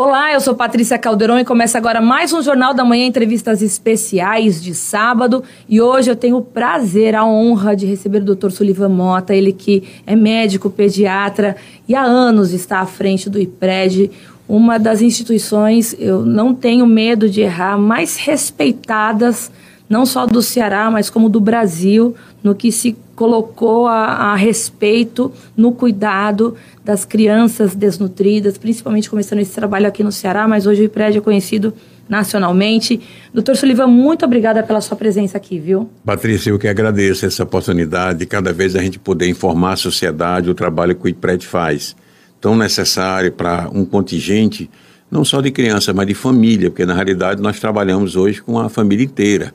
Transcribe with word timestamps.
Olá, 0.00 0.32
eu 0.32 0.40
sou 0.40 0.54
Patrícia 0.54 0.96
Calderon 0.96 1.40
e 1.40 1.44
começa 1.44 1.76
agora 1.76 2.00
mais 2.00 2.32
um 2.32 2.40
Jornal 2.40 2.72
da 2.72 2.84
Manhã, 2.84 3.04
entrevistas 3.04 3.60
especiais 3.60 4.62
de 4.62 4.72
sábado. 4.72 5.42
E 5.68 5.80
hoje 5.80 6.08
eu 6.08 6.14
tenho 6.14 6.36
o 6.36 6.40
prazer, 6.40 7.16
a 7.16 7.26
honra 7.26 7.74
de 7.74 7.84
receber 7.84 8.22
o 8.22 8.36
Dr. 8.36 8.50
Sullivan 8.50 8.90
Mota, 8.90 9.34
ele 9.34 9.52
que 9.52 9.82
é 10.06 10.14
médico 10.14 10.70
pediatra 10.70 11.56
e 11.88 11.96
há 11.96 12.02
anos 12.04 12.52
está 12.52 12.78
à 12.78 12.86
frente 12.86 13.28
do 13.28 13.40
IPRED, 13.40 14.08
uma 14.48 14.78
das 14.78 15.02
instituições, 15.02 15.96
eu 15.98 16.24
não 16.24 16.54
tenho 16.54 16.86
medo 16.86 17.28
de 17.28 17.40
errar, 17.40 17.76
mais 17.76 18.18
respeitadas, 18.18 19.50
não 19.88 20.06
só 20.06 20.26
do 20.26 20.40
Ceará, 20.40 20.88
mas 20.92 21.10
como 21.10 21.28
do 21.28 21.40
Brasil, 21.40 22.14
no 22.40 22.54
que 22.54 22.70
se 22.70 22.96
colocou 23.18 23.88
a, 23.88 24.30
a, 24.30 24.36
respeito 24.36 25.32
no 25.56 25.72
cuidado 25.72 26.54
das 26.84 27.04
crianças 27.04 27.74
desnutridas, 27.74 28.56
principalmente 28.56 29.10
começando 29.10 29.40
esse 29.40 29.52
trabalho 29.52 29.88
aqui 29.88 30.04
no 30.04 30.12
Ceará, 30.12 30.46
mas 30.46 30.68
hoje 30.68 30.82
o 30.82 30.84
IPRED 30.84 31.18
é 31.18 31.20
conhecido 31.20 31.74
nacionalmente. 32.08 33.00
Doutor 33.34 33.56
Sullivan, 33.56 33.88
muito 33.88 34.24
obrigada 34.24 34.62
pela 34.62 34.80
sua 34.80 34.96
presença 34.96 35.36
aqui, 35.36 35.58
viu? 35.58 35.90
Patrícia, 36.04 36.50
eu 36.50 36.60
que 36.60 36.68
agradeço 36.68 37.26
essa 37.26 37.42
oportunidade 37.42 38.20
de 38.20 38.26
cada 38.26 38.52
vez 38.52 38.76
a 38.76 38.80
gente 38.80 39.00
poder 39.00 39.28
informar 39.28 39.72
a 39.72 39.76
sociedade 39.76 40.48
o 40.48 40.54
trabalho 40.54 40.94
que 40.94 41.04
o 41.04 41.08
IPRED 41.08 41.44
faz, 41.44 41.96
tão 42.40 42.56
necessário 42.56 43.32
para 43.32 43.68
um 43.74 43.84
contingente, 43.84 44.70
não 45.10 45.24
só 45.24 45.40
de 45.40 45.50
criança, 45.50 45.92
mas 45.92 46.06
de 46.06 46.14
família, 46.14 46.70
porque 46.70 46.86
na 46.86 46.94
realidade 46.94 47.42
nós 47.42 47.58
trabalhamos 47.58 48.14
hoje 48.14 48.40
com 48.40 48.60
a 48.60 48.68
família 48.68 49.04
inteira. 49.04 49.52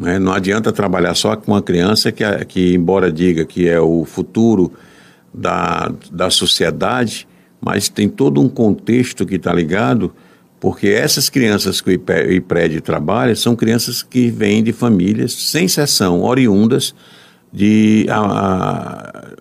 Né? 0.00 0.18
Não 0.18 0.32
adianta 0.32 0.72
trabalhar 0.72 1.14
só 1.14 1.36
com 1.36 1.52
uma 1.52 1.60
criança 1.60 2.10
que, 2.10 2.24
que, 2.46 2.74
embora 2.74 3.12
diga 3.12 3.44
que 3.44 3.68
é 3.68 3.78
o 3.78 4.06
futuro 4.06 4.72
da, 5.32 5.92
da 6.10 6.30
sociedade, 6.30 7.28
mas 7.60 7.90
tem 7.90 8.08
todo 8.08 8.40
um 8.40 8.48
contexto 8.48 9.26
que 9.26 9.34
está 9.34 9.52
ligado, 9.52 10.10
porque 10.58 10.88
essas 10.88 11.28
crianças 11.28 11.82
que 11.82 11.90
o 11.90 11.92
IPRED 12.32 12.80
trabalha 12.80 13.36
são 13.36 13.54
crianças 13.54 14.02
que 14.02 14.30
vêm 14.30 14.64
de 14.64 14.72
famílias, 14.72 15.32
sem 15.32 15.66
exceção, 15.66 16.22
oriundas 16.22 16.94
de, 17.52 18.06
a, 18.08 19.32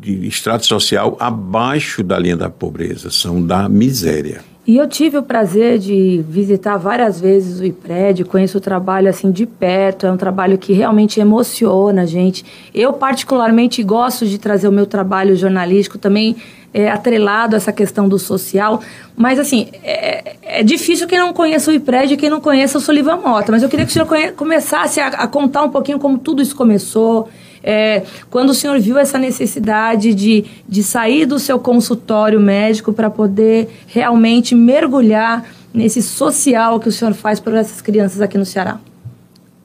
de 0.00 0.26
extrato 0.26 0.66
social 0.66 1.16
abaixo 1.20 2.02
da 2.02 2.18
linha 2.18 2.36
da 2.36 2.50
pobreza, 2.50 3.10
são 3.10 3.44
da 3.44 3.68
miséria. 3.68 4.42
E 4.68 4.76
eu 4.76 4.86
tive 4.86 5.16
o 5.16 5.22
prazer 5.22 5.78
de 5.78 6.22
visitar 6.28 6.76
várias 6.76 7.18
vezes 7.18 7.58
o 7.58 7.64
IPRED, 7.64 8.26
conheço 8.26 8.58
o 8.58 8.60
trabalho 8.60 9.08
assim 9.08 9.30
de 9.30 9.46
perto, 9.46 10.06
é 10.06 10.12
um 10.12 10.16
trabalho 10.18 10.58
que 10.58 10.74
realmente 10.74 11.18
emociona 11.18 12.02
a 12.02 12.04
gente. 12.04 12.44
Eu 12.74 12.92
particularmente 12.92 13.82
gosto 13.82 14.26
de 14.26 14.36
trazer 14.36 14.68
o 14.68 14.72
meu 14.72 14.84
trabalho 14.84 15.34
jornalístico 15.34 15.96
também 15.96 16.36
é, 16.74 16.90
atrelado 16.90 17.54
a 17.54 17.56
essa 17.56 17.72
questão 17.72 18.06
do 18.06 18.18
social, 18.18 18.82
mas 19.16 19.38
assim, 19.38 19.68
é, 19.82 20.36
é 20.42 20.62
difícil 20.62 21.06
quem 21.06 21.18
não 21.18 21.32
conheça 21.32 21.70
o 21.70 21.74
IPRED 21.74 22.12
e 22.12 22.16
quem 22.18 22.28
não 22.28 22.38
conheça 22.38 22.76
o 22.76 22.80
Solivan 22.82 23.16
Mota, 23.16 23.50
mas 23.50 23.62
eu 23.62 23.70
queria 23.70 23.86
que 23.86 23.90
o 23.90 23.94
senhor 23.94 24.32
começasse 24.32 25.00
a, 25.00 25.06
a 25.06 25.26
contar 25.26 25.62
um 25.62 25.70
pouquinho 25.70 25.98
como 25.98 26.18
tudo 26.18 26.42
isso 26.42 26.54
começou, 26.54 27.30
é, 27.62 28.02
quando 28.30 28.50
o 28.50 28.54
senhor 28.54 28.78
viu 28.80 28.98
essa 28.98 29.18
necessidade 29.18 30.14
de, 30.14 30.44
de 30.68 30.82
sair 30.82 31.26
do 31.26 31.38
seu 31.38 31.58
consultório 31.58 32.40
médico 32.40 32.92
para 32.92 33.10
poder 33.10 33.68
realmente 33.86 34.54
mergulhar 34.54 35.44
nesse 35.72 36.02
social 36.02 36.80
que 36.80 36.88
o 36.88 36.92
senhor 36.92 37.14
faz 37.14 37.40
para 37.40 37.58
essas 37.58 37.80
crianças 37.80 38.20
aqui 38.20 38.38
no 38.38 38.44
Ceará? 38.44 38.80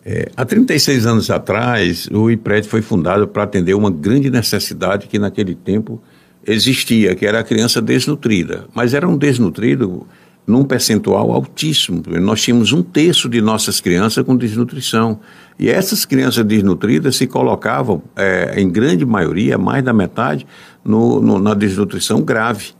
É, 0.05 0.30
há 0.36 0.44
36 0.44 1.05
anos 1.05 1.30
atrás, 1.30 2.08
o 2.11 2.30
IPRED 2.30 2.67
foi 2.67 2.81
fundado 2.81 3.27
para 3.27 3.44
atender 3.44 3.73
uma 3.73 3.89
grande 3.89 4.30
necessidade 4.30 5.08
que 5.08 5.17
naquele 5.17 5.55
tempo 5.55 6.02
existia, 6.45 7.16
que 7.16 7.25
era 7.25 7.39
a 7.39 7.44
criança 7.44 7.81
desnutrida. 7.81 8.66
Mas 8.73 8.94
era 8.94 9.08
um 9.08 9.17
desnutrido 9.17 10.05
num 10.45 10.63
percentual 10.63 11.31
altíssimo. 11.31 12.03
Nós 12.19 12.41
tínhamos 12.41 12.72
um 12.73 12.83
terço 12.83 13.30
de 13.30 13.41
nossas 13.41 13.80
crianças 13.80 14.23
com 14.25 14.36
desnutrição. 14.36 15.19
E 15.58 15.69
essas 15.69 16.05
crianças 16.05 16.44
desnutridas 16.45 17.16
se 17.16 17.27
colocavam, 17.27 18.02
é, 18.15 18.54
em 18.58 18.70
grande 18.70 19.05
maioria, 19.05 19.58
mais 19.58 19.83
da 19.83 19.93
metade, 19.93 20.45
no, 20.83 21.21
no, 21.21 21.39
na 21.39 21.54
desnutrição 21.54 22.21
grave. 22.21 22.71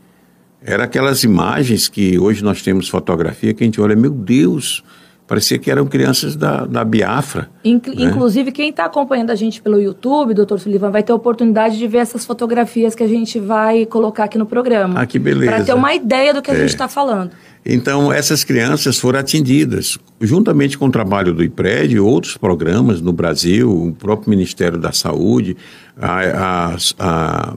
Era 0.62 0.84
aquelas 0.84 1.24
imagens 1.24 1.88
que 1.88 2.18
hoje 2.18 2.42
nós 2.42 2.62
temos 2.62 2.88
fotografia 2.88 3.54
que 3.54 3.64
a 3.64 3.66
gente 3.66 3.80
olha, 3.80 3.96
meu 3.96 4.10
Deus, 4.10 4.82
Parecia 5.26 5.58
que 5.58 5.70
eram 5.70 5.86
crianças 5.86 6.36
da, 6.36 6.66
da 6.66 6.84
Biafra. 6.84 7.48
Inc 7.64 7.88
né? 7.88 8.04
Inclusive, 8.04 8.52
quem 8.52 8.68
está 8.68 8.84
acompanhando 8.84 9.30
a 9.30 9.34
gente 9.34 9.62
pelo 9.62 9.80
YouTube, 9.80 10.34
doutor 10.34 10.60
Sullivan, 10.60 10.90
vai 10.90 11.02
ter 11.02 11.12
a 11.12 11.14
oportunidade 11.14 11.78
de 11.78 11.86
ver 11.88 11.98
essas 11.98 12.26
fotografias 12.26 12.94
que 12.94 13.02
a 13.02 13.08
gente 13.08 13.40
vai 13.40 13.86
colocar 13.86 14.24
aqui 14.24 14.36
no 14.36 14.44
programa. 14.44 15.00
Ah, 15.00 15.06
que 15.06 15.18
beleza. 15.18 15.50
Para 15.50 15.64
ter 15.64 15.74
uma 15.74 15.94
ideia 15.94 16.34
do 16.34 16.42
que 16.42 16.50
a 16.50 16.54
é. 16.54 16.58
gente 16.58 16.68
está 16.68 16.88
falando. 16.88 17.30
Então, 17.66 18.12
essas 18.12 18.44
crianças 18.44 18.98
foram 18.98 19.18
atendidas, 19.18 19.98
juntamente 20.20 20.76
com 20.76 20.86
o 20.86 20.90
trabalho 20.90 21.32
do 21.32 21.42
IPRED 21.42 21.94
e 21.94 22.00
outros 22.00 22.36
programas 22.36 23.00
no 23.00 23.12
Brasil, 23.12 23.70
o 23.70 23.92
próprio 23.92 24.28
Ministério 24.28 24.78
da 24.78 24.92
Saúde, 24.92 25.56
a, 25.96 26.74
a, 26.74 26.76
a 26.98 27.56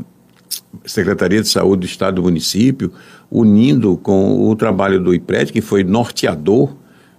Secretaria 0.86 1.42
de 1.42 1.50
Saúde 1.50 1.82
do 1.82 1.86
Estado 1.86 2.16
do 2.16 2.24
Município, 2.24 2.92
unindo 3.30 3.98
com 3.98 4.50
o 4.50 4.56
trabalho 4.56 5.02
do 5.02 5.14
IPRED, 5.14 5.52
que 5.52 5.62
foi 5.62 5.84
norteador 5.84 6.74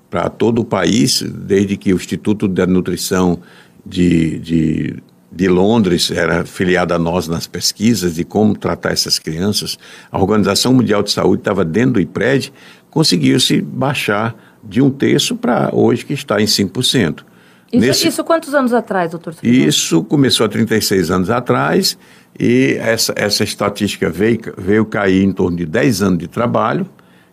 para 0.08 0.30
todo 0.30 0.60
o 0.60 0.64
país, 0.64 1.22
desde 1.22 1.76
que 1.76 1.92
o 1.92 1.96
Instituto 1.96 2.48
da 2.48 2.66
Nutrição 2.66 3.38
de, 3.84 4.38
de, 4.38 4.96
de 5.30 5.48
Londres 5.48 6.10
era 6.10 6.44
filiado 6.44 6.94
a 6.94 6.98
nós 6.98 7.28
nas 7.28 7.46
pesquisas 7.46 8.14
de 8.14 8.24
como 8.24 8.56
tratar 8.56 8.92
essas 8.92 9.18
crianças. 9.18 9.78
A 10.10 10.18
Organização 10.18 10.72
Mundial 10.72 11.02
de 11.02 11.10
Saúde 11.10 11.40
estava 11.40 11.64
dentro 11.64 11.94
do 11.94 12.00
IPRED, 12.00 12.52
conseguiu-se 12.90 13.60
baixar 13.60 14.34
de 14.62 14.82
um 14.82 14.90
terço 14.90 15.36
para 15.36 15.70
hoje 15.72 16.04
que 16.04 16.12
está 16.12 16.40
em 16.40 16.46
5%. 16.46 17.24
Isso, 17.70 17.86
Nesse... 17.86 18.08
isso 18.08 18.24
quantos 18.24 18.54
anos 18.54 18.72
atrás, 18.72 19.10
doutor? 19.10 19.34
Isso 19.42 20.02
começou 20.04 20.46
há 20.46 20.48
36 20.48 21.10
anos 21.10 21.30
atrás 21.30 21.98
e 22.38 22.76
essa, 22.80 23.12
essa 23.16 23.44
estatística 23.44 24.08
veio, 24.08 24.40
veio 24.56 24.86
cair 24.86 25.22
em 25.22 25.32
torno 25.32 25.56
de 25.56 25.66
10 25.66 26.02
anos 26.02 26.18
de 26.18 26.28
trabalho, 26.28 26.88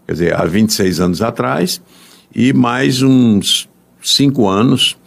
quer 0.06 0.14
dizer, 0.14 0.36
há 0.36 0.44
26 0.46 1.00
anos 1.00 1.22
atrás, 1.22 1.82
e 2.34 2.52
mais 2.52 3.02
uns 3.02 3.70
cinco 4.02 4.48
anos 4.48 4.98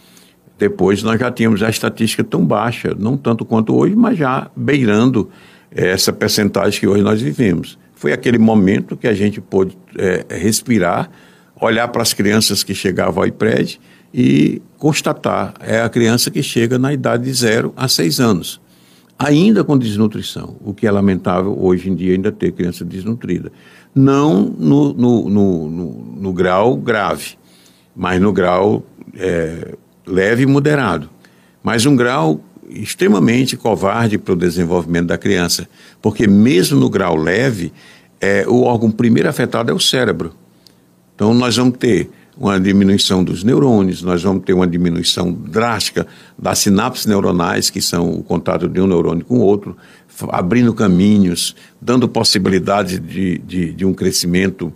depois 0.57 1.01
nós 1.03 1.17
já 1.17 1.31
tínhamos 1.31 1.63
a 1.63 1.69
estatística 1.69 2.23
tão 2.23 2.45
baixa, 2.45 2.93
não 2.97 3.15
tanto 3.15 3.45
quanto 3.45 3.73
hoje, 3.73 3.95
mas 3.95 4.17
já 4.17 4.51
beirando 4.55 5.29
essa 5.71 6.11
percentagem 6.11 6.79
que 6.79 6.87
hoje 6.87 7.01
nós 7.01 7.21
vivemos. 7.21 7.79
Foi 7.99 8.13
aquele 8.13 8.37
momento 8.37 8.97
que 8.97 9.07
a 9.07 9.13
gente 9.13 9.39
pôde 9.39 9.77
é, 9.97 10.25
respirar, 10.29 11.11
olhar 11.59 11.87
para 11.89 12.01
as 12.01 12.13
crianças 12.13 12.63
que 12.63 12.73
chegavam 12.73 13.21
ao 13.21 13.27
IPRED 13.27 13.79
e 14.13 14.61
constatar, 14.77 15.53
é 15.59 15.81
a 15.81 15.89
criança 15.89 16.31
que 16.31 16.41
chega 16.41 16.79
na 16.79 16.93
idade 16.93 17.25
de 17.25 17.33
0 17.33 17.73
a 17.75 17.87
6 17.87 18.19
anos, 18.19 18.61
ainda 19.19 19.63
com 19.63 19.77
desnutrição, 19.77 20.55
o 20.61 20.73
que 20.73 20.87
é 20.87 20.91
lamentável 20.91 21.55
hoje 21.61 21.89
em 21.89 21.95
dia 21.95 22.13
ainda 22.13 22.31
ter 22.31 22.53
criança 22.53 22.83
desnutrida 22.83 23.51
não 23.93 24.43
no, 24.57 24.93
no, 24.93 25.29
no, 25.29 25.69
no 26.17 26.33
grau 26.33 26.75
grave, 26.77 27.37
mas 27.95 28.21
no 28.21 28.31
grau 28.31 28.83
é, 29.15 29.75
leve 30.05 30.43
e 30.43 30.45
moderado. 30.45 31.09
Mas 31.61 31.85
um 31.85 31.95
grau 31.95 32.39
extremamente 32.69 33.57
covarde 33.57 34.17
para 34.17 34.33
o 34.33 34.37
desenvolvimento 34.37 35.07
da 35.07 35.17
criança, 35.17 35.67
porque 36.01 36.27
mesmo 36.27 36.79
no 36.79 36.89
grau 36.89 37.15
leve, 37.15 37.73
é, 38.21 38.45
o 38.47 38.63
órgão 38.63 38.91
primeiro 38.91 39.27
afetado 39.29 39.71
é 39.71 39.73
o 39.73 39.79
cérebro. 39.79 40.33
Então 41.15 41.33
nós 41.33 41.57
vamos 41.57 41.77
ter 41.77 42.09
uma 42.37 42.59
diminuição 42.59 43.23
dos 43.23 43.43
neurônios, 43.43 44.01
nós 44.01 44.23
vamos 44.23 44.43
ter 44.45 44.53
uma 44.53 44.67
diminuição 44.67 45.31
drástica 45.31 46.07
das 46.37 46.59
sinapses 46.59 47.05
neuronais, 47.05 47.69
que 47.69 47.81
são 47.81 48.09
o 48.11 48.23
contato 48.23 48.69
de 48.69 48.79
um 48.79 48.87
neurônio 48.87 49.25
com 49.25 49.39
o 49.39 49.41
outro, 49.41 49.75
abrindo 50.29 50.73
caminhos, 50.73 51.55
dando 51.81 52.07
possibilidades 52.07 52.99
de, 52.99 53.39
de, 53.39 53.73
de 53.73 53.85
um 53.85 53.93
crescimento 53.93 54.71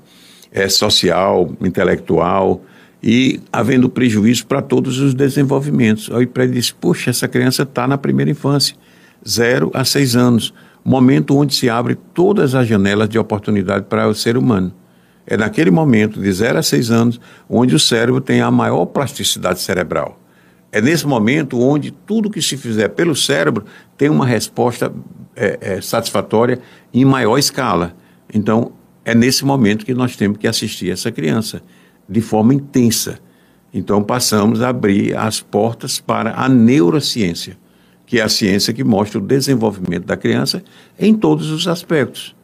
é, 0.52 0.68
social, 0.68 1.54
intelectual 1.62 2.62
e 3.04 3.42
havendo 3.52 3.90
prejuízo 3.90 4.46
para 4.46 4.62
todos 4.62 5.00
os 5.00 5.14
desenvolvimentos. 5.14 6.10
Aí 6.10 6.24
o 6.24 6.28
prédio 6.28 6.56
disse, 6.56 6.74
poxa, 6.74 7.10
essa 7.10 7.28
criança 7.28 7.64
está 7.64 7.86
na 7.86 7.98
primeira 7.98 8.32
infância, 8.32 8.78
zero 9.28 9.70
a 9.74 9.84
seis 9.84 10.16
anos, 10.16 10.54
momento 10.86 11.38
onde 11.38 11.54
se 11.54 11.70
abre 11.70 11.96
todas 12.14 12.56
as 12.56 12.66
janelas 12.66 13.10
de 13.10 13.20
oportunidade 13.20 13.86
para 13.90 14.08
o 14.08 14.16
ser 14.16 14.38
humano. 14.38 14.74
É 15.28 15.36
naquele 15.36 15.70
momento, 15.70 16.22
de 16.22 16.32
zero 16.32 16.58
a 16.58 16.64
seis 16.64 16.90
anos, 16.92 17.20
onde 17.50 17.76
o 17.76 17.80
cérebro 17.80 18.22
tem 18.22 18.40
a 18.40 18.50
maior 18.50 18.86
plasticidade 18.86 19.60
cerebral. 19.60 20.20
É 20.72 20.82
nesse 20.82 21.06
momento 21.06 21.60
onde 21.60 21.92
tudo 21.92 22.30
que 22.30 22.42
se 22.42 22.58
fizer 22.58 22.90
pelo 22.90 23.16
cérebro 23.16 23.66
tem 23.98 24.10
uma 24.10 24.26
resposta 24.26 24.92
é, 25.36 25.58
é, 25.62 25.82
satisfatória 25.82 26.60
em 26.94 27.06
maior 27.06 27.38
escala. 27.38 27.96
Então, 28.34 28.72
é 29.06 29.14
nesse 29.14 29.46
momento 29.46 29.86
que 29.86 29.94
nós 29.94 30.16
temos 30.16 30.38
que 30.38 30.48
assistir 30.48 30.90
essa 30.90 31.12
criança 31.12 31.62
de 32.14 32.22
forma 32.22 32.54
intensa. 32.54 33.20
Então, 33.74 34.04
passamos 34.04 34.62
a 34.62 34.70
abrir 34.70 35.18
as 35.18 35.42
portas 35.42 36.00
para 36.00 36.36
a 36.36 36.48
neurociência, 36.48 37.58
que 38.06 38.20
é 38.20 38.24
a 38.24 38.30
ciência 38.30 38.74
que 38.74 38.84
mostra 38.84 39.18
o 39.18 39.22
desenvolvimento 39.22 40.06
da 40.06 40.16
criança 40.16 40.64
em 40.98 41.14
todos 41.14 41.50
os 41.50 41.68
aspectos. 41.68 42.36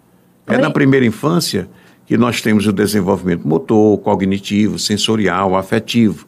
É 0.47 0.57
na 0.57 0.71
primeira 0.71 1.05
infância 1.05 1.69
que 2.07 2.17
nós 2.17 2.41
temos 2.41 2.65
o 2.65 2.73
desenvolvimento 2.73 3.47
motor, 3.47 3.99
cognitivo, 3.99 4.79
sensorial, 4.79 5.55
afetivo. 5.55 6.27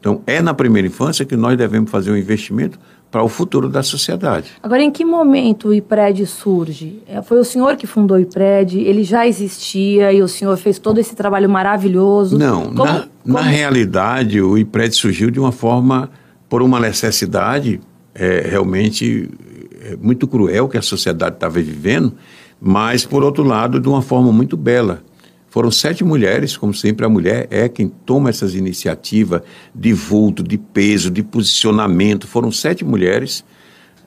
Então, 0.00 0.20
é 0.26 0.42
na 0.42 0.52
primeira 0.52 0.88
infância 0.88 1.24
que 1.24 1.36
nós 1.36 1.56
devemos 1.56 1.88
fazer 1.88 2.10
um 2.10 2.16
investimento 2.16 2.78
para 3.14 3.22
o 3.22 3.28
futuro 3.28 3.68
da 3.68 3.80
sociedade. 3.80 4.50
Agora, 4.60 4.82
em 4.82 4.90
que 4.90 5.04
momento 5.04 5.68
o 5.68 5.72
IPRED 5.72 6.26
surge? 6.26 7.00
É, 7.06 7.22
foi 7.22 7.38
o 7.38 7.44
senhor 7.44 7.76
que 7.76 7.86
fundou 7.86 8.16
o 8.16 8.20
IPRED? 8.20 8.80
Ele 8.80 9.04
já 9.04 9.24
existia 9.24 10.12
e 10.12 10.20
o 10.20 10.26
senhor 10.26 10.56
fez 10.56 10.80
todo 10.80 10.98
esse 10.98 11.14
trabalho 11.14 11.48
maravilhoso? 11.48 12.36
Não, 12.36 12.74
como, 12.74 12.84
na, 12.84 13.06
como... 13.22 13.34
na 13.34 13.40
realidade, 13.40 14.40
o 14.42 14.58
IPRED 14.58 14.96
surgiu 14.96 15.30
de 15.30 15.38
uma 15.38 15.52
forma, 15.52 16.10
por 16.48 16.60
uma 16.60 16.80
necessidade 16.80 17.80
é, 18.12 18.48
realmente 18.50 19.30
é, 19.80 19.94
muito 19.94 20.26
cruel 20.26 20.68
que 20.68 20.76
a 20.76 20.82
sociedade 20.82 21.36
estava 21.36 21.60
vivendo, 21.60 22.14
mas, 22.60 23.04
por 23.04 23.22
outro 23.22 23.44
lado, 23.44 23.78
de 23.78 23.88
uma 23.88 24.02
forma 24.02 24.32
muito 24.32 24.56
bela. 24.56 25.04
Foram 25.54 25.70
sete 25.70 26.02
mulheres, 26.02 26.56
como 26.56 26.74
sempre, 26.74 27.06
a 27.06 27.08
mulher 27.08 27.46
é 27.48 27.68
quem 27.68 27.86
toma 27.88 28.28
essas 28.28 28.56
iniciativas 28.56 29.40
de 29.72 29.92
vulto, 29.92 30.42
de 30.42 30.58
peso, 30.58 31.12
de 31.12 31.22
posicionamento. 31.22 32.26
Foram 32.26 32.50
sete 32.50 32.84
mulheres. 32.84 33.44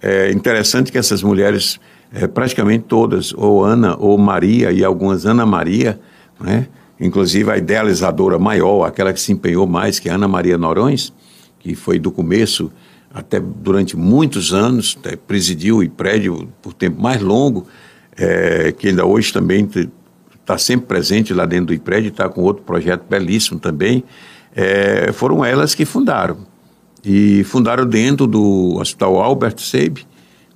É 0.01 0.29
interessante 0.29 0.91
que 0.91 0.97
essas 0.97 1.23
mulheres, 1.23 1.79
é, 2.11 2.27
praticamente 2.27 2.83
todas, 2.83 3.33
ou 3.33 3.63
Ana 3.63 3.95
ou 3.97 4.17
Maria, 4.17 4.73
e 4.73 4.83
algumas 4.83 5.25
Ana 5.25 5.45
Maria, 5.45 5.97
né? 6.37 6.67
inclusive 6.99 7.49
a 7.49 7.57
idealizadora 7.57 8.37
maior, 8.37 8.83
aquela 8.83 9.13
que 9.13 9.21
se 9.21 9.31
empenhou 9.31 9.65
mais, 9.65 9.99
que 9.99 10.09
é 10.09 10.11
Ana 10.11 10.27
Maria 10.27 10.57
Norões, 10.57 11.13
que 11.59 11.75
foi 11.75 11.97
do 11.97 12.11
começo 12.11 12.69
até 13.13 13.39
durante 13.39 13.95
muitos 13.95 14.53
anos, 14.53 14.99
presidiu 15.25 15.81
e 15.81 15.87
prédio 15.87 16.49
por 16.61 16.73
tempo 16.73 17.01
mais 17.01 17.21
longo, 17.21 17.65
é, 18.17 18.73
que 18.73 18.89
ainda 18.89 19.05
hoje 19.05 19.31
também 19.31 19.65
está 20.47 20.57
sempre 20.57 20.87
presente 20.87 21.33
lá 21.33 21.45
dentro 21.45 21.67
do 21.67 21.73
IPRED, 21.73 22.07
está 22.07 22.29
com 22.29 22.41
outro 22.41 22.63
projeto 22.63 23.03
belíssimo 23.09 23.59
também, 23.59 24.01
é, 24.55 25.11
foram 25.11 25.43
elas 25.43 25.75
que 25.75 25.83
fundaram. 25.83 26.37
E 27.03 27.43
fundaram 27.43 27.85
dentro 27.85 28.25
do 28.25 28.77
Hospital 28.77 29.21
Albert 29.21 29.59
Seib, 29.59 29.99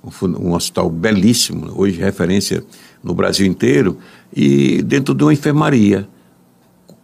um, 0.02 0.26
um 0.48 0.54
hospital 0.54 0.88
belíssimo, 0.88 1.70
hoje 1.76 2.00
referência 2.00 2.64
no 3.04 3.14
Brasil 3.14 3.46
inteiro, 3.46 3.98
e 4.34 4.82
dentro 4.82 5.14
de 5.14 5.24
uma 5.24 5.32
enfermaria. 5.32 6.08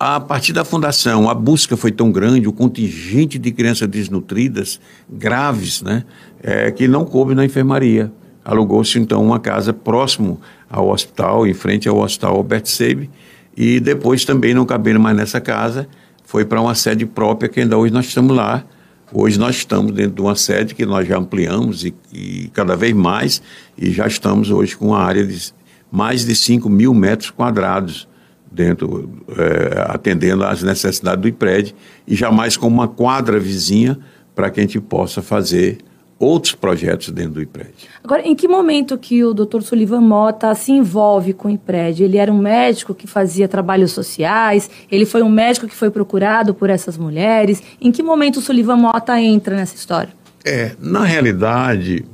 A 0.01 0.19
partir 0.19 0.55
da 0.55 0.65
fundação, 0.65 1.29
a 1.29 1.35
busca 1.35 1.77
foi 1.77 1.93
tão 1.93 2.11
grande, 2.11 2.49
o 2.49 2.53
contingente 2.53 3.39
de 3.39 3.53
crianças 3.53 3.87
desnutridas, 3.87 4.81
graves, 5.11 5.83
né, 5.83 6.05
é, 6.43 6.71
que 6.71 6.89
não 6.89 7.05
coube 7.05 7.35
na 7.35 7.45
enfermaria 7.45 8.11
alugou-se 8.49 8.99
então 8.99 9.23
uma 9.23 9.39
casa 9.39 9.75
próximo 9.75 10.41
ao 10.71 10.89
hospital, 10.89 11.47
em 11.47 11.53
frente 11.53 11.87
ao 11.87 11.99
hospital 11.99 12.37
Albert 12.37 12.65
Seib, 12.65 13.11
e 13.55 13.79
depois 13.79 14.25
também 14.25 14.55
não 14.55 14.65
cabendo 14.65 14.99
mais 14.99 15.15
nessa 15.15 15.39
casa, 15.39 15.87
foi 16.25 16.47
para 16.47 16.59
uma 16.59 16.75
sede 16.75 17.05
própria 17.05 17.47
que 17.47 17.61
ainda 17.61 17.77
hoje 17.77 17.93
nós 17.93 18.07
estamos 18.07 18.35
lá. 18.35 18.65
Hoje 19.13 19.39
nós 19.39 19.57
estamos 19.57 19.93
dentro 19.93 20.13
de 20.13 20.21
uma 20.23 20.35
sede 20.35 20.75
que 20.75 20.87
nós 20.87 21.07
já 21.07 21.19
ampliamos 21.19 21.85
e, 21.85 21.95
e 22.11 22.51
cada 22.55 22.75
vez 22.75 22.95
mais, 22.95 23.43
e 23.77 23.91
já 23.91 24.07
estamos 24.07 24.51
hoje 24.51 24.75
com 24.75 24.89
uma 24.89 25.01
área 25.01 25.27
de 25.27 25.53
mais 25.93 26.25
de 26.25 26.35
5 26.35 26.71
mil 26.71 26.95
metros 26.95 27.31
quadrados 27.31 28.09
dentro, 28.51 29.11
é, 29.37 29.85
atendendo 29.89 30.43
às 30.43 30.63
necessidades 30.63 31.21
do 31.21 31.29
IPRED, 31.29 31.75
e 32.07 32.15
jamais 32.15 32.57
com 32.57 32.67
uma 32.67 32.89
quadra 32.89 33.39
vizinha 33.39 33.99
para 34.35 34.49
que 34.49 34.61
a 34.61 34.63
gente 34.63 34.81
possa 34.81 35.21
fazer 35.21 35.79
outros 36.19 36.55
projetos 36.55 37.11
dentro 37.11 37.33
do 37.33 37.43
IPRED. 37.43 37.73
Agora, 38.03 38.27
em 38.27 38.35
que 38.35 38.49
momento 38.49 38.99
que 38.99 39.25
o 39.25 39.33
Dr. 39.33 39.61
Sullivan 39.61 40.01
Mota 40.01 40.53
se 40.55 40.73
envolve 40.73 41.33
com 41.33 41.49
o 41.49 41.51
IPRED? 41.51 42.03
Ele 42.03 42.17
era 42.19 42.33
um 42.33 42.39
médico 42.39 42.95
que 42.95 43.07
fazia 43.07 43.47
trabalhos 43.47 43.93
sociais, 43.93 44.69
ele 44.91 45.07
foi 45.07 45.23
um 45.23 45.29
médico 45.29 45.69
que 45.69 45.75
foi 45.75 45.91
procurado 45.91 46.53
por 46.53 46.71
essas 46.71 46.99
mulheres. 46.99 47.63
Em 47.81 47.93
que 47.93 48.03
momento 48.03 48.39
o 48.39 48.41
Sullivan 48.41 48.77
Mota 48.77 49.21
entra 49.21 49.55
nessa 49.55 49.77
história? 49.77 50.13
É, 50.45 50.73
na 50.81 51.05
realidade, 51.05 52.05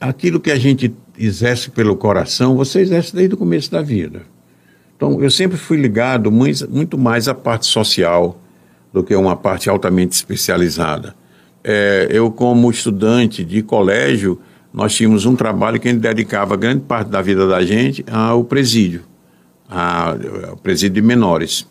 aquilo 0.00 0.38
que 0.38 0.50
a 0.50 0.58
gente 0.58 0.94
exerce 1.18 1.70
pelo 1.70 1.96
coração, 1.96 2.56
você 2.56 2.80
exerce 2.80 3.14
desde 3.14 3.34
o 3.34 3.38
começo 3.38 3.70
da 3.70 3.82
vida. 3.82 4.22
Então, 4.96 5.20
eu 5.22 5.30
sempre 5.30 5.56
fui 5.56 5.76
ligado 5.76 6.30
muito 6.30 6.96
mais 6.96 7.28
à 7.28 7.34
parte 7.34 7.66
social 7.66 8.40
do 8.92 9.02
que 9.02 9.12
a 9.12 9.18
uma 9.18 9.36
parte 9.36 9.68
altamente 9.68 10.14
especializada 10.14 11.14
é, 11.68 12.06
eu 12.10 12.30
como 12.30 12.70
estudante 12.70 13.44
de 13.44 13.60
colégio, 13.60 14.40
nós 14.72 14.94
tínhamos 14.94 15.26
um 15.26 15.34
trabalho 15.34 15.80
que 15.80 15.88
a 15.88 15.90
gente 15.90 16.00
dedicava 16.00 16.56
grande 16.56 16.82
parte 16.82 17.08
da 17.08 17.20
vida 17.20 17.44
da 17.48 17.64
gente 17.64 18.04
ao 18.08 18.44
presídio, 18.44 19.02
ao 19.68 20.56
presídio 20.56 20.94
de 20.94 21.02
menores. 21.02 21.66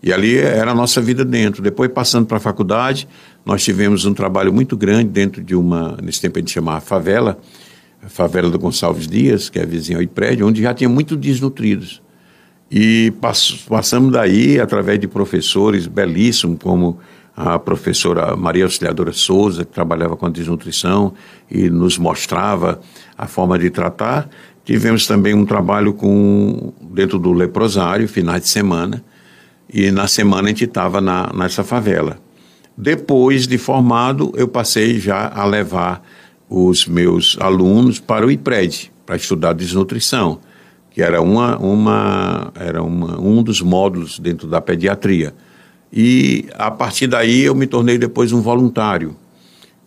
E 0.00 0.12
ali 0.12 0.38
era 0.38 0.70
a 0.70 0.74
nossa 0.74 1.00
vida 1.00 1.24
dentro. 1.24 1.60
Depois, 1.62 1.90
passando 1.90 2.26
para 2.26 2.36
a 2.36 2.40
faculdade, 2.40 3.08
nós 3.44 3.64
tivemos 3.64 4.06
um 4.06 4.14
trabalho 4.14 4.52
muito 4.52 4.76
grande 4.76 5.08
dentro 5.08 5.42
de 5.42 5.56
uma, 5.56 5.98
nesse 6.00 6.20
tempo 6.20 6.38
a 6.38 6.40
gente 6.40 6.52
chamava 6.52 6.80
favela, 6.80 7.36
a 8.02 8.08
favela 8.08 8.48
do 8.48 8.58
Gonçalves 8.58 9.08
Dias, 9.08 9.50
que 9.50 9.58
é 9.58 9.66
vizinha 9.66 9.98
ao 9.98 10.06
prédio, 10.06 10.46
onde 10.46 10.62
já 10.62 10.72
tinha 10.72 10.88
muito 10.88 11.16
desnutridos. 11.16 12.00
E 12.70 13.12
passamos 13.68 14.12
daí, 14.12 14.60
através 14.60 15.00
de 15.00 15.08
professores 15.08 15.88
belíssimos, 15.88 16.58
como 16.62 17.00
a 17.40 17.58
professora 17.58 18.36
Maria 18.36 18.64
Auxiliadora 18.64 19.12
Souza, 19.12 19.64
que 19.64 19.72
trabalhava 19.72 20.16
com 20.16 20.26
a 20.26 20.30
desnutrição 20.30 21.14
e 21.50 21.70
nos 21.70 21.96
mostrava 21.96 22.80
a 23.16 23.26
forma 23.26 23.58
de 23.58 23.70
tratar. 23.70 24.28
Tivemos 24.62 25.06
também 25.06 25.32
um 25.32 25.46
trabalho 25.46 25.94
com 25.94 26.72
dentro 26.80 27.18
do 27.18 27.32
leprosário, 27.32 28.06
finais 28.06 28.42
de 28.42 28.48
semana, 28.48 29.02
e 29.72 29.90
na 29.90 30.06
semana 30.06 30.44
a 30.44 30.48
gente 30.48 30.64
estava 30.64 31.00
nessa 31.00 31.64
favela. 31.64 32.18
Depois 32.76 33.46
de 33.46 33.56
formado, 33.56 34.32
eu 34.36 34.46
passei 34.46 34.98
já 34.98 35.30
a 35.34 35.44
levar 35.44 36.02
os 36.48 36.86
meus 36.86 37.38
alunos 37.40 37.98
para 37.98 38.26
o 38.26 38.30
IPRED, 38.30 38.92
para 39.06 39.16
estudar 39.16 39.54
desnutrição, 39.54 40.40
que 40.90 41.02
era, 41.02 41.22
uma, 41.22 41.56
uma, 41.56 42.52
era 42.54 42.82
uma, 42.82 43.18
um 43.20 43.42
dos 43.42 43.62
módulos 43.62 44.18
dentro 44.18 44.46
da 44.46 44.60
pediatria. 44.60 45.34
E 45.92 46.46
a 46.54 46.70
partir 46.70 47.06
daí 47.06 47.42
eu 47.42 47.54
me 47.54 47.66
tornei 47.66 47.98
depois 47.98 48.32
um 48.32 48.40
voluntário 48.40 49.16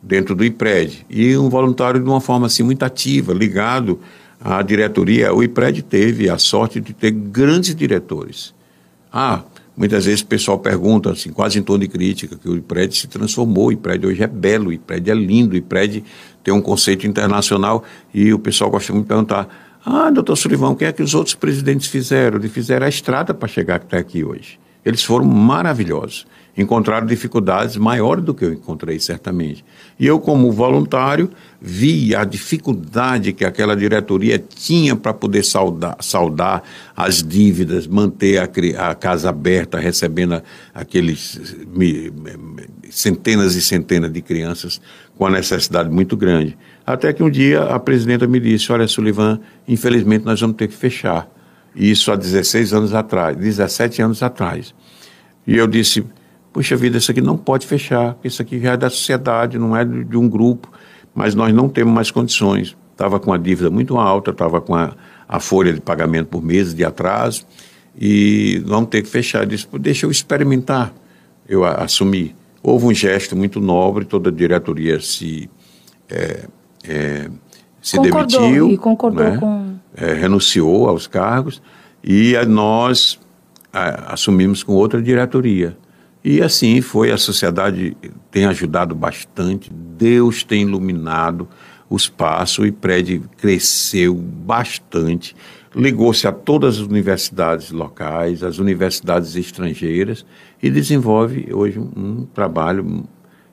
dentro 0.01 0.35
do 0.35 0.43
IPRED. 0.43 1.05
E 1.09 1.37
um 1.37 1.49
voluntário 1.49 1.99
de 1.99 2.07
uma 2.07 2.19
forma 2.19 2.47
assim 2.47 2.63
muito 2.63 2.83
ativa, 2.83 3.33
ligado 3.33 3.99
à 4.43 4.61
diretoria. 4.61 5.33
O 5.33 5.41
IPRED 5.41 5.81
teve 5.83 6.29
a 6.29 6.37
sorte 6.37 6.81
de 6.81 6.93
ter 6.93 7.11
grandes 7.11 7.73
diretores. 7.73 8.53
Ah, 9.11 9.43
muitas 9.77 10.05
vezes 10.05 10.21
o 10.21 10.25
pessoal 10.25 10.59
pergunta, 10.59 11.11
assim, 11.11 11.31
quase 11.31 11.57
em 11.57 11.63
tom 11.63 11.79
de 11.79 11.87
crítica, 11.87 12.35
que 12.35 12.49
o 12.49 12.57
IPRED 12.57 12.97
se 12.97 13.07
transformou, 13.07 13.67
o 13.67 13.71
IPRED 13.71 14.07
hoje 14.07 14.23
é 14.23 14.27
belo, 14.27 14.69
o 14.69 14.73
IPRED 14.73 15.11
é 15.11 15.13
lindo, 15.13 15.53
o 15.53 15.57
IPRED 15.57 16.03
tem 16.43 16.53
um 16.53 16.61
conceito 16.61 17.07
internacional 17.07 17.83
e 18.13 18.33
o 18.33 18.39
pessoal 18.39 18.69
gosta 18.69 18.91
muito 18.91 19.05
de 19.05 19.09
perguntar, 19.09 19.47
ah, 19.85 20.09
doutor 20.09 20.35
Sullivan, 20.35 20.69
o 20.69 20.75
que 20.75 20.85
é 20.85 20.91
que 20.91 21.03
os 21.03 21.13
outros 21.13 21.35
presidentes 21.35 21.87
fizeram? 21.87 22.37
Eles 22.37 22.51
fizeram 22.51 22.85
a 22.85 22.89
estrada 22.89 23.33
para 23.33 23.47
chegar 23.47 23.75
até 23.75 23.97
aqui 23.97 24.23
hoje. 24.23 24.62
Eles 24.85 25.03
foram 25.03 25.25
maravilhosos. 25.25 26.25
Encontraram 26.55 27.07
dificuldades 27.07 27.77
maiores 27.77 28.23
do 28.23 28.31
que 28.31 28.45
eu 28.45 28.53
encontrei, 28.53 28.99
certamente. 28.99 29.65
E 29.99 30.05
eu, 30.05 30.19
como 30.19 30.51
voluntário, 30.51 31.31
vi 31.59 32.13
a 32.13 32.23
dificuldade 32.23 33.33
que 33.33 33.43
aquela 33.43 33.75
diretoria 33.75 34.37
tinha 34.37 34.95
para 34.95 35.15
poder 35.15 35.43
saldar, 35.43 35.97
saldar, 35.99 36.61
as 36.95 37.23
dívidas, 37.23 37.87
manter 37.87 38.37
a, 38.37 38.91
a 38.91 38.93
casa 38.93 39.29
aberta, 39.29 39.79
recebendo 39.79 40.43
aqueles 40.75 41.41
centenas 42.91 43.55
e 43.55 43.61
centenas 43.61 44.13
de 44.13 44.21
crianças 44.21 44.79
com 45.17 45.25
a 45.25 45.31
necessidade 45.31 45.89
muito 45.89 46.15
grande. 46.15 46.55
Até 46.85 47.11
que 47.13 47.23
um 47.23 47.31
dia 47.31 47.63
a 47.63 47.79
presidenta 47.79 48.27
me 48.27 48.39
disse: 48.39 48.71
Olha, 48.71 48.87
Sullivan, 48.87 49.39
infelizmente 49.67 50.23
nós 50.23 50.39
vamos 50.39 50.55
ter 50.55 50.67
que 50.67 50.75
fechar 50.75 51.27
isso 51.75 52.11
há 52.11 52.15
16 52.15 52.73
anos 52.73 52.93
atrás, 52.93 53.35
17 53.35 54.01
anos 54.01 54.21
atrás. 54.21 54.73
E 55.45 55.57
eu 55.57 55.67
disse, 55.67 56.05
puxa 56.51 56.75
vida, 56.75 56.97
isso 56.97 57.11
aqui 57.11 57.21
não 57.21 57.37
pode 57.37 57.65
fechar, 57.65 58.17
isso 58.23 58.41
aqui 58.41 58.59
já 58.59 58.73
é 58.73 58.77
da 58.77 58.89
sociedade, 58.89 59.57
não 59.57 59.75
é 59.75 59.83
de 59.83 60.17
um 60.17 60.29
grupo, 60.29 60.71
mas 61.13 61.35
nós 61.35 61.53
não 61.53 61.67
temos 61.67 61.93
mais 61.93 62.11
condições. 62.11 62.75
Estava 62.91 63.19
com 63.19 63.33
a 63.33 63.37
dívida 63.37 63.69
muito 63.69 63.97
alta, 63.97 64.31
estava 64.31 64.61
com 64.61 64.75
a, 64.75 64.93
a 65.27 65.39
folha 65.39 65.73
de 65.73 65.81
pagamento 65.81 66.27
por 66.27 66.43
meses 66.43 66.73
de 66.73 66.85
atraso, 66.85 67.45
e 67.99 68.61
vamos 68.65 68.89
ter 68.89 69.01
que 69.01 69.09
fechar. 69.09 69.43
Eu 69.43 69.47
disse, 69.47 69.67
deixa 69.79 70.05
eu 70.05 70.11
experimentar. 70.11 70.93
Eu 71.47 71.65
assumi. 71.65 72.35
Houve 72.61 72.85
um 72.85 72.93
gesto 72.93 73.35
muito 73.35 73.59
nobre, 73.59 74.05
toda 74.05 74.29
a 74.29 74.31
diretoria 74.31 74.99
se, 74.99 75.49
é, 76.09 76.45
é, 76.87 77.29
se 77.81 77.97
concordou, 77.97 78.41
demitiu. 78.41 78.71
E 78.71 78.77
concordou 78.77 79.23
né? 79.23 79.37
com 79.37 79.72
é, 79.95 80.13
renunciou 80.13 80.87
aos 80.87 81.07
cargos 81.07 81.61
e 82.03 82.33
nós 82.47 83.19
a, 83.71 84.13
assumimos 84.13 84.63
com 84.63 84.73
outra 84.73 85.01
diretoria. 85.01 85.77
E 86.23 86.41
assim 86.41 86.79
foi, 86.79 87.11
a 87.11 87.17
sociedade 87.17 87.97
tem 88.31 88.45
ajudado 88.45 88.95
bastante, 88.95 89.69
Deus 89.71 90.43
tem 90.43 90.61
iluminado 90.61 91.47
os 91.89 92.07
passos 92.07 92.67
o 92.67 92.71
prédio 92.71 93.23
cresceu 93.37 94.15
bastante. 94.15 95.35
ligou-se 95.75 96.27
a 96.27 96.31
todas 96.31 96.75
as 96.75 96.81
universidades 96.81 97.71
locais, 97.71 98.43
as 98.43 98.57
universidades 98.57 99.35
estrangeiras 99.35 100.25
e 100.61 100.69
desenvolve 100.69 101.49
hoje 101.51 101.79
um 101.79 102.25
trabalho 102.33 103.03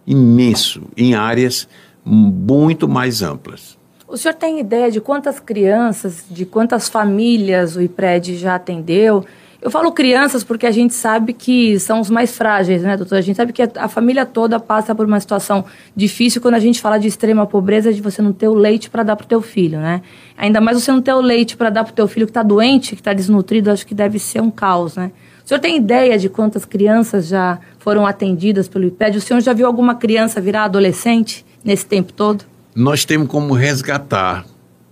imenso 0.06 0.82
em 0.96 1.14
áreas 1.14 1.68
muito 2.04 2.88
mais 2.88 3.22
amplas. 3.22 3.79
O 4.10 4.16
senhor 4.16 4.34
tem 4.34 4.58
ideia 4.58 4.90
de 4.90 5.00
quantas 5.00 5.38
crianças, 5.38 6.24
de 6.28 6.44
quantas 6.44 6.88
famílias 6.88 7.76
o 7.76 7.80
IPRED 7.80 8.36
já 8.36 8.56
atendeu? 8.56 9.24
Eu 9.62 9.70
falo 9.70 9.92
crianças 9.92 10.42
porque 10.42 10.66
a 10.66 10.72
gente 10.72 10.94
sabe 10.94 11.32
que 11.32 11.78
são 11.78 12.00
os 12.00 12.10
mais 12.10 12.36
frágeis, 12.36 12.82
né, 12.82 12.96
doutor? 12.96 13.18
A 13.18 13.20
gente 13.20 13.36
sabe 13.36 13.52
que 13.52 13.62
a 13.62 13.86
família 13.86 14.26
toda 14.26 14.58
passa 14.58 14.96
por 14.96 15.06
uma 15.06 15.20
situação 15.20 15.64
difícil 15.94 16.42
quando 16.42 16.54
a 16.54 16.58
gente 16.58 16.80
fala 16.80 16.98
de 16.98 17.06
extrema 17.06 17.46
pobreza, 17.46 17.92
de 17.92 18.02
você 18.02 18.20
não 18.20 18.32
ter 18.32 18.48
o 18.48 18.54
leite 18.54 18.90
para 18.90 19.04
dar 19.04 19.14
para 19.14 19.26
o 19.26 19.28
teu 19.28 19.40
filho, 19.40 19.78
né? 19.78 20.02
Ainda 20.36 20.60
mais 20.60 20.82
você 20.82 20.90
não 20.90 21.00
ter 21.00 21.12
o 21.12 21.20
leite 21.20 21.56
para 21.56 21.70
dar 21.70 21.84
para 21.84 21.92
o 21.92 21.94
teu 21.94 22.08
filho 22.08 22.26
que 22.26 22.30
está 22.30 22.42
doente, 22.42 22.96
que 22.96 23.00
está 23.00 23.12
desnutrido, 23.12 23.70
acho 23.70 23.86
que 23.86 23.94
deve 23.94 24.18
ser 24.18 24.42
um 24.42 24.50
caos, 24.50 24.96
né? 24.96 25.12
O 25.44 25.48
senhor 25.48 25.60
tem 25.60 25.76
ideia 25.76 26.18
de 26.18 26.28
quantas 26.28 26.64
crianças 26.64 27.28
já 27.28 27.60
foram 27.78 28.04
atendidas 28.04 28.66
pelo 28.66 28.86
IPED? 28.86 29.18
O 29.18 29.20
senhor 29.20 29.40
já 29.40 29.52
viu 29.52 29.68
alguma 29.68 29.94
criança 29.94 30.40
virar 30.40 30.64
adolescente 30.64 31.46
nesse 31.64 31.86
tempo 31.86 32.12
todo? 32.12 32.50
Nós 32.74 33.04
temos 33.04 33.28
como 33.28 33.54
resgatar 33.54 34.46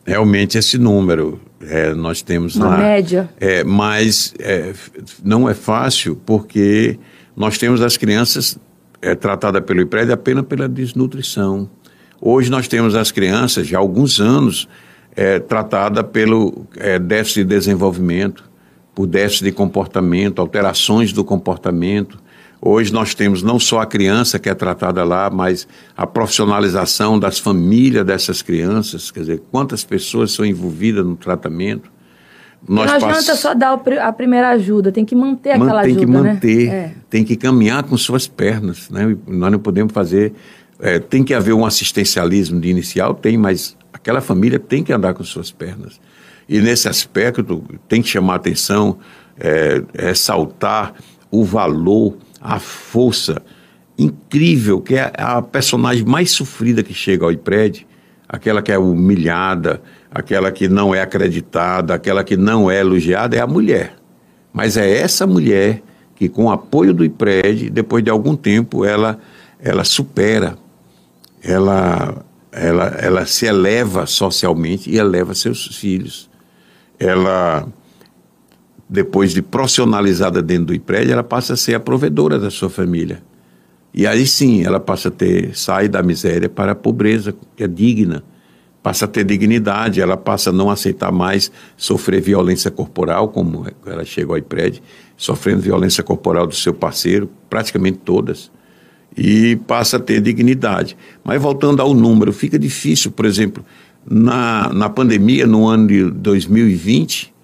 realmente 0.04 0.58
esse 0.58 0.78
número. 0.78 1.40
É, 1.60 1.92
nós 1.94 2.22
temos 2.22 2.56
Uma 2.56 2.68
lá. 2.68 2.78
média. 2.78 3.28
É, 3.40 3.64
mas 3.64 4.34
é, 4.38 4.72
não 5.22 5.48
é 5.48 5.54
fácil 5.54 6.16
porque 6.24 6.98
nós 7.36 7.58
temos 7.58 7.82
as 7.82 7.96
crianças 7.96 8.58
é, 9.00 9.14
tratadas 9.14 9.62
pelo 9.64 9.80
IPRED 9.80 10.12
apenas 10.12 10.44
pela 10.46 10.68
desnutrição. 10.68 11.68
Hoje 12.20 12.50
nós 12.50 12.66
temos 12.66 12.94
as 12.94 13.12
crianças, 13.12 13.66
já 13.66 13.78
há 13.78 13.80
alguns 13.80 14.20
anos, 14.20 14.68
é, 15.14 15.38
tratadas 15.38 16.04
pelo 16.12 16.66
é, 16.76 16.98
déficit 16.98 17.44
de 17.44 17.56
desenvolvimento, 17.56 18.44
por 18.94 19.06
déficit 19.06 19.44
de 19.44 19.52
comportamento, 19.52 20.40
alterações 20.40 21.12
do 21.12 21.24
comportamento. 21.24 22.18
Hoje 22.60 22.92
nós 22.92 23.14
temos 23.14 23.42
não 23.42 23.58
só 23.58 23.80
a 23.80 23.86
criança 23.86 24.38
que 24.38 24.48
é 24.48 24.54
tratada 24.54 25.04
lá, 25.04 25.30
mas 25.30 25.68
a 25.96 26.06
profissionalização 26.06 27.18
das 27.18 27.38
famílias 27.38 28.04
dessas 28.04 28.42
crianças, 28.42 29.10
quer 29.10 29.20
dizer, 29.20 29.42
quantas 29.50 29.84
pessoas 29.84 30.32
são 30.32 30.44
envolvidas 30.44 31.04
no 31.04 31.14
tratamento. 31.14 31.90
Nós 32.68 32.86
não 32.86 32.96
adianta 32.96 33.26
pass... 33.26 33.38
só 33.38 33.54
dar 33.54 33.80
a 34.02 34.12
primeira 34.12 34.50
ajuda, 34.50 34.90
tem 34.90 35.04
que 35.04 35.14
manter 35.14 35.52
aquela 35.52 35.82
tem 35.82 35.92
ajuda, 35.92 35.96
Tem 35.96 36.06
que 36.06 36.06
manter, 36.06 36.68
né? 36.68 36.94
tem 37.08 37.24
que 37.24 37.36
caminhar 37.36 37.84
com 37.84 37.96
suas 37.96 38.26
pernas, 38.26 38.90
né? 38.90 39.16
Nós 39.28 39.52
não 39.52 39.60
podemos 39.60 39.92
fazer, 39.92 40.32
é, 40.80 40.98
tem 40.98 41.22
que 41.22 41.32
haver 41.34 41.54
um 41.54 41.64
assistencialismo 41.64 42.60
de 42.60 42.68
inicial, 42.68 43.14
tem, 43.14 43.38
mas 43.38 43.76
aquela 43.92 44.20
família 44.20 44.58
tem 44.58 44.82
que 44.82 44.92
andar 44.92 45.14
com 45.14 45.22
suas 45.22 45.52
pernas. 45.52 46.00
E 46.48 46.60
nesse 46.60 46.88
aspecto 46.88 47.62
tem 47.88 48.02
que 48.02 48.08
chamar 48.08 48.36
atenção, 48.36 48.98
é, 49.38 49.80
ressaltar 49.94 50.94
o 51.30 51.44
valor 51.44 52.16
a 52.40 52.58
força 52.58 53.42
incrível, 53.98 54.80
que 54.80 54.94
é 54.94 55.12
a 55.16 55.42
personagem 55.42 56.04
mais 56.04 56.30
sofrida 56.30 56.82
que 56.82 56.94
chega 56.94 57.24
ao 57.24 57.32
IPRED, 57.32 57.86
aquela 58.28 58.62
que 58.62 58.70
é 58.70 58.78
humilhada, 58.78 59.82
aquela 60.10 60.52
que 60.52 60.68
não 60.68 60.94
é 60.94 61.02
acreditada, 61.02 61.94
aquela 61.94 62.22
que 62.22 62.36
não 62.36 62.70
é 62.70 62.80
elogiada, 62.80 63.36
é 63.36 63.40
a 63.40 63.46
mulher. 63.46 63.94
Mas 64.52 64.76
é 64.76 64.88
essa 64.98 65.26
mulher 65.26 65.82
que, 66.14 66.28
com 66.28 66.44
o 66.44 66.50
apoio 66.50 66.94
do 66.94 67.04
IPRED, 67.04 67.70
depois 67.70 68.02
de 68.04 68.10
algum 68.10 68.36
tempo, 68.36 68.84
ela, 68.84 69.18
ela 69.60 69.84
supera, 69.84 70.56
ela, 71.42 72.24
ela, 72.52 72.86
ela 73.00 73.26
se 73.26 73.46
eleva 73.46 74.06
socialmente 74.06 74.90
e 74.90 74.98
eleva 74.98 75.34
seus 75.34 75.76
filhos. 75.76 76.28
Ela 76.98 77.66
depois 78.88 79.32
de 79.32 79.42
profissionalizada 79.42 80.40
dentro 80.40 80.66
do 80.66 80.74
IPRED, 80.74 81.12
ela 81.12 81.22
passa 81.22 81.54
a 81.54 81.56
ser 81.56 81.74
a 81.74 81.80
provedora 81.80 82.38
da 82.38 82.50
sua 82.50 82.70
família. 82.70 83.22
E 83.92 84.06
aí 84.06 84.26
sim, 84.26 84.64
ela 84.64 84.80
passa 84.80 85.08
a 85.08 85.10
ter, 85.10 85.56
sai 85.56 85.88
da 85.88 86.02
miséria 86.02 86.48
para 86.48 86.72
a 86.72 86.74
pobreza, 86.74 87.34
que 87.56 87.64
é 87.64 87.68
digna, 87.68 88.22
passa 88.82 89.04
a 89.04 89.08
ter 89.08 89.24
dignidade, 89.24 90.00
ela 90.00 90.16
passa 90.16 90.50
a 90.50 90.52
não 90.52 90.70
aceitar 90.70 91.12
mais 91.12 91.50
sofrer 91.76 92.20
violência 92.20 92.70
corporal, 92.70 93.28
como 93.28 93.66
ela 93.84 94.04
chegou 94.04 94.34
ao 94.34 94.38
IPRED, 94.38 94.82
sofrendo 95.16 95.60
violência 95.60 96.02
corporal 96.02 96.46
do 96.46 96.54
seu 96.54 96.72
parceiro, 96.72 97.28
praticamente 97.50 97.98
todas, 97.98 98.50
e 99.16 99.56
passa 99.66 99.96
a 99.96 100.00
ter 100.00 100.20
dignidade. 100.20 100.96
Mas 101.24 101.42
voltando 101.42 101.82
ao 101.82 101.92
número, 101.92 102.32
fica 102.32 102.58
difícil, 102.58 103.10
por 103.10 103.26
exemplo, 103.26 103.64
na, 104.08 104.72
na 104.72 104.88
pandemia, 104.88 105.46
no 105.46 105.66
ano 105.66 105.88
de 105.88 106.04
2020, 106.04 107.34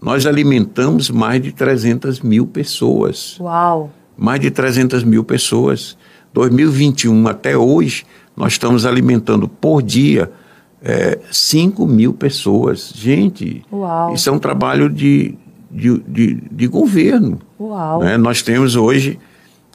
nós 0.00 0.26
alimentamos 0.26 1.10
mais 1.10 1.42
de 1.42 1.52
300 1.52 2.20
mil 2.20 2.46
pessoas. 2.46 3.36
Uau! 3.38 3.90
Mais 4.16 4.40
de 4.40 4.50
300 4.50 5.04
mil 5.04 5.22
pessoas. 5.22 5.96
2021 6.32 7.26
até 7.28 7.56
hoje, 7.56 8.04
nós 8.36 8.52
estamos 8.52 8.86
alimentando 8.86 9.48
por 9.48 9.82
dia 9.82 10.30
é, 10.82 11.18
5 11.30 11.86
mil 11.86 12.14
pessoas. 12.14 12.92
Gente, 12.94 13.62
Uau. 13.72 14.14
isso 14.14 14.28
é 14.28 14.32
um 14.32 14.38
trabalho 14.38 14.88
de, 14.88 15.34
de, 15.70 15.98
de, 16.08 16.34
de 16.50 16.66
governo. 16.66 17.38
Uau. 17.58 18.00
Né? 18.00 18.16
Nós 18.16 18.42
temos 18.42 18.76
hoje 18.76 19.18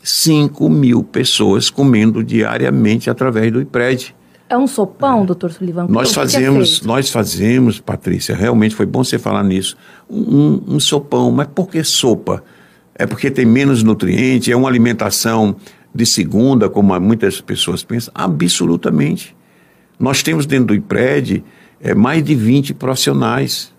5 0.01 0.69
mil 0.69 1.03
pessoas 1.03 1.69
comendo 1.69 2.23
diariamente 2.23 3.09
através 3.09 3.51
do 3.51 3.61
IPRED. 3.61 4.15
É 4.47 4.57
um 4.57 4.67
sopão, 4.67 5.23
é. 5.23 5.25
doutor 5.25 5.51
Sullivan? 5.51 5.87
Nós 5.87 6.13
fazemos, 6.13 6.81
é 6.83 6.87
nós 6.87 7.09
fazemos, 7.09 7.79
Patrícia, 7.79 8.35
realmente 8.35 8.75
foi 8.75 8.85
bom 8.85 9.03
você 9.03 9.17
falar 9.17 9.43
nisso, 9.43 9.75
um, 10.09 10.61
um, 10.67 10.79
sopão. 10.79 11.31
Mas 11.31 11.47
por 11.47 11.67
que 11.67 11.83
sopa? 11.83 12.43
É 12.93 13.05
porque 13.05 13.31
tem 13.31 13.45
menos 13.45 13.83
nutriente, 13.83 14.51
é 14.51 14.55
uma 14.55 14.69
alimentação 14.69 15.55
de 15.93 16.05
segunda, 16.05 16.69
como 16.69 16.97
muitas 16.99 17.41
pessoas 17.41 17.83
pensam? 17.83 18.11
Absolutamente. 18.13 19.35
Nós 19.99 20.21
temos 20.21 20.45
dentro 20.45 20.67
do 20.67 20.75
IPRED 20.75 21.43
é, 21.81 21.95
mais 21.95 22.23
de 22.23 22.35
20 22.35 22.73
profissionais, 22.73 23.73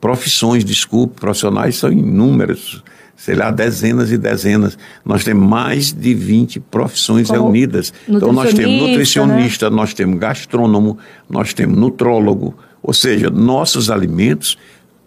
profissões, 0.00 0.64
desculpe, 0.64 1.20
profissionais 1.20 1.76
são 1.76 1.92
inúmeros 1.92 2.82
sei 3.18 3.34
lá, 3.34 3.50
dezenas 3.50 4.12
e 4.12 4.16
dezenas. 4.16 4.78
Nós 5.04 5.24
temos 5.24 5.46
mais 5.46 5.92
de 5.92 6.14
20 6.14 6.60
profissões 6.60 7.26
Como 7.26 7.40
reunidas. 7.42 7.92
Então 8.08 8.32
nós 8.32 8.54
temos 8.54 8.80
nutricionista, 8.80 9.68
né? 9.68 9.76
nós 9.76 9.92
temos 9.92 10.18
gastrônomo, 10.20 10.96
nós 11.28 11.52
temos 11.52 11.76
nutrólogo, 11.76 12.56
ou 12.80 12.94
seja, 12.94 13.28
nossos 13.28 13.90
alimentos 13.90 14.56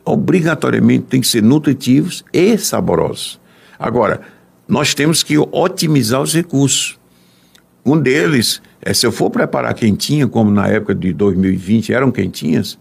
obrigatoriamente 0.04 1.06
têm 1.06 1.22
que 1.22 1.28
ser 1.28 1.42
nutritivos 1.42 2.24
e 2.34 2.58
saborosos. 2.58 3.40
Agora, 3.80 4.20
nós 4.68 4.94
temos 4.94 5.24
que 5.24 5.38
otimizar 5.38 6.22
os 6.22 6.34
recursos. 6.34 7.00
Um 7.86 7.98
deles 7.98 8.62
é 8.82 8.94
se 8.94 9.06
eu 9.06 9.12
for 9.12 9.30
preparar 9.30 9.74
quentinha, 9.74 10.28
como 10.28 10.52
na 10.52 10.68
época 10.68 10.94
de 10.94 11.14
2020 11.14 11.94
eram 11.94 12.12
quentinhas, 12.12 12.78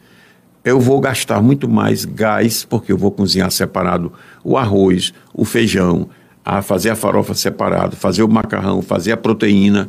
eu 0.64 0.78
vou 0.78 1.00
gastar 1.00 1.42
muito 1.42 1.68
mais 1.68 2.04
gás, 2.04 2.64
porque 2.64 2.92
eu 2.92 2.98
vou 2.98 3.10
cozinhar 3.10 3.50
separado 3.50 4.12
o 4.44 4.56
arroz, 4.56 5.12
o 5.32 5.44
feijão, 5.44 6.08
a 6.44 6.60
fazer 6.62 6.90
a 6.90 6.96
farofa 6.96 7.34
separado, 7.34 7.96
fazer 7.96 8.22
o 8.22 8.28
macarrão, 8.28 8.82
fazer 8.82 9.12
a 9.12 9.16
proteína. 9.16 9.88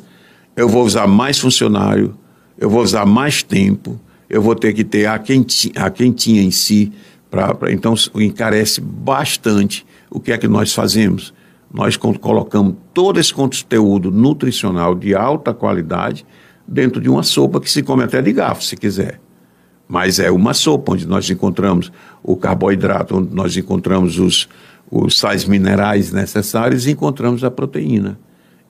Eu 0.55 0.69
vou 0.69 0.85
usar 0.85 1.07
mais 1.07 1.39
funcionário, 1.39 2.15
eu 2.57 2.69
vou 2.69 2.81
usar 2.81 3.05
mais 3.05 3.43
tempo, 3.43 3.99
eu 4.29 4.41
vou 4.41 4.55
ter 4.55 4.73
que 4.73 4.83
ter 4.83 5.07
a 5.07 5.19
quentinha, 5.19 5.73
a 5.75 5.89
quentinha 5.89 6.41
em 6.41 6.51
si. 6.51 6.91
Pra, 7.29 7.57
então, 7.69 7.93
encarece 8.15 8.81
bastante 8.81 9.85
o 10.09 10.19
que 10.19 10.31
é 10.31 10.37
que 10.37 10.47
nós 10.47 10.73
fazemos. 10.73 11.33
Nós 11.73 11.95
colocamos 11.95 12.75
todo 12.93 13.19
esse 13.19 13.33
conteúdo 13.33 14.11
nutricional 14.11 14.93
de 14.93 15.15
alta 15.15 15.53
qualidade 15.53 16.25
dentro 16.67 17.01
de 17.01 17.09
uma 17.09 17.23
sopa 17.23 17.61
que 17.61 17.71
se 17.71 17.81
come 17.81 18.03
até 18.03 18.21
de 18.21 18.33
garfo, 18.33 18.63
se 18.63 18.75
quiser 18.75 19.19
mas 19.91 20.19
é 20.19 20.31
uma 20.31 20.53
sopa 20.53 20.93
onde 20.93 21.05
nós 21.05 21.29
encontramos 21.29 21.91
o 22.23 22.37
carboidrato, 22.37 23.17
onde 23.17 23.35
nós 23.35 23.57
encontramos 23.57 24.17
os, 24.17 24.47
os 24.89 25.19
sais 25.19 25.43
minerais 25.43 26.13
necessários 26.13 26.87
e 26.87 26.91
encontramos 26.91 27.43
a 27.43 27.51
proteína. 27.51 28.17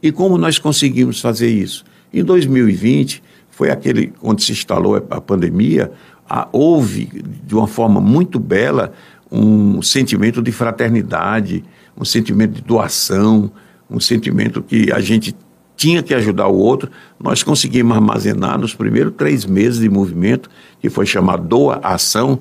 E 0.01 0.11
como 0.11 0.35
nós 0.35 0.57
conseguimos 0.57 1.21
fazer 1.21 1.47
isso? 1.47 1.85
Em 2.11 2.23
2020, 2.23 3.21
foi 3.51 3.69
aquele 3.69 4.11
onde 4.19 4.43
se 4.43 4.51
instalou 4.51 4.95
a 4.95 5.21
pandemia, 5.21 5.91
a, 6.27 6.47
houve, 6.51 7.05
de 7.45 7.53
uma 7.53 7.67
forma 7.67 8.01
muito 8.01 8.39
bela, 8.39 8.91
um 9.31 9.79
sentimento 9.83 10.41
de 10.41 10.51
fraternidade, 10.51 11.63
um 11.95 12.03
sentimento 12.03 12.53
de 12.53 12.61
doação, 12.63 13.51
um 13.87 13.99
sentimento 13.99 14.63
que 14.63 14.91
a 14.91 14.99
gente 14.99 15.35
tinha 15.81 16.03
que 16.03 16.13
ajudar 16.13 16.47
o 16.47 16.55
outro, 16.55 16.91
nós 17.19 17.41
conseguimos 17.41 17.97
armazenar 17.97 18.59
nos 18.59 18.75
primeiros 18.75 19.15
três 19.17 19.47
meses 19.47 19.79
de 19.79 19.89
movimento, 19.89 20.47
que 20.79 20.91
foi 20.91 21.07
chamado 21.07 21.47
Doa 21.47 21.79
Ação, 21.81 22.39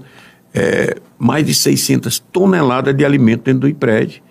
é, 0.52 0.98
mais 1.18 1.46
de 1.46 1.54
600 1.54 2.18
toneladas 2.18 2.94
de 2.94 3.02
alimento 3.02 3.44
dentro 3.44 3.60
do 3.60 3.68
IPRED. 3.68 4.22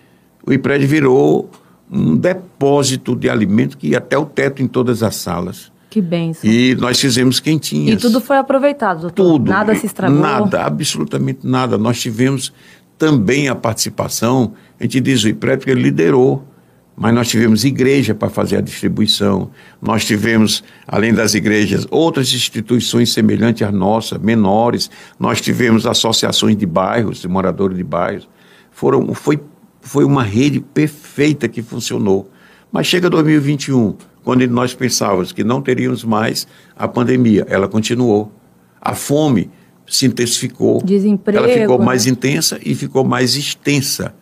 O 0.46 0.52
IPRED 0.52 0.86
virou 0.86 1.50
um 1.90 2.16
depósito 2.16 3.16
de 3.16 3.28
alimento 3.28 3.76
que 3.76 3.88
ia 3.88 3.98
até 3.98 4.16
o 4.16 4.24
teto 4.24 4.62
em 4.62 4.68
todas 4.68 5.02
as 5.02 5.16
salas. 5.16 5.72
Que 5.90 6.00
benção. 6.00 6.48
E 6.48 6.76
nós 6.76 7.00
fizemos 7.00 7.40
quentinhas. 7.40 7.98
E 7.98 8.00
tudo 8.00 8.20
foi 8.20 8.36
aproveitado, 8.36 9.00
doutor? 9.00 9.24
Tudo. 9.24 9.50
Nada 9.50 9.74
se 9.74 9.86
estragou? 9.86 10.20
Nada, 10.20 10.62
absolutamente 10.62 11.40
nada. 11.42 11.76
Nós 11.76 12.00
tivemos 12.00 12.52
também 12.96 13.48
a 13.48 13.56
participação, 13.56 14.52
a 14.78 14.84
gente 14.84 15.00
diz 15.00 15.24
o 15.24 15.28
IPREP 15.28 15.58
porque 15.58 15.70
ele 15.72 15.82
liderou, 15.82 16.44
mas 17.00 17.14
nós 17.14 17.30
tivemos 17.30 17.64
igreja 17.64 18.14
para 18.14 18.28
fazer 18.28 18.58
a 18.58 18.60
distribuição, 18.60 19.50
nós 19.80 20.04
tivemos, 20.04 20.62
além 20.86 21.14
das 21.14 21.32
igrejas, 21.32 21.86
outras 21.90 22.30
instituições 22.34 23.10
semelhantes 23.10 23.66
à 23.66 23.72
nossa, 23.72 24.18
menores, 24.18 24.90
nós 25.18 25.40
tivemos 25.40 25.86
associações 25.86 26.58
de 26.58 26.66
bairros, 26.66 27.22
de 27.22 27.26
moradores 27.26 27.78
de 27.78 27.82
bairros. 27.82 28.28
Foram, 28.70 29.14
foi, 29.14 29.40
foi 29.80 30.04
uma 30.04 30.22
rede 30.22 30.60
perfeita 30.60 31.48
que 31.48 31.62
funcionou. 31.62 32.30
Mas 32.70 32.86
chega 32.86 33.08
2021, 33.08 33.96
quando 34.22 34.46
nós 34.48 34.74
pensávamos 34.74 35.32
que 35.32 35.42
não 35.42 35.62
teríamos 35.62 36.04
mais 36.04 36.46
a 36.76 36.86
pandemia, 36.86 37.46
ela 37.48 37.66
continuou. 37.66 38.30
A 38.78 38.94
fome 38.94 39.50
se 39.86 40.04
intensificou. 40.04 40.82
Desemprego. 40.82 41.38
Ela 41.38 41.48
ficou 41.48 41.78
né? 41.78 41.84
mais 41.86 42.06
intensa 42.06 42.60
e 42.62 42.74
ficou 42.74 43.04
mais 43.04 43.36
extensa. 43.36 44.14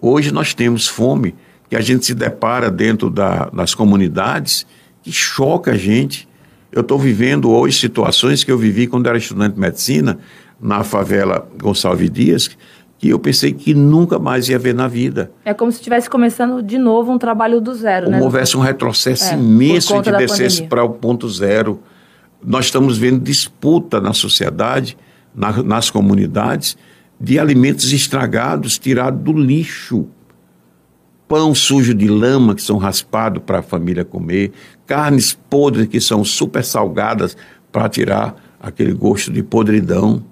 Hoje 0.00 0.32
nós 0.32 0.52
temos 0.54 0.88
fome 0.88 1.36
que 1.70 1.76
a 1.76 1.80
gente 1.80 2.04
se 2.04 2.14
depara 2.14 2.70
dentro 2.70 3.08
da, 3.08 3.48
das 3.50 3.74
comunidades 3.74 4.66
que 5.02 5.12
choca 5.12 5.70
a 5.70 5.76
gente. 5.76 6.28
Eu 6.72 6.80
estou 6.82 6.98
vivendo 6.98 7.48
hoje 7.50 7.78
situações 7.78 8.42
que 8.44 8.50
eu 8.50 8.58
vivi 8.58 8.86
quando 8.88 9.06
era 9.08 9.16
estudante 9.16 9.54
de 9.54 9.60
medicina 9.60 10.18
na 10.60 10.82
favela 10.84 11.48
Gonçalves 11.62 12.10
Dias, 12.10 12.50
que 12.98 13.08
eu 13.08 13.18
pensei 13.18 13.52
que 13.52 13.72
nunca 13.72 14.18
mais 14.18 14.48
ia 14.48 14.58
ver 14.58 14.74
na 14.74 14.86
vida. 14.88 15.30
É 15.44 15.54
como 15.54 15.70
se 15.72 15.78
estivesse 15.78 16.10
começando 16.10 16.60
de 16.62 16.76
novo 16.76 17.12
um 17.12 17.18
trabalho 17.18 17.60
do 17.60 17.72
zero, 17.74 18.06
Como 18.06 18.18
né? 18.18 18.22
houvesse 18.22 18.56
um 18.56 18.60
retrocesso 18.60 19.32
É, 19.32 19.34
imenso 19.34 19.96
e 19.96 20.02
que 20.02 20.12
descesse 20.12 20.64
para 20.64 20.82
o 20.84 20.90
ponto 20.90 21.26
zero. 21.28 21.80
Nós 22.44 22.66
estamos 22.66 22.98
vendo 22.98 23.20
disputa 23.20 24.00
na 24.00 24.12
sociedade, 24.12 24.98
na- 25.34 25.62
nas 25.62 25.88
comunidades, 25.88 26.76
de 27.18 27.38
alimentos 27.38 27.92
estragados, 27.92 28.76
tirados 28.78 29.22
do 29.22 29.32
lixo. 29.32 30.06
Pão 31.30 31.54
sujo 31.54 31.94
de 31.94 32.08
lama 32.08 32.56
que 32.56 32.62
são 32.62 32.76
raspados 32.76 33.40
para 33.46 33.60
a 33.60 33.62
família 33.62 34.04
comer, 34.04 34.50
carnes 34.84 35.32
podres 35.32 35.86
que 35.86 36.00
são 36.00 36.24
super 36.24 36.64
salgadas 36.64 37.36
para 37.70 37.88
tirar 37.88 38.34
aquele 38.58 38.92
gosto 38.92 39.30
de 39.30 39.40
podridão. 39.40 40.24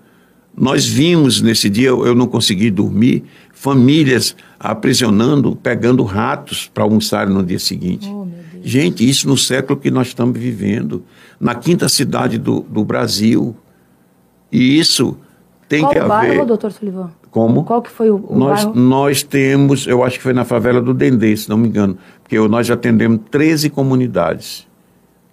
Nós 0.56 0.88
vimos 0.88 1.40
nesse 1.40 1.70
dia, 1.70 1.90
eu 1.90 2.16
não 2.16 2.26
consegui 2.26 2.68
dormir, 2.68 3.22
famílias 3.52 4.34
aprisionando, 4.58 5.54
pegando 5.54 6.02
ratos 6.02 6.68
para 6.74 6.82
almoçar 6.82 7.28
no 7.28 7.44
dia 7.44 7.60
seguinte. 7.60 8.08
Oh. 8.10 8.26
Gente, 8.60 9.08
isso 9.08 9.28
no 9.28 9.36
século 9.36 9.78
que 9.78 9.92
nós 9.92 10.08
estamos 10.08 10.36
vivendo, 10.36 11.04
na 11.38 11.54
quinta 11.54 11.88
cidade 11.88 12.38
do, 12.38 12.62
do 12.62 12.84
Brasil. 12.84 13.54
E 14.50 14.76
isso 14.76 15.16
tem 15.68 15.82
Qual 15.82 15.92
que 15.92 16.00
o 16.00 16.08
bairro, 16.08 16.32
haver. 16.32 16.46
doutor 16.46 16.72
Sullivan? 16.72 17.12
Como? 17.30 17.64
Qual 17.64 17.82
que 17.82 17.90
foi 17.90 18.10
o, 18.10 18.24
o 18.28 18.38
Nós, 18.38 18.64
bairro? 18.64 18.80
nós 18.80 19.22
temos, 19.22 19.86
eu 19.86 20.02
acho 20.02 20.16
que 20.16 20.22
foi 20.22 20.32
na 20.32 20.44
favela 20.44 20.80
do 20.80 20.94
Dendê, 20.94 21.36
se 21.36 21.48
não 21.48 21.58
me 21.58 21.68
engano, 21.68 21.98
porque 22.22 22.38
nós 22.48 22.66
já 22.66 22.74
atendemos 22.74 23.20
13 23.30 23.70
comunidades. 23.70 24.66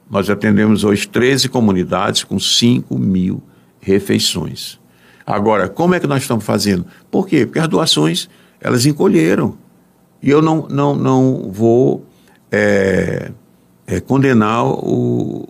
Nós 0.10 0.30
atendemos 0.30 0.84
hoje 0.84 1.08
13 1.08 1.50
comunidades 1.50 2.24
com 2.24 2.40
5 2.40 2.98
mil 2.98 3.42
refeições. 3.80 4.80
Agora, 5.26 5.68
como 5.68 5.96
é 5.96 6.00
que 6.00 6.06
nós 6.06 6.22
estamos 6.22 6.46
fazendo? 6.46 6.86
Por 7.10 7.28
quê? 7.28 7.46
Porque 7.46 7.60
as 7.60 7.68
doações, 7.68 8.30
elas 8.62 8.86
encolheram. 8.86 9.58
E 10.22 10.30
eu 10.30 10.42
não, 10.42 10.68
não, 10.70 10.96
não 10.96 11.50
vou 11.52 12.06
é, 12.52 13.32
é, 13.88 14.00
condenar 14.00 14.66
o, 14.66 15.50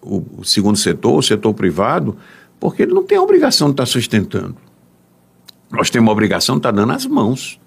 o, 0.00 0.24
o 0.38 0.44
segundo 0.44 0.78
setor, 0.78 1.18
o 1.18 1.22
setor 1.22 1.52
privado, 1.54 2.16
porque 2.60 2.82
ele 2.82 2.94
não 2.94 3.02
tem 3.02 3.18
a 3.18 3.22
obrigação 3.22 3.68
de 3.68 3.74
estar 3.74 3.86
sustentando. 3.86 4.56
Nós 5.70 5.90
temos 5.90 6.08
a 6.08 6.12
obrigação 6.12 6.56
de 6.56 6.60
estar 6.60 6.70
dando 6.70 6.92
as 6.92 7.06
mãos. 7.06 7.58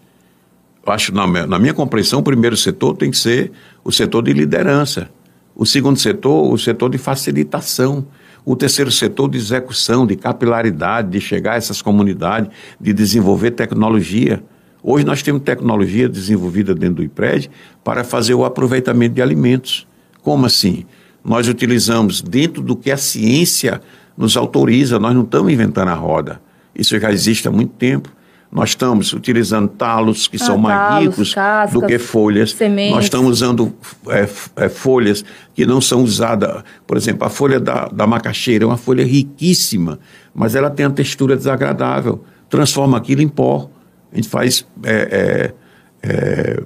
Eu 0.85 0.93
acho, 0.93 1.13
na 1.13 1.27
minha, 1.27 1.45
na 1.45 1.59
minha 1.59 1.73
compreensão, 1.73 2.19
o 2.19 2.23
primeiro 2.23 2.55
setor 2.55 2.95
tem 2.95 3.11
que 3.11 3.17
ser 3.17 3.51
o 3.83 3.91
setor 3.91 4.23
de 4.23 4.33
liderança. 4.33 5.09
O 5.55 5.65
segundo 5.65 5.99
setor, 5.99 6.51
o 6.51 6.57
setor 6.57 6.89
de 6.89 6.97
facilitação. 6.97 8.07
O 8.45 8.55
terceiro 8.55 8.89
setor 8.89 9.29
de 9.29 9.37
execução, 9.37 10.07
de 10.07 10.15
capilaridade, 10.15 11.09
de 11.09 11.19
chegar 11.19 11.53
a 11.53 11.55
essas 11.57 11.81
comunidades, 11.81 12.49
de 12.79 12.93
desenvolver 12.93 13.51
tecnologia. 13.51 14.41
Hoje 14.81 15.05
nós 15.05 15.21
temos 15.21 15.41
tecnologia 15.43 16.07
desenvolvida 16.07 16.73
dentro 16.73 16.95
do 16.95 17.03
IPRED 17.03 17.51
para 17.83 18.03
fazer 18.05 18.33
o 18.33 18.45
aproveitamento 18.45 19.15
de 19.15 19.21
alimentos. 19.21 19.85
Como 20.23 20.45
assim? 20.45 20.85
Nós 21.23 21.49
utilizamos 21.49 22.21
dentro 22.21 22.61
do 22.63 22.75
que 22.75 22.89
a 22.89 22.97
ciência 22.97 23.81
nos 24.17 24.37
autoriza, 24.37 24.97
nós 24.97 25.13
não 25.13 25.23
estamos 25.23 25.51
inventando 25.51 25.89
a 25.89 25.93
roda. 25.93 26.41
Isso 26.79 26.99
já 26.99 27.11
existe 27.11 27.47
há 27.47 27.51
muito 27.51 27.73
tempo. 27.73 28.09
Nós 28.51 28.69
estamos 28.69 29.13
utilizando 29.13 29.67
talos 29.67 30.27
que 30.27 30.37
Ah, 30.37 30.45
são 30.45 30.57
mais 30.57 30.75
talos, 30.75 31.09
ricos 31.09 31.33
cascas, 31.35 31.79
do 31.79 31.85
que 31.85 31.99
folhas. 31.99 32.51
sementes. 32.51 32.95
Nós 32.95 33.03
estamos 33.03 33.29
usando 33.29 33.75
é, 34.07 34.27
é, 34.55 34.69
folhas 34.69 35.23
que 35.53 35.67
não 35.67 35.79
são 35.79 36.03
usadas. 36.03 36.63
Por 36.87 36.97
exemplo, 36.97 37.27
a 37.27 37.29
folha 37.29 37.59
da, 37.59 37.87
da 37.89 38.07
macaxeira 38.07 38.63
é 38.63 38.67
uma 38.67 38.77
folha 38.77 39.05
riquíssima, 39.05 39.99
mas 40.33 40.55
ela 40.55 40.69
tem 40.71 40.87
uma 40.87 40.95
textura 40.95 41.37
desagradável. 41.37 42.23
Transforma 42.49 42.97
aquilo 42.97 43.21
em 43.21 43.27
pó. 43.29 43.69
A 44.11 44.15
gente 44.15 44.27
faz 44.27 44.65
é, 44.83 45.53
é, 46.01 46.09
é, 46.09 46.63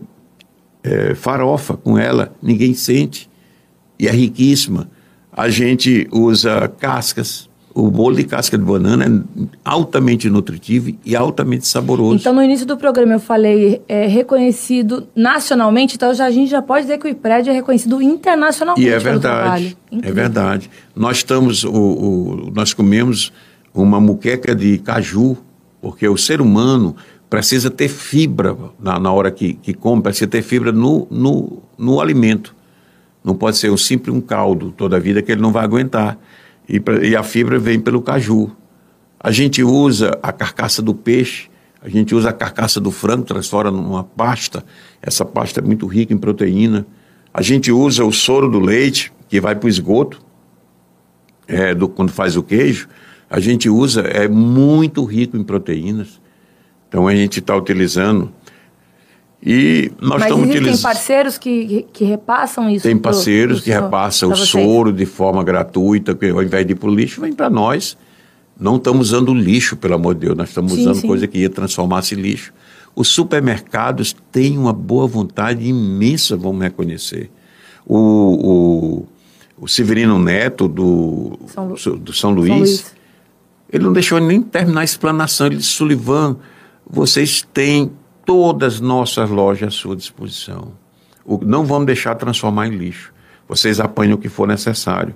é, 0.83 1.15
farofa 1.15 1.75
com 1.75 1.97
ela, 1.97 2.33
ninguém 2.41 2.73
sente. 2.73 3.29
E 3.99 4.07
é 4.07 4.11
riquíssima. 4.11 4.89
A 5.31 5.49
gente 5.49 6.07
usa 6.13 6.69
cascas. 6.79 7.49
O 7.75 7.89
bolo 7.89 8.15
de 8.15 8.23
casca 8.23 8.55
de 8.55 8.63
banana 8.63 9.05
é 9.05 9.45
altamente 9.65 10.29
nutritivo 10.29 10.91
e 11.03 11.15
altamente 11.15 11.65
saboroso. 11.67 12.15
Então, 12.17 12.31
no 12.33 12.43
início 12.43 12.67
do 12.67 12.77
programa 12.77 13.13
eu 13.13 13.19
falei 13.19 13.81
é 13.87 14.05
reconhecido 14.05 15.07
nacionalmente, 15.15 15.95
então 15.95 16.13
já, 16.13 16.25
a 16.25 16.31
gente 16.31 16.51
já 16.51 16.61
pode 16.61 16.83
dizer 16.83 16.99
que 16.99 17.07
o 17.07 17.09
IPRED 17.09 17.49
é 17.49 17.53
reconhecido 17.53 17.99
internacionalmente 17.99 18.87
E 18.87 18.91
é 18.91 18.99
verdade, 18.99 19.75
é 20.03 20.11
verdade. 20.11 20.69
Nós 20.95 21.17
estamos, 21.17 21.63
o, 21.63 21.71
o- 21.71 22.51
nós 22.53 22.73
comemos 22.73 23.33
uma 23.73 23.99
muqueca 23.99 24.53
de 24.53 24.77
caju, 24.77 25.35
porque 25.81 26.07
o 26.07 26.15
ser 26.15 26.41
humano 26.41 26.95
precisa 27.27 27.71
ter 27.71 27.87
fibra 27.87 28.55
na, 28.79 28.99
na 28.99 29.11
hora 29.11 29.31
que, 29.31 29.55
que 29.55 29.73
come, 29.73 30.01
precisa 30.03 30.27
ter 30.27 30.43
fibra 30.43 30.71
no, 30.71 31.07
no, 31.09 31.63
no 31.75 31.99
alimento. 31.99 32.53
Não 33.23 33.33
pode 33.33 33.57
ser 33.57 33.71
um 33.71 33.77
simples 33.77 34.15
um 34.15 34.21
caldo 34.21 34.71
toda 34.77 34.97
a 34.97 34.99
vida 34.99 35.23
que 35.23 35.31
ele 35.31 35.41
não 35.41 35.51
vai 35.51 35.63
aguentar. 35.63 36.19
E, 36.67 36.79
pra- 36.79 37.05
e 37.05 37.15
a 37.15 37.23
fibra 37.23 37.59
vem 37.59 37.79
pelo 37.79 38.01
caju. 38.01 38.51
A 39.19 39.31
gente 39.31 39.63
usa 39.63 40.17
a 40.21 40.31
carcaça 40.31 40.81
do 40.81 40.93
peixe, 40.93 41.49
a 41.81 41.89
gente 41.89 42.13
usa 42.15 42.29
a 42.29 42.33
carcaça 42.33 42.79
do 42.79 42.91
frango, 42.91 43.23
transforma 43.23 43.71
numa 43.71 44.03
pasta. 44.03 44.63
Essa 45.01 45.25
pasta 45.25 45.59
é 45.59 45.63
muito 45.63 45.85
rica 45.87 46.13
em 46.13 46.17
proteína. 46.17 46.85
A 47.33 47.41
gente 47.41 47.71
usa 47.71 48.05
o 48.05 48.11
soro 48.11 48.49
do 48.49 48.59
leite, 48.59 49.11
que 49.27 49.41
vai 49.41 49.55
para 49.55 49.65
o 49.65 49.69
esgoto, 49.69 50.21
é, 51.47 51.73
do, 51.73 51.87
quando 51.89 52.11
faz 52.11 52.35
o 52.37 52.43
queijo. 52.43 52.87
A 53.29 53.39
gente 53.39 53.69
usa, 53.69 54.01
é 54.01 54.27
muito 54.27 55.03
rico 55.03 55.35
em 55.35 55.43
proteínas. 55.43 56.21
Então 56.87 57.07
a 57.07 57.15
gente 57.15 57.39
está 57.39 57.55
utilizando. 57.55 58.31
E 59.45 59.91
nós 59.99 60.21
Mas 60.21 60.23
estamos 60.23 60.49
utilizando. 60.49 60.81
parceiros 60.81 61.37
que, 61.37 61.85
que 61.91 62.05
repassam 62.05 62.69
isso? 62.69 62.83
Tem 62.83 62.97
parceiros 62.97 63.57
pro 63.57 63.65
que 63.65 63.71
repassam 63.71 64.31
o 64.31 64.35
soro 64.37 64.93
de 64.93 65.05
forma 65.05 65.43
gratuita, 65.43 66.15
que 66.15 66.29
ao 66.29 66.41
invés 66.41 66.65
de 66.65 66.71
ir 66.71 66.75
para 66.75 66.89
o 66.89 66.95
lixo, 66.95 67.19
vem 67.19 67.33
para 67.33 67.49
nós. 67.49 67.97
Não 68.57 68.77
estamos 68.77 69.07
usando 69.11 69.33
lixo, 69.33 69.75
pelo 69.75 69.95
amor 69.95 70.13
de 70.13 70.21
Deus, 70.27 70.37
nós 70.37 70.47
estamos 70.49 70.71
Sim, 70.73 70.81
usando 70.81 70.95
sim. 71.01 71.07
coisa 71.07 71.27
que 71.27 71.39
ia 71.39 71.49
transformar-se 71.49 72.15
em 72.15 72.19
lixo. 72.21 72.53
Os 72.95 73.09
supermercados 73.09 74.15
têm 74.31 74.57
uma 74.57 74.71
boa 74.71 75.07
vontade 75.07 75.67
imensa, 75.67 76.37
vamos 76.37 76.61
reconhecer. 76.63 77.29
O, 77.85 77.97
o, 77.97 79.07
o 79.65 79.67
Severino 79.67 80.17
Neto, 80.19 80.69
do 80.69 81.37
São 81.47 81.67
Lu- 81.67 81.97
do 81.97 82.13
São 82.13 82.31
Luís, 82.31 82.47
São 82.49 82.57
Luís. 82.59 82.95
ele 83.73 83.83
não 83.83 83.91
deixou 83.91 84.19
nem 84.21 84.41
terminar 84.41 84.81
a 84.81 84.83
explanação. 84.85 85.47
Ele 85.47 85.57
disse, 85.57 85.69
Sullivan, 85.71 86.37
vocês 86.89 87.45
têm 87.53 87.91
todas 88.25 88.75
as 88.75 88.79
nossas 88.79 89.29
lojas 89.29 89.67
à 89.69 89.71
sua 89.71 89.95
disposição. 89.95 90.73
O- 91.25 91.39
não 91.43 91.65
vamos 91.65 91.85
deixar 91.85 92.15
transformar 92.15 92.67
em 92.67 92.71
lixo. 92.71 93.13
Vocês 93.47 93.79
apanham 93.79 94.15
o 94.15 94.17
que 94.17 94.29
for 94.29 94.47
necessário. 94.47 95.13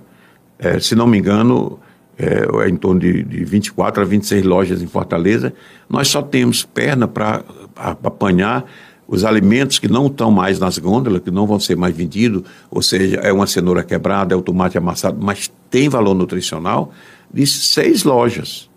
É, 0.58 0.78
se 0.80 0.94
não 0.94 1.06
me 1.06 1.18
engano, 1.18 1.78
é, 2.18 2.46
é 2.64 2.68
em 2.68 2.76
torno 2.76 3.00
de, 3.00 3.22
de 3.22 3.44
24 3.44 4.02
a 4.02 4.04
26 4.04 4.44
lojas 4.44 4.82
em 4.82 4.86
Fortaleza. 4.86 5.52
Nós 5.88 6.08
só 6.08 6.20
temos 6.22 6.64
perna 6.64 7.06
para 7.06 7.44
apanhar 7.76 8.64
os 9.06 9.24
alimentos 9.24 9.78
que 9.78 9.88
não 9.88 10.06
estão 10.08 10.30
mais 10.30 10.58
nas 10.58 10.76
gôndolas, 10.76 11.22
que 11.22 11.30
não 11.30 11.46
vão 11.46 11.58
ser 11.58 11.76
mais 11.76 11.96
vendidos, 11.96 12.42
ou 12.70 12.82
seja, 12.82 13.16
é 13.16 13.32
uma 13.32 13.46
cenoura 13.46 13.82
quebrada, 13.82 14.34
é 14.34 14.36
o 14.36 14.42
tomate 14.42 14.76
amassado, 14.76 15.16
mas 15.18 15.50
tem 15.70 15.88
valor 15.88 16.14
nutricional, 16.14 16.92
de 17.32 17.46
seis 17.46 18.04
lojas. 18.04 18.68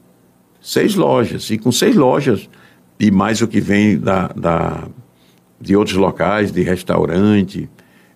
Seis 0.62 0.96
lojas. 0.96 1.50
E 1.50 1.58
com 1.58 1.72
seis 1.72 1.96
lojas, 1.98 2.48
e 3.02 3.10
mais 3.10 3.42
o 3.42 3.48
que 3.48 3.60
vem 3.60 3.98
da, 3.98 4.28
da- 4.28 4.88
de 5.60 5.76
outros 5.76 5.98
locais, 5.98 6.52
de 6.52 6.62
restaurante, 6.62 7.68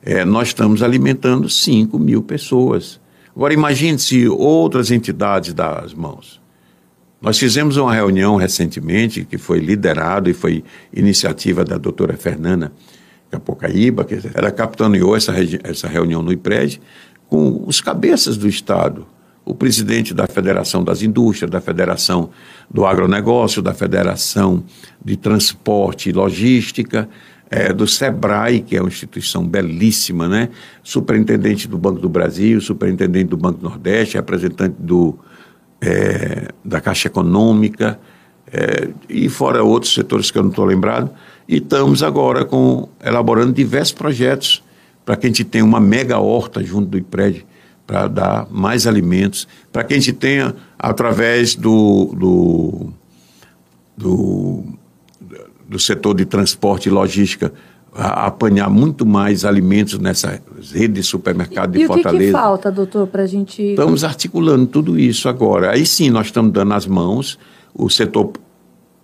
é, 0.04 0.24
nós 0.24 0.50
estamos 0.50 0.84
alimentando 0.84 1.50
5 1.50 1.98
mil 1.98 2.22
pessoas. 2.22 3.00
Agora, 3.36 3.52
imagine 3.54 3.98
se 3.98 4.28
outras 4.28 4.92
entidades 4.92 5.54
das 5.54 5.94
mãos. 5.94 6.40
Nós 7.20 7.40
fizemos 7.40 7.78
uma 7.78 7.92
reunião 7.94 8.36
recentemente, 8.36 9.26
que 9.26 9.38
foi 9.40 9.60
liderado 9.60 10.30
e 10.30 10.34
foi 10.34 10.64
iniciativa 10.94 11.66
da 11.66 11.78
doutora 11.78 12.16
Fernanda 12.16 12.72
Capocaíba, 13.32 14.06
que 14.06 14.20
ela 14.36 14.52
capitaneou 14.52 15.16
essa, 15.16 15.34
essa 15.64 15.88
reunião 15.88 16.22
no 16.22 16.32
IPRED, 16.32 16.80
com 17.28 17.64
os 17.66 17.82
cabeças 17.82 18.38
do 18.38 18.48
Estado, 18.48 19.08
o 19.46 19.54
presidente 19.54 20.14
da 20.14 20.26
Federação 20.26 20.84
das 20.84 21.04
Indústrias, 21.04 21.52
da 21.52 21.62
Federação 21.62 22.32
do 22.70 22.86
Agronegócio, 22.86 23.62
da 23.62 23.74
Federação 23.74 24.64
de 25.04 25.16
Transporte 25.16 26.10
e 26.10 26.12
Logística, 26.12 27.08
é, 27.50 27.72
do 27.72 27.88
SEBRAE, 27.88 28.62
que 28.62 28.76
é 28.76 28.82
uma 28.82 28.90
instituição 28.90 29.48
belíssima, 29.48 30.28
né? 30.28 30.50
superintendente 30.82 31.68
do 31.68 31.78
Banco 31.78 32.00
do 32.00 32.10
Brasil, 32.10 32.60
superintendente 32.60 33.30
do 33.30 33.38
Banco 33.38 33.60
do 33.60 33.70
Nordeste, 33.70 34.18
representante 34.18 34.76
do, 34.80 35.18
é, 35.80 36.48
da 36.64 36.82
Caixa 36.82 37.08
Econômica, 37.08 38.00
é, 38.52 38.90
e 39.08 39.30
fora 39.30 39.64
outros 39.64 39.94
setores 39.94 40.32
que 40.32 40.38
eu 40.38 40.44
não 40.44 40.50
estou 40.50 40.66
lembrado. 40.66 41.12
E 41.48 41.58
estamos 41.58 42.02
agora 42.02 42.44
com, 42.44 42.90
elaborando 43.04 43.54
diversos 43.54 43.94
projetos 43.94 44.64
para 45.06 45.16
que 45.16 45.28
a 45.28 45.30
gente 45.30 45.44
tenha 45.44 45.64
uma 45.64 45.80
mega 45.80 46.18
horta 46.18 46.64
junto 46.64 46.88
do 46.88 46.98
IPRED, 46.98 47.46
para 47.86 48.08
dar 48.08 48.48
mais 48.50 48.88
alimentos, 48.88 49.48
para 49.72 49.84
que 49.84 49.94
a 49.94 49.98
gente 49.98 50.14
tenha, 50.14 50.56
através 50.78 51.56
do, 51.56 52.16
do, 52.18 52.94
do, 53.96 54.64
do 55.70 55.80
setor 55.80 56.16
de 56.16 56.26
transporte 56.26 56.90
e 56.90 56.92
logística, 56.92 57.54
apanhar 57.94 58.70
muito 58.70 59.06
mais 59.06 59.46
alimentos 59.46 59.98
nessa 60.00 60.42
rede 60.74 60.96
de 60.96 61.04
supermercado 61.04 61.72
de 61.72 61.84
e 61.84 61.88
Fortaleza. 61.88 62.16
E 62.16 62.18
o 62.18 62.20
que, 62.20 62.26
que 62.26 62.32
falta, 62.32 62.72
doutor, 62.72 63.08
para 63.08 63.24
a 63.24 63.28
gente... 63.28 63.62
Estamos 63.62 64.04
articulando 64.04 64.66
tudo 64.66 65.00
isso 65.00 65.30
agora. 65.30 65.72
Aí 65.72 65.86
sim, 65.86 66.10
nós 66.10 66.26
estamos 66.26 66.52
dando 66.52 66.74
as 66.74 66.86
mãos, 66.86 67.40
o 67.74 67.90
setor 67.90 68.34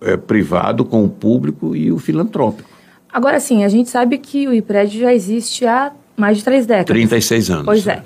é, 0.02 0.16
privado 0.16 0.84
com 0.84 1.04
o 1.04 1.08
público 1.08 1.74
e 1.74 1.90
o 1.90 1.98
filantrópico. 1.98 2.68
Agora 3.10 3.40
sim, 3.40 3.64
a 3.64 3.68
gente 3.68 3.88
sabe 3.88 4.18
que 4.18 4.46
o 4.46 4.52
IPRED 4.52 5.00
já 5.00 5.14
existe 5.14 5.64
há 5.66 5.92
mais 6.16 6.38
de 6.38 6.44
três 6.44 6.66
décadas. 6.66 6.86
36 6.86 7.50
anos. 7.50 7.64
Pois 7.64 7.86
é. 7.86 7.92
é. 7.92 8.02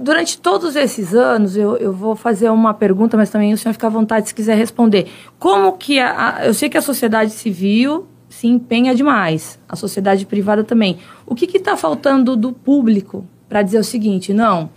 Durante 0.00 0.38
todos 0.38 0.74
esses 0.74 1.14
anos, 1.14 1.56
eu, 1.56 1.76
eu 1.76 1.92
vou 1.92 2.16
fazer 2.16 2.50
uma 2.50 2.74
pergunta, 2.74 3.16
mas 3.16 3.30
também 3.30 3.52
o 3.52 3.58
senhor 3.58 3.72
fica 3.72 3.86
à 3.86 3.90
vontade 3.90 4.28
se 4.28 4.34
quiser 4.34 4.56
responder. 4.56 5.06
Como 5.38 5.72
que 5.72 6.00
a, 6.00 6.36
a 6.36 6.46
eu 6.46 6.54
sei 6.54 6.68
que 6.68 6.76
a 6.76 6.82
sociedade 6.82 7.30
civil 7.30 8.06
se 8.28 8.46
empenha 8.46 8.94
demais, 8.94 9.58
a 9.68 9.76
sociedade 9.76 10.26
privada 10.26 10.62
também. 10.62 10.98
O 11.26 11.34
que 11.34 11.44
está 11.56 11.76
faltando 11.76 12.36
do 12.36 12.52
público 12.52 13.26
para 13.48 13.62
dizer 13.62 13.78
o 13.78 13.84
seguinte? 13.84 14.32
Não, 14.32 14.70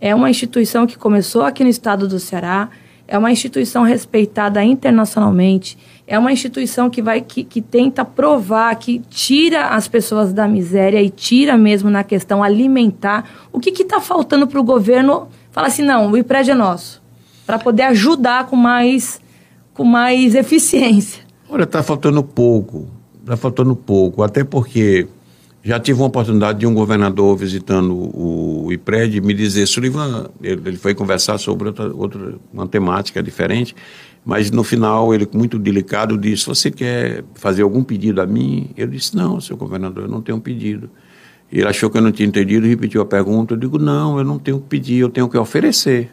é 0.00 0.14
uma 0.14 0.30
instituição 0.30 0.86
que 0.86 0.96
começou 0.96 1.42
aqui 1.42 1.64
no 1.64 1.70
estado 1.70 2.06
do 2.06 2.18
Ceará, 2.18 2.68
é 3.06 3.18
uma 3.18 3.30
instituição 3.30 3.82
respeitada 3.82 4.62
internacionalmente, 4.62 5.76
é 6.12 6.18
uma 6.18 6.30
instituição 6.30 6.90
que 6.90 7.00
vai 7.00 7.22
que, 7.22 7.42
que 7.42 7.62
tenta 7.62 8.04
provar 8.04 8.76
que 8.76 8.98
tira 9.08 9.68
as 9.68 9.88
pessoas 9.88 10.30
da 10.30 10.46
miséria 10.46 11.00
e 11.00 11.08
tira 11.08 11.56
mesmo 11.56 11.88
na 11.88 12.04
questão 12.04 12.42
alimentar. 12.42 13.24
O 13.50 13.58
que 13.58 13.70
está 13.70 13.98
faltando 13.98 14.46
para 14.46 14.60
o 14.60 14.62
governo 14.62 15.28
falar 15.50 15.68
assim, 15.68 15.82
não, 15.82 16.10
o 16.10 16.16
IPRED 16.18 16.50
é 16.50 16.54
nosso, 16.54 17.02
para 17.46 17.58
poder 17.58 17.84
ajudar 17.84 18.44
com 18.46 18.56
mais, 18.56 19.22
com 19.72 19.84
mais 19.84 20.34
eficiência? 20.34 21.22
Olha, 21.48 21.62
está 21.62 21.82
faltando 21.82 22.22
pouco, 22.22 22.88
está 23.22 23.34
faltando 23.34 23.74
pouco, 23.74 24.22
até 24.22 24.44
porque 24.44 25.08
já 25.64 25.80
tive 25.80 25.98
uma 25.98 26.08
oportunidade 26.08 26.58
de 26.58 26.66
um 26.66 26.74
governador 26.74 27.34
visitando 27.38 27.94
o 27.94 28.70
IPRED 28.70 29.22
me 29.22 29.32
dizer, 29.32 29.66
Sullivan, 29.66 30.28
ele, 30.42 30.60
ele 30.66 30.76
foi 30.76 30.94
conversar 30.94 31.38
sobre 31.38 31.68
outra, 31.68 31.90
outra, 31.94 32.34
uma 32.52 32.68
temática 32.68 33.22
diferente, 33.22 33.74
mas 34.24 34.50
no 34.50 34.62
final 34.62 35.12
ele, 35.14 35.28
muito 35.32 35.58
delicado, 35.58 36.16
disse, 36.16 36.46
você 36.46 36.70
quer 36.70 37.24
fazer 37.34 37.62
algum 37.62 37.82
pedido 37.82 38.20
a 38.20 38.26
mim? 38.26 38.70
Eu 38.76 38.86
disse, 38.86 39.16
não, 39.16 39.40
seu 39.40 39.56
governador, 39.56 40.04
eu 40.04 40.10
não 40.10 40.22
tenho 40.22 40.38
um 40.38 40.40
pedido. 40.40 40.88
Ele 41.50 41.66
achou 41.66 41.90
que 41.90 41.98
eu 41.98 42.02
não 42.02 42.12
tinha 42.12 42.26
entendido 42.26 42.64
e 42.64 42.68
repetiu 42.68 43.02
a 43.02 43.04
pergunta. 43.04 43.54
Eu 43.54 43.58
digo, 43.58 43.78
não, 43.78 44.18
eu 44.18 44.24
não 44.24 44.38
tenho 44.38 44.58
que 44.58 44.68
pedir, 44.68 44.98
eu 44.98 45.10
tenho 45.10 45.28
que 45.28 45.36
oferecer. 45.36 46.10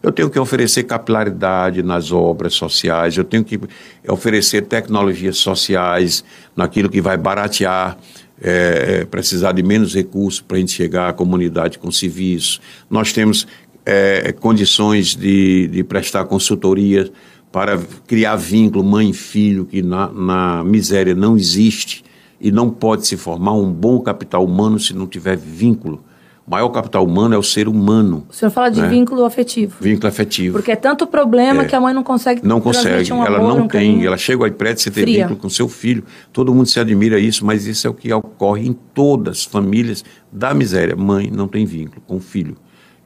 Eu 0.00 0.12
tenho 0.12 0.30
que 0.30 0.38
oferecer 0.38 0.84
capilaridade 0.84 1.82
nas 1.82 2.12
obras 2.12 2.54
sociais, 2.54 3.16
eu 3.16 3.24
tenho 3.24 3.42
que 3.42 3.58
oferecer 4.06 4.62
tecnologias 4.62 5.38
sociais 5.38 6.24
naquilo 6.54 6.88
que 6.88 7.00
vai 7.00 7.16
baratear 7.16 7.98
é, 8.40 9.04
precisar 9.04 9.52
de 9.52 9.62
menos 9.62 9.94
recursos 9.94 10.40
para 10.40 10.56
a 10.56 10.60
gente 10.60 10.72
chegar 10.72 11.08
à 11.08 11.12
comunidade 11.12 11.78
com 11.78 11.90
serviços. 11.90 12.60
Nós 12.88 13.12
temos 13.12 13.46
é, 13.84 14.32
condições 14.32 15.14
de, 15.16 15.66
de 15.68 15.82
prestar 15.82 16.24
consultoria 16.24 17.10
para 17.50 17.78
criar 18.06 18.36
vínculo 18.36 18.84
mãe 18.84 19.10
e 19.10 19.12
filho, 19.12 19.64
que 19.64 19.82
na, 19.82 20.08
na 20.08 20.64
miséria 20.64 21.14
não 21.14 21.36
existe 21.36 22.04
e 22.40 22.52
não 22.52 22.70
pode 22.70 23.06
se 23.06 23.16
formar 23.16 23.54
um 23.54 23.72
bom 23.72 24.00
capital 24.00 24.44
humano 24.44 24.78
se 24.78 24.94
não 24.94 25.06
tiver 25.06 25.36
vínculo. 25.36 26.02
O 26.46 26.50
maior 26.50 26.70
capital 26.70 27.04
humano 27.04 27.34
é 27.34 27.38
o 27.38 27.42
ser 27.42 27.68
humano. 27.68 28.26
O 28.30 28.32
senhor 28.32 28.50
fala 28.50 28.70
de 28.70 28.80
né? 28.80 28.88
vínculo 28.88 29.22
afetivo. 29.22 29.76
Vínculo 29.82 30.08
afetivo. 30.08 30.54
Porque 30.56 30.72
é 30.72 30.76
tanto 30.76 31.06
problema 31.06 31.62
é, 31.62 31.64
que 31.66 31.76
a 31.76 31.80
mãe 31.80 31.92
não 31.92 32.02
consegue 32.02 32.40
Não 32.42 32.58
consegue, 32.58 33.12
um 33.12 33.22
ela 33.22 33.36
amor, 33.36 33.48
não 33.48 33.56
um 33.56 33.68
tem. 33.68 33.68
carinho. 33.68 34.06
Ela 34.06 34.16
chega 34.16 34.46
ao 34.46 34.50
prédio, 34.50 34.82
você 34.82 34.90
tem 34.90 35.02
Fria. 35.02 35.24
vínculo 35.24 35.40
com 35.40 35.50
seu 35.50 35.68
filho. 35.68 36.04
Todo 36.32 36.54
mundo 36.54 36.66
se 36.66 36.80
admira 36.80 37.18
isso, 37.18 37.44
mas 37.44 37.66
isso 37.66 37.86
é 37.86 37.90
o 37.90 37.92
que 37.92 38.10
ocorre 38.10 38.66
em 38.66 38.72
todas 38.72 39.40
as 39.40 39.44
famílias 39.44 40.02
da 40.32 40.54
miséria. 40.54 40.96
Mãe 40.96 41.30
não 41.30 41.46
tem 41.46 41.66
vínculo 41.66 42.00
com 42.06 42.16
o 42.16 42.20
filho. 42.20 42.56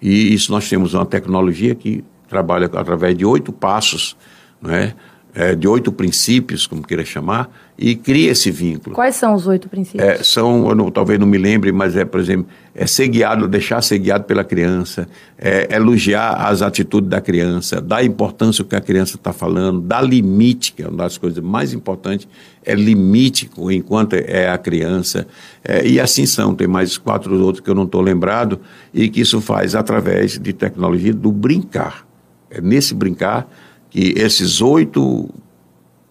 E 0.00 0.32
isso 0.32 0.52
nós 0.52 0.68
temos 0.68 0.94
uma 0.94 1.04
tecnologia 1.04 1.74
que 1.74 2.04
trabalha 2.28 2.66
através 2.66 3.16
de 3.16 3.26
oito 3.26 3.52
passos, 3.52 4.16
não 4.62 4.72
é? 4.72 4.94
É, 5.34 5.54
de 5.54 5.66
oito 5.66 5.90
princípios, 5.90 6.66
como 6.66 6.82
queira 6.82 7.06
chamar, 7.06 7.50
e 7.78 7.96
cria 7.96 8.32
esse 8.32 8.50
vínculo. 8.50 8.94
Quais 8.94 9.16
são 9.16 9.34
os 9.34 9.46
oito 9.46 9.66
princípios? 9.66 10.06
É, 10.06 10.22
são, 10.22 10.68
eu 10.68 10.74
não, 10.74 10.90
talvez 10.90 11.18
não 11.18 11.26
me 11.26 11.38
lembre, 11.38 11.72
mas 11.72 11.96
é, 11.96 12.04
por 12.04 12.20
exemplo, 12.20 12.46
é 12.74 12.86
ser 12.86 13.08
guiado, 13.08 13.48
deixar 13.48 13.80
ser 13.80 13.98
guiado 13.98 14.24
pela 14.24 14.44
criança, 14.44 15.08
é, 15.38 15.74
elogiar 15.74 16.34
as 16.34 16.60
atitudes 16.60 17.08
da 17.08 17.18
criança, 17.18 17.80
dar 17.80 18.04
importância 18.04 18.62
ao 18.62 18.68
que 18.68 18.76
a 18.76 18.80
criança 18.80 19.16
está 19.16 19.32
falando, 19.32 19.80
dar 19.80 20.02
limite, 20.02 20.74
que 20.74 20.82
é 20.82 20.88
uma 20.88 20.98
das 20.98 21.16
coisas 21.16 21.42
mais 21.42 21.72
importantes, 21.72 22.28
é 22.62 22.74
limite 22.74 23.50
enquanto 23.70 24.12
é 24.12 24.50
a 24.50 24.58
criança. 24.58 25.26
É, 25.64 25.86
e 25.86 25.98
assim 25.98 26.26
são, 26.26 26.54
tem 26.54 26.68
mais 26.68 26.98
quatro 26.98 27.42
outros 27.42 27.64
que 27.64 27.70
eu 27.70 27.74
não 27.74 27.84
estou 27.84 28.02
lembrado, 28.02 28.60
e 28.92 29.08
que 29.08 29.22
isso 29.22 29.40
faz 29.40 29.74
através 29.74 30.38
de 30.38 30.52
tecnologia 30.52 31.14
do 31.14 31.32
brincar. 31.32 32.06
É 32.50 32.60
nesse 32.60 32.92
brincar 32.94 33.50
que 33.92 34.14
esses 34.16 34.62
oito 34.62 35.28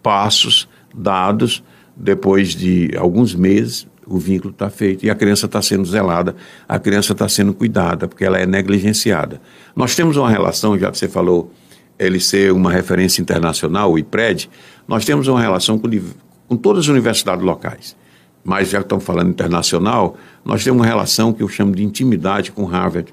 passos 0.04 0.70
dados, 0.94 1.64
depois 1.96 2.56
de 2.56 2.92
alguns 2.96 3.34
meses, 3.34 3.88
o 4.06 4.20
vínculo 4.20 4.52
está 4.52 4.70
feito 4.70 5.04
e 5.04 5.10
a 5.10 5.16
criança 5.16 5.48
está 5.48 5.62
sendo 5.64 5.84
zelada, 5.86 6.36
a 6.70 6.78
criança 6.78 7.14
está 7.14 7.28
sendo 7.28 7.56
cuidada, 7.56 8.08
porque 8.08 8.24
ela 8.24 8.38
é 8.38 8.46
negligenciada. 8.46 9.42
Nós 9.76 9.96
temos 9.96 10.16
uma 10.16 10.30
relação, 10.30 10.78
já 10.78 10.92
que 10.92 10.98
você 10.98 11.08
falou, 11.08 11.52
ele 11.98 12.20
ser 12.20 12.52
uma 12.52 12.72
referência 12.72 13.20
internacional, 13.20 13.92
o 13.92 13.98
IPRED, 13.98 14.48
nós 14.88 15.04
temos 15.04 15.28
uma 15.28 15.42
relação 15.42 15.80
com, 15.80 15.90
com 16.48 16.56
todas 16.56 16.86
as 16.86 16.88
universidades 16.88 17.44
locais. 17.44 17.98
Mas 18.44 18.70
já 18.70 18.78
que 18.78 18.86
estamos 18.86 19.04
falando 19.04 19.30
internacional, 19.30 20.18
nós 20.46 20.64
temos 20.64 20.82
uma 20.82 20.88
relação 20.88 21.34
que 21.34 21.42
eu 21.42 21.50
chamo 21.50 21.76
de 21.76 21.84
intimidade 21.84 22.52
com 22.52 22.64
Harvard. 22.66 23.12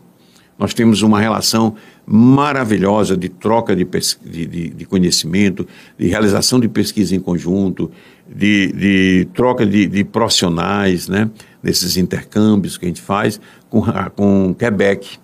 Nós 0.58 0.74
temos 0.74 1.00
uma 1.00 1.18
relação 1.18 1.74
maravilhosa 2.10 3.14
de 3.14 3.28
troca 3.28 3.76
de, 3.76 3.86
de, 4.24 4.70
de, 4.70 4.86
conhecimento, 4.86 5.66
de 5.98 6.08
realização 6.08 6.58
de 6.58 6.66
pesquisa 6.66 7.14
em 7.14 7.20
conjunto, 7.20 7.90
de, 8.26 8.72
de 8.72 9.28
troca 9.34 9.66
de, 9.66 9.86
de, 9.86 10.04
profissionais, 10.04 11.06
né? 11.06 11.30
nesses 11.62 11.98
intercâmbios 11.98 12.78
que 12.78 12.86
a 12.86 12.88
gente 12.88 13.02
faz 13.02 13.38
com, 13.68 13.82
com 14.16 14.54
Quebec, 14.54 15.18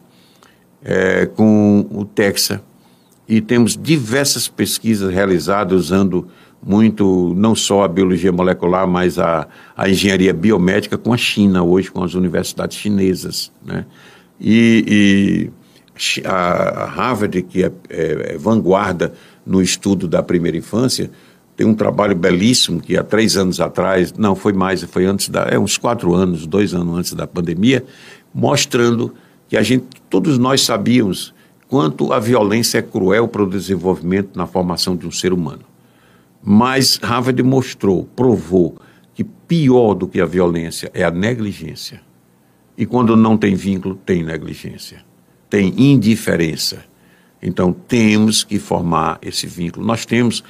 é, 0.85 1.25
com 1.25 1.87
o 1.91 2.05
Texas. 2.05 2.61
E 3.27 3.41
temos 3.41 3.79
diversas 3.81 4.47
pesquisas 4.47 5.11
realizadas 5.11 5.85
usando 5.85 6.29
muito, 6.63 7.33
não 7.35 7.55
só 7.55 7.85
a 7.85 7.89
biologia 7.89 8.31
molecular, 8.31 8.87
mas 8.87 9.19
a, 9.19 9.49
a 9.75 9.89
engenharia 9.89 10.35
biomédica 10.35 10.99
com 10.99 11.15
a 11.15 11.17
China, 11.17 11.63
hoje 11.63 11.91
com 11.91 12.05
as 12.05 12.13
universidades 12.13 12.77
chinesas. 12.77 13.51
Né? 13.65 13.87
E, 14.39 14.85
e 14.87 15.64
a 16.25 16.87
Harvard, 16.87 17.43
que 17.43 17.65
é, 17.65 17.73
é, 17.89 18.35
é, 18.35 18.39
vanguarda 18.39 19.13
no 19.47 19.63
estudo 19.63 20.09
da 20.09 20.23
primeira 20.23 20.57
infância, 20.57 21.11
tem 21.57 21.67
um 21.67 21.75
trabalho 21.75 22.17
belíssimo 22.17 22.81
que 22.81 22.97
há 22.97 23.05
três 23.05 23.37
anos 23.37 23.61
atrás, 23.61 24.13
não, 24.13 24.35
foi 24.35 24.53
mais, 24.53 24.83
foi 24.83 25.05
antes 25.07 25.29
da, 25.29 25.43
é 25.43 25.59
uns 25.59 25.79
quatro 25.79 26.13
anos, 26.15 26.47
dois 26.47 26.75
anos 26.75 26.99
antes 26.99 27.13
da 27.13 27.27
pandemia, 27.27 27.85
mostrando 28.35 29.15
que 29.49 29.57
a 29.57 29.63
gente, 29.63 29.87
todos 30.11 30.37
nós 30.37 30.63
sabíamos 30.63 31.33
quanto 31.69 32.13
a 32.13 32.19
violência 32.19 32.79
é 32.79 32.83
cruel 32.83 33.29
para 33.29 33.43
o 33.43 33.49
desenvolvimento 33.49 34.37
na 34.37 34.47
formação 34.47 34.97
de 34.97 35.07
um 35.07 35.13
ser 35.13 35.33
humano. 35.33 35.63
Mas 36.43 36.99
Harvard 37.03 37.41
mostrou, 37.43 38.05
provou 38.17 38.77
que 39.15 39.23
pior 39.23 39.95
do 39.95 40.09
que 40.09 40.21
a 40.21 40.27
violência 40.27 40.91
é 40.93 41.05
a 41.05 41.11
negligência. 41.11 42.01
E 42.77 42.85
quando 42.85 43.17
não 43.17 43.37
tem 43.37 43.55
vínculo, 43.55 43.95
tem 43.95 44.23
negligência, 44.23 45.05
tem 45.55 45.73
indiferença. 45.77 46.85
Então 47.41 47.73
temos 47.73 48.43
que 48.43 48.59
formar 48.59 49.21
esse 49.23 49.47
vínculo. 49.47 49.87
Nós 49.87 50.05
temos 50.05 50.43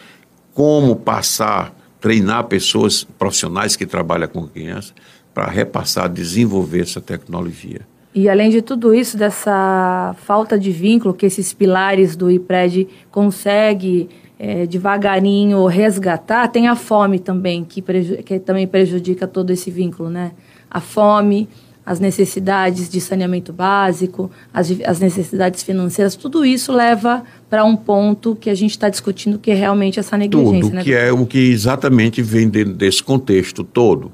como 0.55 0.97
passar, 0.97 1.75
treinar 2.01 2.45
pessoas 2.45 3.05
profissionais 3.05 3.77
que 3.77 3.85
trabalham 3.85 4.29
com 4.29 4.47
crianças 4.47 4.95
para 5.35 5.47
repassar, 5.47 6.09
desenvolver 6.09 6.81
essa 6.81 7.03
tecnologia. 7.03 7.83
E 8.15 8.31
além 8.31 8.49
de 8.49 8.63
tudo 8.63 8.95
isso, 8.95 9.19
dessa 9.19 10.17
falta 10.21 10.59
de 10.59 10.71
vínculo 10.71 11.13
que 11.13 11.27
esses 11.27 11.53
pilares 11.53 12.17
do 12.17 12.31
IPRED 12.31 12.89
conseguem 13.11 14.09
é, 14.39 14.65
devagarinho 14.65 15.67
resgatar, 15.67 16.49
tem 16.49 16.67
a 16.67 16.75
fome 16.75 17.19
também, 17.19 17.63
que, 17.63 17.83
que 18.23 18.39
também 18.39 18.67
prejudica 18.67 19.27
todo 19.27 19.51
esse 19.51 19.71
vínculo, 19.71 20.09
né? 20.09 20.33
A 20.71 20.81
fome, 20.81 21.47
as 21.87 22.01
necessidades 22.01 22.89
de 22.89 23.01
saneamento 23.01 23.53
básico, 23.53 24.31
as, 24.53 24.71
as 24.85 25.01
necessidades 25.01 25.63
financeiras, 25.63 26.17
tudo 26.17 26.45
isso 26.45 26.73
leva 26.73 27.23
para 27.51 27.65
um 27.65 27.77
ponto 27.77 28.35
que 28.35 28.49
a 28.49 28.55
gente 28.55 28.71
está 28.71 28.89
discutindo, 28.89 29.39
que 29.39 29.51
é 29.51 29.55
realmente 29.55 30.01
essa 30.01 30.17
negligência. 30.17 30.61
Tudo, 30.63 30.75
né? 30.75 30.85
que 30.85 30.95
é 30.95 31.13
o 31.13 31.27
que 31.27 31.51
exatamente 31.51 32.23
vem 32.23 32.49
desse 32.49 33.03
contexto 33.03 33.63
todo. 33.63 34.11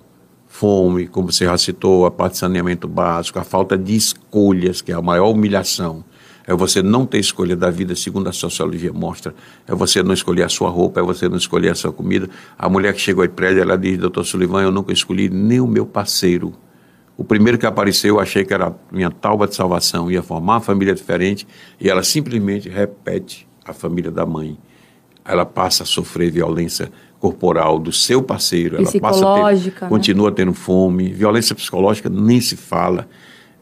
Fome, 0.48 1.06
como 1.06 1.30
você 1.30 1.44
já 1.44 1.56
citou, 1.56 2.04
a 2.04 2.10
parte 2.10 2.32
de 2.32 2.38
saneamento 2.38 2.88
básico, 2.88 3.38
a 3.38 3.44
falta 3.44 3.78
de 3.78 3.94
escolhas, 3.94 4.82
que 4.82 4.90
é 4.90 4.94
a 4.94 5.00
maior 5.00 5.30
humilhação. 5.30 6.04
É 6.46 6.52
você 6.52 6.82
não 6.82 7.06
ter 7.06 7.18
escolha 7.18 7.54
da 7.54 7.70
vida, 7.70 7.94
segundo 7.94 8.28
a 8.28 8.32
sociologia 8.32 8.92
mostra. 8.92 9.32
É 9.68 9.74
você 9.74 10.02
não 10.02 10.12
escolher 10.12 10.42
a 10.42 10.48
sua 10.48 10.68
roupa, 10.68 10.98
é 10.98 11.02
você 11.02 11.28
não 11.28 11.36
escolher 11.36 11.68
a 11.68 11.74
sua 11.76 11.92
comida. 11.92 12.28
A 12.58 12.68
mulher 12.68 12.92
que 12.92 13.00
chegou 13.00 13.22
aí 13.22 13.28
prédio, 13.28 13.62
ela 13.62 13.78
diz, 13.78 13.96
doutor 13.96 14.24
Sullivan, 14.24 14.62
eu 14.62 14.72
nunca 14.72 14.92
escolhi 14.92 15.28
nem 15.28 15.60
o 15.60 15.66
meu 15.66 15.86
parceiro 15.86 16.52
o 17.20 17.24
primeiro 17.24 17.58
que 17.58 17.66
apareceu, 17.66 18.14
eu 18.14 18.20
achei 18.20 18.46
que 18.46 18.54
era 18.54 18.74
minha 18.90 19.10
talba 19.10 19.46
de 19.46 19.54
salvação, 19.54 20.10
ia 20.10 20.22
formar 20.22 20.54
uma 20.54 20.60
família 20.62 20.94
diferente, 20.94 21.46
e 21.78 21.86
ela 21.86 22.02
simplesmente 22.02 22.66
repete 22.66 23.46
a 23.62 23.74
família 23.74 24.10
da 24.10 24.24
mãe. 24.24 24.56
Ela 25.22 25.44
passa 25.44 25.82
a 25.82 25.86
sofrer 25.86 26.30
violência 26.30 26.90
corporal 27.18 27.78
do 27.78 27.92
seu 27.92 28.22
parceiro, 28.22 28.78
ela 28.78 28.90
passa 28.98 29.28
a 29.28 29.54
ter, 29.54 29.82
né? 29.82 29.88
continua 29.90 30.32
tendo 30.32 30.54
fome, 30.54 31.12
violência 31.12 31.54
psicológica 31.54 32.08
nem 32.08 32.40
se 32.40 32.56
fala. 32.56 33.06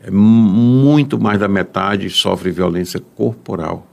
É 0.04 0.08
muito 0.08 1.18
mais 1.18 1.40
da 1.40 1.48
metade 1.48 2.08
sofre 2.10 2.52
violência 2.52 3.00
corporal, 3.16 3.88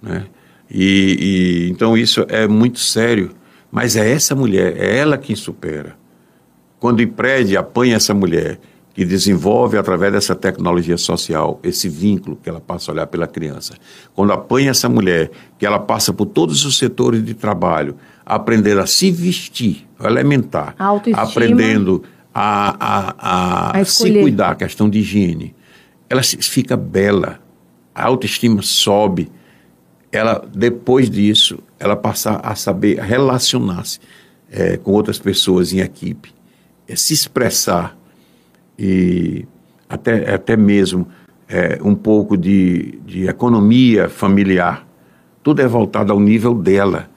né? 0.00 0.26
E, 0.70 1.66
e 1.66 1.70
então 1.72 1.98
isso 1.98 2.24
é 2.28 2.46
muito 2.46 2.78
sério, 2.78 3.32
mas 3.68 3.96
é 3.96 4.08
essa 4.08 4.36
mulher, 4.36 4.76
é 4.76 4.96
ela 4.96 5.18
quem 5.18 5.34
supera. 5.34 5.96
Quando 6.78 7.00
o 7.00 7.02
IPRED 7.02 7.56
apanha 7.56 7.96
essa 7.96 8.14
mulher 8.14 8.60
que 8.98 9.04
desenvolve 9.04 9.78
através 9.78 10.12
dessa 10.12 10.34
tecnologia 10.34 10.98
social 10.98 11.60
esse 11.62 11.88
vínculo 11.88 12.34
que 12.34 12.48
ela 12.48 12.60
passa 12.60 12.90
a 12.90 12.94
olhar 12.94 13.06
pela 13.06 13.28
criança. 13.28 13.74
Quando 14.12 14.32
apanha 14.32 14.72
essa 14.72 14.88
mulher, 14.88 15.30
que 15.56 15.64
ela 15.64 15.78
passa 15.78 16.12
por 16.12 16.26
todos 16.26 16.64
os 16.64 16.76
setores 16.76 17.24
de 17.24 17.32
trabalho, 17.32 17.94
aprender 18.26 18.76
a 18.76 18.86
se 18.88 19.12
vestir, 19.12 19.86
elementar, 20.02 20.74
aprendendo 21.14 22.02
a, 22.34 22.74
a, 22.80 23.14
a, 23.18 23.78
a 23.78 23.84
se 23.84 24.10
cuidar, 24.20 24.56
questão 24.56 24.90
de 24.90 24.98
higiene, 24.98 25.54
ela 26.10 26.24
fica 26.24 26.76
bela, 26.76 27.38
a 27.94 28.04
autoestima 28.04 28.62
sobe, 28.62 29.30
ela 30.10 30.44
depois 30.52 31.08
disso 31.08 31.60
ela 31.78 31.94
passa 31.94 32.40
a 32.42 32.56
saber 32.56 32.98
relacionar-se 32.98 34.00
é, 34.50 34.76
com 34.76 34.90
outras 34.90 35.20
pessoas 35.20 35.72
em 35.72 35.78
equipe, 35.78 36.34
é, 36.88 36.96
se 36.96 37.14
expressar 37.14 37.96
e 38.78 39.46
até, 39.88 40.34
até 40.34 40.56
mesmo 40.56 41.08
é, 41.48 41.78
um 41.82 41.94
pouco 41.94 42.36
de, 42.36 42.98
de 43.06 43.26
economia 43.26 44.08
familiar. 44.08 44.86
Tudo 45.42 45.62
é 45.62 45.66
voltado 45.66 46.12
ao 46.12 46.20
nível 46.20 46.54
dela. 46.54 47.08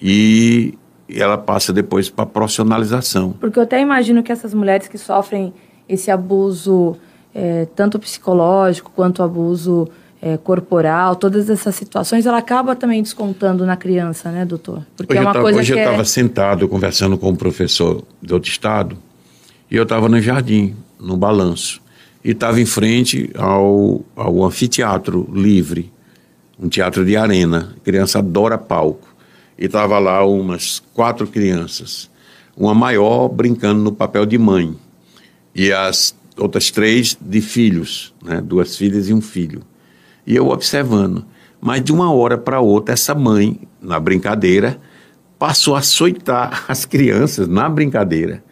E 0.00 0.74
ela 1.08 1.38
passa 1.38 1.72
depois 1.72 2.10
para 2.10 2.24
a 2.24 2.26
profissionalização. 2.26 3.32
Porque 3.40 3.58
eu 3.58 3.62
até 3.62 3.80
imagino 3.80 4.22
que 4.22 4.32
essas 4.32 4.52
mulheres 4.52 4.88
que 4.88 4.98
sofrem 4.98 5.54
esse 5.88 6.10
abuso, 6.10 6.96
é, 7.34 7.66
tanto 7.74 7.98
psicológico 7.98 8.92
quanto 8.94 9.22
abuso 9.22 9.88
é, 10.20 10.36
corporal, 10.36 11.16
todas 11.16 11.48
essas 11.48 11.74
situações, 11.76 12.26
ela 12.26 12.38
acaba 12.38 12.74
também 12.74 13.02
descontando 13.02 13.64
na 13.64 13.76
criança, 13.76 14.30
né, 14.30 14.44
doutor? 14.44 14.82
Porque 14.96 15.12
hoje 15.12 15.18
é 15.18 15.22
uma 15.22 15.32
tava, 15.32 15.44
coisa 15.44 15.60
hoje 15.60 15.72
que 15.72 15.78
eu 15.78 15.84
estava 15.84 16.02
é... 16.02 16.04
sentado 16.04 16.68
conversando 16.68 17.16
com 17.16 17.30
um 17.30 17.36
professor 17.36 18.02
de 18.20 18.34
outro 18.34 18.50
estado 18.50 18.98
e 19.70 19.76
eu 19.76 19.84
estava 19.84 20.08
no 20.08 20.20
jardim 20.20 20.74
no 21.00 21.16
balanço. 21.16 21.80
E 22.24 22.30
estava 22.32 22.60
em 22.60 22.66
frente 22.66 23.30
ao, 23.36 24.04
ao 24.16 24.44
anfiteatro 24.44 25.28
livre, 25.32 25.92
um 26.58 26.68
teatro 26.68 27.04
de 27.04 27.16
arena. 27.16 27.74
A 27.76 27.80
criança 27.80 28.18
adora 28.18 28.58
palco. 28.58 29.08
E 29.58 29.66
estava 29.66 29.98
lá 29.98 30.24
umas 30.24 30.82
quatro 30.92 31.26
crianças. 31.26 32.10
Uma 32.56 32.74
maior 32.74 33.28
brincando 33.28 33.82
no 33.82 33.92
papel 33.92 34.26
de 34.26 34.36
mãe. 34.36 34.76
E 35.54 35.72
as 35.72 36.14
outras 36.36 36.70
três 36.70 37.16
de 37.20 37.40
filhos, 37.40 38.12
né? 38.22 38.40
duas 38.40 38.76
filhas 38.76 39.08
e 39.08 39.14
um 39.14 39.20
filho. 39.20 39.62
E 40.26 40.34
eu 40.34 40.48
observando. 40.48 41.24
Mas 41.60 41.82
de 41.82 41.92
uma 41.92 42.12
hora 42.12 42.38
para 42.38 42.60
outra, 42.60 42.94
essa 42.94 43.14
mãe, 43.14 43.60
na 43.80 43.98
brincadeira, 43.98 44.80
passou 45.38 45.74
a 45.74 45.78
açoitar 45.78 46.64
as 46.68 46.84
crianças 46.84 47.48
na 47.48 47.68
brincadeira 47.68 48.42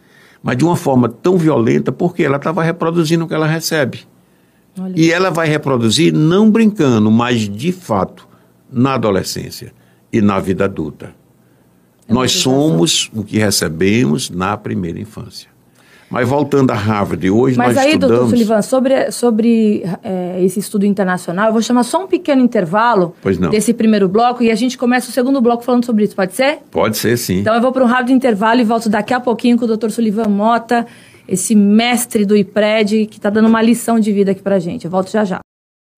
mas 0.47 0.57
de 0.57 0.65
uma 0.65 0.77
forma 0.77 1.09
tão 1.09 1.37
violenta 1.37 1.91
porque 1.91 2.23
ela 2.23 2.37
estava 2.37 2.63
reproduzindo 2.63 3.25
o 3.25 3.29
que 3.29 3.35
ela 3.35 3.49
recebe. 3.49 4.07
Olha. 4.79 4.93
E 4.95 5.11
ela 5.11 5.29
vai 5.29 5.49
reproduzir 5.49 6.13
não 6.13 6.49
brincando, 6.53 7.11
mas 7.11 7.49
de 7.49 7.73
fato 7.73 8.29
na 8.71 8.95
adolescência 8.95 9.75
e 10.13 10.21
na 10.21 10.39
vida 10.39 10.67
adulta. 10.67 11.13
É 12.07 12.15
Nós 12.15 12.31
somos 12.31 13.11
o 13.13 13.25
que 13.25 13.39
recebemos 13.39 14.31
na 14.31 14.57
primeira 14.57 15.01
infância. 15.01 15.51
Mas 16.09 16.29
voltando 16.29 16.71
a 16.71 16.75
Harvard, 16.75 17.29
hoje 17.31 17.57
Mas 17.57 17.75
nós 17.75 17.79
aí, 17.79 17.93
estudamos... 17.93 18.17
doutor 18.17 18.31
Sullivan, 18.31 18.63
sobre, 18.63 19.11
sobre 19.11 19.85
é, 20.03 20.43
esse 20.45 20.61
estudo 20.61 20.87
internacional, 20.87 21.49
eu 21.49 21.53
vou 21.53 21.63
chamar 21.63 21.83
só 21.83 22.05
um 22.05 22.07
pequeno 22.07 22.41
intervalo 22.41 23.15
desse 23.51 23.75
primeiro 23.75 24.09
bloco 24.09 24.43
e 24.43 24.51
a 24.51 24.55
gente 24.55 24.79
começa 24.79 25.11
o 25.11 25.13
segundo 25.13 25.41
bloco 25.41 25.65
falando 25.65 25.85
sobre 25.85 26.05
isso, 26.05 26.15
pode 26.15 26.35
ser? 26.35 26.59
Pode 26.71 26.97
ser, 26.97 27.17
sim. 27.17 27.39
Então 27.41 27.55
eu 27.55 27.61
vou 27.61 27.73
para 27.73 27.83
um 27.83 27.87
rápido 27.87 28.13
intervalo 28.13 28.61
e 28.61 28.65
volto 28.65 28.89
daqui 28.89 29.13
a 29.13 29.21
pouquinho 29.21 29.59
com 29.59 29.65
o 29.65 29.69
doutor 29.69 29.91
Sullivan 29.91 30.29
Mota, 30.29 30.87
esse 31.29 31.55
mestre 31.57 32.25
do 32.25 32.37
IPRED 32.37 33.07
que 33.07 33.19
está 33.19 33.29
dando 33.29 33.49
uma 33.49 33.61
lição 33.61 33.99
de 33.99 34.13
vida 34.13 34.31
aqui 34.31 34.43
para 34.43 34.61
gente. 34.61 34.85
Eu 34.85 34.91
volto 34.91 35.11
já 35.11 35.25
já. 35.25 35.41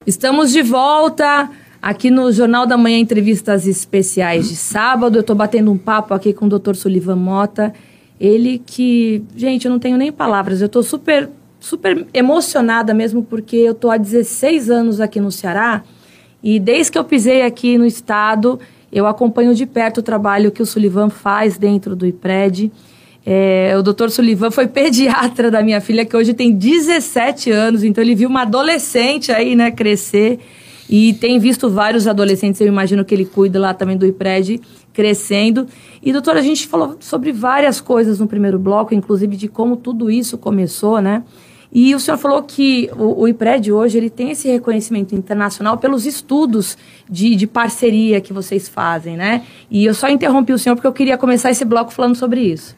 Estamos 0.06 0.52
de 0.52 0.62
volta 0.62 1.50
aqui 1.82 2.10
no 2.10 2.32
Jornal 2.32 2.66
da 2.66 2.78
Manhã 2.78 2.98
Entrevistas 2.98 3.66
Especiais 3.66 4.48
de 4.48 4.56
sábado. 4.56 5.16
Eu 5.16 5.20
estou 5.20 5.36
batendo 5.36 5.70
um 5.70 5.76
papo 5.76 6.14
aqui 6.14 6.32
com 6.32 6.46
o 6.46 6.48
doutor 6.48 6.76
Sullivan 6.76 7.16
Mota, 7.16 7.74
ele 8.20 8.62
que, 8.64 9.22
gente, 9.36 9.66
eu 9.66 9.70
não 9.70 9.78
tenho 9.78 9.96
nem 9.96 10.10
palavras, 10.10 10.60
eu 10.60 10.66
estou 10.66 10.82
super, 10.82 11.30
super 11.60 12.06
emocionada 12.12 12.92
mesmo 12.92 13.22
porque 13.22 13.56
eu 13.56 13.72
estou 13.72 13.90
há 13.90 13.96
16 13.96 14.70
anos 14.70 15.00
aqui 15.00 15.20
no 15.20 15.30
Ceará 15.30 15.84
e 16.42 16.58
desde 16.60 16.92
que 16.92 16.98
eu 16.98 17.04
pisei 17.04 17.42
aqui 17.42 17.76
no 17.76 17.84
estado, 17.84 18.58
eu 18.92 19.06
acompanho 19.06 19.54
de 19.54 19.66
perto 19.66 19.98
o 19.98 20.02
trabalho 20.02 20.50
que 20.50 20.62
o 20.62 20.66
Sullivan 20.66 21.10
faz 21.10 21.58
dentro 21.58 21.96
do 21.96 22.06
IPRED. 22.06 22.72
É, 23.26 23.74
o 23.76 23.82
doutor 23.82 24.10
Sullivan 24.10 24.50
foi 24.50 24.66
pediatra 24.68 25.50
da 25.50 25.62
minha 25.62 25.80
filha, 25.80 26.04
que 26.04 26.16
hoje 26.16 26.32
tem 26.32 26.52
17 26.52 27.50
anos, 27.50 27.82
então 27.82 28.02
ele 28.02 28.14
viu 28.14 28.28
uma 28.28 28.42
adolescente 28.42 29.32
aí, 29.32 29.54
né, 29.54 29.70
crescer. 29.70 30.38
E 30.88 31.12
tem 31.14 31.38
visto 31.38 31.68
vários 31.68 32.06
adolescentes, 32.06 32.60
eu 32.60 32.66
imagino 32.66 33.04
que 33.04 33.14
ele 33.14 33.26
cuida 33.26 33.60
lá 33.60 33.74
também 33.74 33.96
do 33.96 34.06
IPRED, 34.06 34.60
crescendo. 34.98 35.68
E, 36.02 36.10
doutora, 36.10 36.40
a 36.40 36.42
gente 36.42 36.66
falou 36.66 36.96
sobre 36.98 37.30
várias 37.30 37.80
coisas 37.80 38.18
no 38.18 38.26
primeiro 38.26 38.58
bloco, 38.58 38.92
inclusive 38.92 39.36
de 39.36 39.46
como 39.46 39.76
tudo 39.76 40.10
isso 40.10 40.36
começou, 40.36 41.00
né? 41.00 41.22
E 41.72 41.94
o 41.94 42.00
senhor 42.00 42.18
falou 42.18 42.42
que 42.42 42.90
o, 42.96 43.22
o 43.22 43.28
IPRED 43.28 43.70
hoje 43.70 43.96
ele 43.96 44.10
tem 44.10 44.32
esse 44.32 44.48
reconhecimento 44.48 45.14
internacional 45.14 45.78
pelos 45.78 46.04
estudos 46.04 46.76
de, 47.08 47.36
de 47.36 47.46
parceria 47.46 48.20
que 48.20 48.32
vocês 48.32 48.68
fazem, 48.68 49.16
né? 49.16 49.44
E 49.70 49.84
eu 49.84 49.94
só 49.94 50.08
interrompi 50.08 50.52
o 50.52 50.58
senhor 50.58 50.74
porque 50.74 50.88
eu 50.88 50.92
queria 50.92 51.16
começar 51.16 51.52
esse 51.52 51.64
bloco 51.64 51.92
falando 51.92 52.16
sobre 52.16 52.40
isso. 52.40 52.74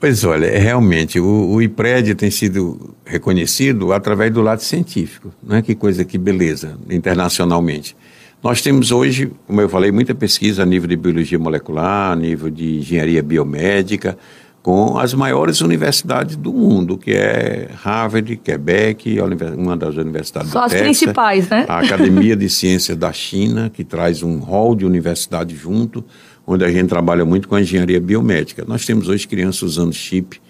Pois 0.00 0.24
olha, 0.24 0.46
é, 0.46 0.58
realmente, 0.58 1.20
o, 1.20 1.50
o 1.50 1.62
IPRED 1.62 2.16
tem 2.16 2.32
sido 2.32 2.96
reconhecido 3.04 3.92
através 3.92 4.32
do 4.32 4.42
lado 4.42 4.60
científico, 4.60 5.32
não 5.40 5.54
é 5.54 5.62
que 5.62 5.76
coisa, 5.76 6.04
que 6.04 6.18
beleza, 6.18 6.76
internacionalmente. 6.90 7.94
Nós 8.42 8.62
temos 8.62 8.90
hoje, 8.90 9.30
como 9.46 9.60
eu 9.60 9.68
falei, 9.68 9.92
muita 9.92 10.14
pesquisa 10.14 10.62
a 10.62 10.66
nível 10.66 10.88
de 10.88 10.96
biologia 10.96 11.38
molecular, 11.38 12.12
a 12.12 12.16
nível 12.16 12.48
de 12.48 12.78
engenharia 12.78 13.22
biomédica, 13.22 14.16
com 14.62 14.98
as 14.98 15.12
maiores 15.12 15.60
universidades 15.60 16.36
do 16.36 16.52
mundo, 16.52 16.96
que 16.96 17.12
é 17.12 17.70
Harvard, 17.82 18.36
Quebec, 18.38 19.18
uma 19.56 19.76
das 19.76 19.96
universidades 19.96 20.50
Só 20.50 20.60
do 20.60 20.64
as 20.64 20.72
Texas, 20.72 20.86
principais, 20.86 21.48
né? 21.48 21.66
A 21.68 21.80
Academia 21.80 22.34
de 22.36 22.48
Ciências 22.48 22.96
da 22.96 23.12
China, 23.12 23.70
que 23.70 23.84
traz 23.84 24.22
um 24.22 24.38
hall 24.38 24.74
de 24.74 24.84
universidade 24.84 25.54
junto, 25.54 26.04
onde 26.46 26.64
a 26.64 26.70
gente 26.70 26.88
trabalha 26.88 27.24
muito 27.24 27.46
com 27.46 27.54
a 27.54 27.60
engenharia 27.60 28.00
biomédica. 28.00 28.64
Nós 28.66 28.84
temos 28.84 29.08
hoje 29.08 29.28
crianças 29.28 29.62
usando 29.62 29.92
chip 29.92 30.40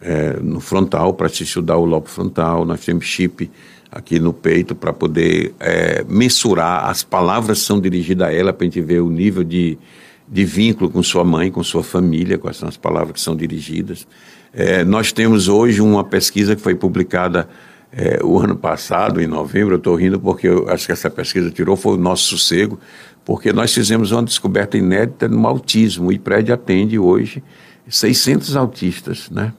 é, 0.00 0.38
no 0.40 0.60
frontal, 0.60 1.14
para 1.14 1.28
se 1.28 1.42
estudar 1.42 1.76
o 1.76 1.84
lobo 1.84 2.08
frontal, 2.08 2.64
nós 2.64 2.84
temos 2.84 3.04
chip 3.04 3.50
aqui 3.90 4.18
no 4.18 4.32
peito 4.32 4.74
para 4.74 4.92
poder 4.92 5.54
é, 5.58 6.04
mensurar, 6.08 6.88
as 6.88 7.02
palavras 7.02 7.60
são 7.60 7.80
dirigidas 7.80 8.28
a 8.28 8.32
ela 8.32 8.52
para 8.52 8.64
a 8.64 8.68
gente 8.68 8.80
ver 8.80 9.00
o 9.00 9.10
nível 9.10 9.42
de, 9.42 9.78
de 10.26 10.44
vínculo 10.44 10.90
com 10.90 11.02
sua 11.02 11.24
mãe, 11.24 11.50
com 11.50 11.62
sua 11.62 11.82
família, 11.82 12.38
quais 12.38 12.56
são 12.56 12.68
as 12.68 12.76
palavras 12.76 13.12
que 13.14 13.20
são 13.20 13.34
dirigidas. 13.34 14.06
É, 14.52 14.84
nós 14.84 15.12
temos 15.12 15.48
hoje 15.48 15.80
uma 15.80 16.04
pesquisa 16.04 16.54
que 16.54 16.62
foi 16.62 16.74
publicada 16.74 17.48
é, 17.90 18.20
o 18.22 18.38
ano 18.38 18.54
passado, 18.54 19.20
em 19.20 19.26
novembro, 19.26 19.74
eu 19.74 19.78
estou 19.78 19.94
rindo 19.94 20.20
porque 20.20 20.46
eu 20.46 20.68
acho 20.68 20.86
que 20.86 20.92
essa 20.92 21.08
pesquisa 21.08 21.50
tirou, 21.50 21.74
foi 21.76 21.94
o 21.94 21.96
nosso 21.96 22.24
sossego, 22.24 22.78
porque 23.24 23.52
nós 23.52 23.72
fizemos 23.72 24.12
uma 24.12 24.22
descoberta 24.22 24.76
inédita 24.76 25.28
no 25.28 25.46
autismo. 25.46 26.08
O 26.08 26.12
IPRED 26.12 26.52
atende 26.52 26.98
hoje 26.98 27.42
600 27.88 28.56
autistas, 28.56 29.30
né? 29.30 29.52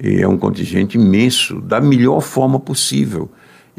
E 0.00 0.20
é 0.20 0.28
um 0.28 0.36
contingente 0.36 0.98
imenso, 0.98 1.60
da 1.60 1.80
melhor 1.80 2.20
forma 2.20 2.58
possível. 2.58 3.30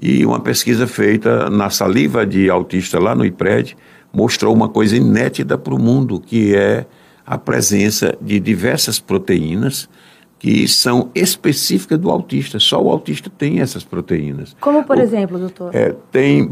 E 0.02 0.26
uma 0.26 0.40
pesquisa 0.40 0.88
feita 0.88 1.50
na 1.50 1.70
saliva 1.70 2.26
de 2.26 2.50
autista 2.50 3.00
lá 3.00 3.16
no 3.16 3.26
IPRED 3.26 3.78
mostrou 4.12 4.54
uma 4.54 4.70
coisa 4.70 4.96
inédita 4.96 5.58
para 5.58 5.74
o 5.74 5.80
mundo, 5.80 6.20
que 6.20 6.56
é 6.56 6.86
a 7.26 7.38
presença 7.38 8.16
de 8.22 8.40
diversas 8.40 9.00
proteínas 9.00 9.90
que 10.38 10.68
são 10.68 11.10
específicas 11.16 11.98
do 11.98 12.12
autista. 12.12 12.60
Só 12.60 12.82
o 12.82 12.90
autista 12.92 13.32
tem 13.36 13.62
essas 13.62 13.84
proteínas. 13.84 14.56
Como, 14.60 14.84
por 14.84 14.98
o, 14.98 15.02
exemplo, 15.02 15.40
doutor? 15.40 15.76
É, 15.76 15.96
tem 16.12 16.48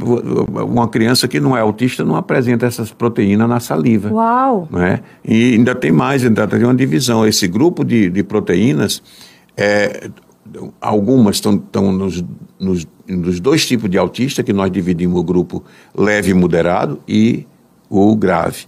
uma 0.50 0.88
criança 0.88 1.28
que 1.28 1.40
não 1.40 1.56
é 1.56 1.62
autista 1.62 2.04
não 2.04 2.16
apresenta 2.16 2.66
essas 2.66 2.92
proteínas 2.92 3.48
na 3.48 3.60
saliva. 3.60 4.10
Uau! 4.12 4.68
Né? 4.72 5.02
E 5.24 5.54
ainda 5.54 5.76
tem 5.76 5.92
mais, 5.92 6.26
ainda 6.26 6.48
tem 6.48 6.64
uma 6.64 6.74
divisão. 6.74 7.28
Esse 7.28 7.48
grupo 7.48 7.84
de, 7.84 8.10
de 8.10 8.24
proteínas, 8.24 9.04
é, 9.56 10.10
algumas 10.82 11.36
estão 11.36 11.92
nos, 11.92 12.24
nos, 12.60 12.88
nos 13.08 13.40
dois 13.40 13.66
tipos 13.66 13.90
de 13.90 13.98
autista, 13.98 14.44
que 14.44 14.54
nós 14.54 14.72
dividimos 14.72 15.20
o 15.20 15.24
grupo 15.24 15.64
leve 15.96 16.32
e 16.32 16.34
moderado 16.34 17.00
e 17.08 17.46
o 17.90 18.16
grave. 18.16 18.66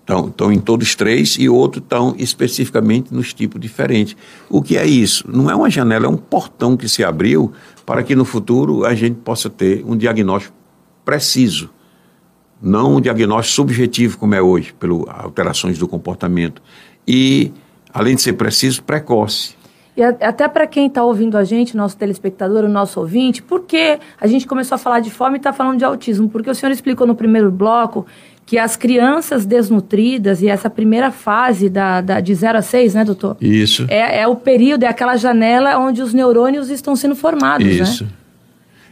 Estão, 0.00 0.28
estão 0.28 0.52
em 0.52 0.60
todos 0.60 0.94
três 0.94 1.36
e 1.38 1.48
outros 1.48 1.82
estão 1.82 2.14
especificamente 2.18 3.12
nos 3.12 3.32
tipos 3.32 3.58
diferentes. 3.58 4.14
O 4.50 4.60
que 4.60 4.76
é 4.76 4.86
isso? 4.86 5.24
Não 5.26 5.50
é 5.50 5.54
uma 5.54 5.70
janela, 5.70 6.04
é 6.04 6.08
um 6.08 6.16
portão 6.16 6.76
que 6.76 6.86
se 6.88 7.02
abriu 7.02 7.52
para 7.86 8.02
que 8.02 8.14
no 8.14 8.24
futuro 8.24 8.84
a 8.84 8.94
gente 8.94 9.16
possa 9.16 9.48
ter 9.48 9.82
um 9.86 9.96
diagnóstico 9.96 10.54
preciso, 11.04 11.70
não 12.60 12.96
um 12.96 13.00
diagnóstico 13.00 13.56
subjetivo 13.56 14.18
como 14.18 14.34
é 14.34 14.42
hoje, 14.42 14.74
pelas 14.74 15.04
alterações 15.08 15.78
do 15.78 15.88
comportamento. 15.88 16.62
E, 17.08 17.50
além 17.92 18.14
de 18.14 18.22
ser 18.22 18.34
preciso, 18.34 18.82
precoce. 18.82 19.54
E 19.96 20.02
até 20.02 20.48
para 20.48 20.66
quem 20.66 20.88
está 20.88 21.04
ouvindo 21.04 21.38
a 21.38 21.44
gente, 21.44 21.76
nosso 21.76 21.96
telespectador, 21.96 22.64
o 22.64 22.68
nosso 22.68 22.98
ouvinte, 22.98 23.40
por 23.40 23.60
que 23.60 23.98
a 24.20 24.26
gente 24.26 24.44
começou 24.44 24.74
a 24.74 24.78
falar 24.78 24.98
de 24.98 25.10
fome 25.10 25.36
e 25.36 25.36
está 25.36 25.52
falando 25.52 25.78
de 25.78 25.84
autismo? 25.84 26.28
Porque 26.28 26.50
o 26.50 26.54
senhor 26.54 26.72
explicou 26.72 27.06
no 27.06 27.14
primeiro 27.14 27.50
bloco 27.50 28.04
que 28.44 28.58
as 28.58 28.76
crianças 28.76 29.46
desnutridas 29.46 30.42
e 30.42 30.48
essa 30.48 30.68
primeira 30.68 31.10
fase 31.10 31.68
da, 31.68 32.00
da 32.00 32.20
de 32.20 32.34
0 32.34 32.58
a 32.58 32.62
6, 32.62 32.94
né, 32.94 33.04
doutor? 33.04 33.36
Isso. 33.40 33.86
É, 33.88 34.22
é 34.22 34.28
o 34.28 34.34
período, 34.34 34.82
é 34.82 34.88
aquela 34.88 35.16
janela 35.16 35.78
onde 35.78 36.02
os 36.02 36.12
neurônios 36.12 36.70
estão 36.70 36.96
sendo 36.96 37.14
formados, 37.14 37.66
Isso. 37.66 38.04
né? 38.04 38.10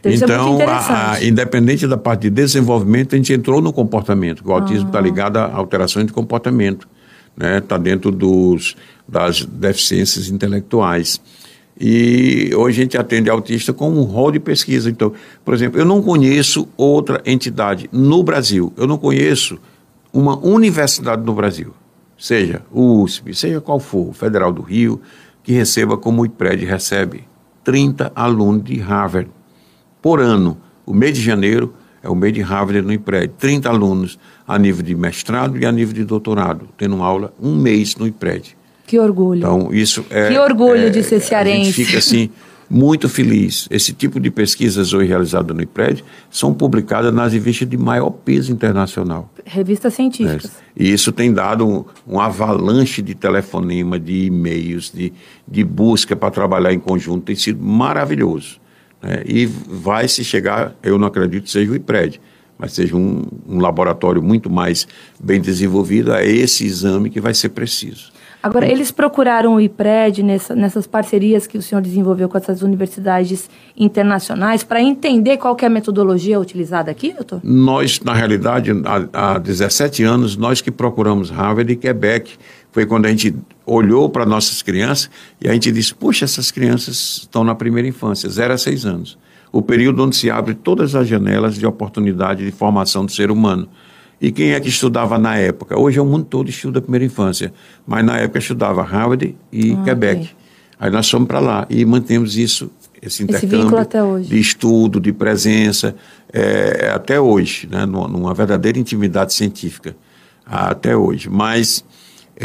Então, 0.04 0.56
então 0.56 0.60
é 0.60 0.64
a, 0.64 1.12
a, 1.12 1.24
independente 1.24 1.86
da 1.86 1.96
parte 1.96 2.22
de 2.22 2.30
desenvolvimento, 2.30 3.14
a 3.14 3.16
gente 3.16 3.32
entrou 3.32 3.60
no 3.60 3.72
comportamento. 3.72 4.42
O 4.44 4.52
autismo 4.52 4.88
está 4.88 4.98
ah. 4.98 5.02
ligado 5.02 5.36
a 5.36 5.54
alterações 5.54 6.06
de 6.06 6.12
comportamento. 6.12 6.88
Está 7.37 7.47
né? 7.47 7.61
Tá 7.61 7.79
dentro 7.79 8.11
dos, 8.11 8.77
das 9.09 9.45
deficiências 9.45 10.29
intelectuais. 10.29 11.21
E 11.79 12.51
hoje 12.55 12.81
a 12.81 12.85
gente 12.85 12.99
atende 12.99 13.31
autista 13.31 13.73
com 13.73 13.90
um 13.90 14.03
rol 14.03 14.31
de 14.31 14.38
pesquisa. 14.38 14.90
Então, 14.90 15.12
por 15.45 15.55
exemplo, 15.55 15.81
eu 15.81 15.85
não 15.85 16.03
conheço 16.03 16.68
outra 16.77 17.23
entidade 17.25 17.88
no 17.90 18.23
Brasil, 18.23 18.73
eu 18.77 18.87
não 18.87 18.99
conheço 18.99 19.59
uma 20.12 20.38
universidade 20.38 21.23
no 21.25 21.35
Brasil, 21.35 21.73
seja 22.18 22.62
o 22.71 23.03
USP, 23.03 23.35
seja 23.35 23.61
qual 23.61 23.81
for, 23.81 24.11
o 24.11 24.12
Federal 24.12 24.53
do 24.53 24.61
Rio, 24.61 25.01
que 25.42 25.53
receba 25.53 25.97
como 25.97 26.23
o 26.23 26.27
IPRED 26.27 26.64
recebe 26.66 27.25
30 27.64 28.12
alunos 28.14 28.62
de 28.64 28.79
Harvard 28.79 29.31
por 30.01 30.21
ano. 30.21 30.59
O 30.85 30.92
mês 30.92 31.16
de 31.16 31.23
janeiro 31.23 31.75
é 32.02 32.08
o 32.08 32.14
mês 32.14 32.32
de 32.32 32.40
Harvard 32.40 32.82
no 32.82 32.92
IPRED, 32.92 33.34
30 33.38 33.68
alunos 33.68 34.18
a 34.46 34.58
nível 34.58 34.82
de 34.82 34.94
mestrado 34.94 35.56
e 35.56 35.64
a 35.64 35.72
nível 35.72 35.94
de 35.94 36.04
doutorado, 36.04 36.68
tendo 36.76 37.00
aula 37.02 37.32
um 37.40 37.54
mês 37.54 37.96
no 37.96 38.06
IPRED. 38.06 38.56
Que 38.86 38.98
orgulho. 38.98 39.38
Então, 39.38 39.68
isso 39.72 40.04
é. 40.10 40.28
Que 40.28 40.38
orgulho 40.38 40.88
é, 40.88 40.90
de 40.90 41.02
ser 41.02 41.20
cearense. 41.20 41.60
A 41.60 41.64
gente 41.64 41.84
fica 41.86 41.98
assim. 41.98 42.28
muito 42.68 43.08
feliz. 43.08 43.68
Esse 43.70 43.92
tipo 43.92 44.18
de 44.18 44.30
pesquisas 44.30 44.92
hoje 44.92 45.06
realizadas 45.06 45.56
no 45.56 45.62
IPRED 45.62 46.04
são 46.30 46.52
publicadas 46.52 47.14
nas 47.14 47.32
revistas 47.32 47.68
de 47.68 47.76
maior 47.76 48.10
peso 48.10 48.52
internacional. 48.52 49.30
Revistas 49.44 49.94
científicas. 49.94 50.46
É. 50.76 50.82
E 50.84 50.92
isso 50.92 51.12
tem 51.12 51.32
dado 51.32 51.66
um, 51.66 51.84
um 52.06 52.20
avalanche 52.20 53.00
de 53.00 53.14
telefonema, 53.14 53.98
de 53.98 54.26
e-mails, 54.26 54.90
de, 54.92 55.12
de 55.46 55.64
busca 55.64 56.16
para 56.16 56.30
trabalhar 56.30 56.72
em 56.72 56.80
conjunto. 56.80 57.24
Tem 57.26 57.36
sido 57.36 57.62
maravilhoso. 57.62 58.60
Né? 59.02 59.22
E 59.26 59.46
vai 59.46 60.06
se 60.08 60.24
chegar, 60.24 60.74
eu 60.82 60.98
não 60.98 61.08
acredito 61.08 61.44
que 61.44 61.50
seja 61.50 61.72
o 61.72 61.74
IPRED, 61.74 62.20
mas 62.56 62.72
seja 62.72 62.96
um, 62.96 63.24
um 63.48 63.58
laboratório 63.58 64.22
muito 64.22 64.48
mais 64.48 64.86
bem 65.18 65.40
desenvolvido, 65.40 66.12
é 66.12 66.24
esse 66.24 66.64
exame 66.64 67.10
que 67.10 67.20
vai 67.20 67.34
ser 67.34 67.48
preciso. 67.48 68.12
Agora, 68.42 68.66
eles 68.66 68.90
procuraram 68.90 69.54
o 69.54 69.60
IPRED 69.60 70.22
nessa, 70.24 70.54
nessas 70.54 70.84
parcerias 70.84 71.46
que 71.46 71.56
o 71.56 71.62
senhor 71.62 71.80
desenvolveu 71.80 72.28
com 72.28 72.36
essas 72.36 72.60
universidades 72.60 73.48
internacionais 73.76 74.64
para 74.64 74.82
entender 74.82 75.36
qual 75.36 75.56
é 75.62 75.66
a 75.66 75.70
metodologia 75.70 76.40
utilizada 76.40 76.90
aqui, 76.90 77.12
doutor? 77.12 77.40
Nós, 77.44 78.00
na 78.00 78.12
realidade, 78.12 78.72
há, 79.12 79.34
há 79.34 79.38
17 79.38 80.02
anos, 80.02 80.36
nós 80.36 80.60
que 80.60 80.72
procuramos 80.72 81.30
Harvard 81.30 81.72
e 81.72 81.76
Quebec. 81.76 82.36
Foi 82.72 82.87
quando 82.87 83.04
a 83.04 83.11
gente 83.11 83.35
olhou 83.66 84.08
para 84.08 84.24
nossas 84.24 84.62
crianças 84.62 85.11
e 85.40 85.48
a 85.48 85.52
gente 85.52 85.70
disse, 85.70 85.94
puxa, 85.94 86.24
essas 86.24 86.50
crianças 86.50 87.18
estão 87.20 87.44
na 87.44 87.54
primeira 87.54 87.87
infância, 87.87 88.28
0 88.28 88.54
a 88.54 88.58
6 88.58 88.87
anos. 88.87 89.18
O 89.52 89.61
período 89.61 90.02
onde 90.02 90.16
se 90.16 90.30
abre 90.30 90.54
todas 90.54 90.94
as 90.94 91.06
janelas 91.06 91.56
de 91.56 91.66
oportunidade 91.66 92.44
de 92.44 92.50
formação 92.50 93.04
do 93.04 93.12
ser 93.12 93.30
humano. 93.30 93.68
E 94.18 94.32
quem 94.32 94.52
é 94.52 94.61
que 94.61 94.70
estudava 94.70 95.18
na 95.18 95.37
época? 95.37 95.78
Hoje 95.78 95.98
é 95.98 96.02
o 96.02 96.06
mundo 96.06 96.24
todo 96.24 96.48
estuda 96.48 96.78
a 96.78 96.82
primeira 96.82 97.04
infância, 97.04 97.52
mas 97.87 98.02
na 98.04 98.18
época 98.18 98.38
estudava 98.38 98.82
Harvard 98.82 99.37
e 99.52 99.72
ah, 99.72 99.82
Quebec. 99.85 100.22
Okay. 100.22 100.30
Aí 100.80 100.90
nós 100.90 101.11
fomos 101.11 101.28
para 101.28 101.40
lá 101.40 101.66
e 101.68 101.85
mantemos 101.85 102.37
isso, 102.38 102.70
esse 103.02 103.22
intercâmbio 103.22 103.78
esse 104.20 104.28
de 104.28 104.40
estudo, 104.40 104.98
de 104.98 105.12
presença, 105.12 105.94
é, 106.32 106.90
até 106.94 107.20
hoje, 107.20 107.68
né, 107.70 107.85
numa 107.85 108.32
verdadeira 108.32 108.78
intimidade 108.78 109.35
científica, 109.35 109.94
até 110.46 110.96
hoje. 110.96 111.28
Mas 111.28 111.85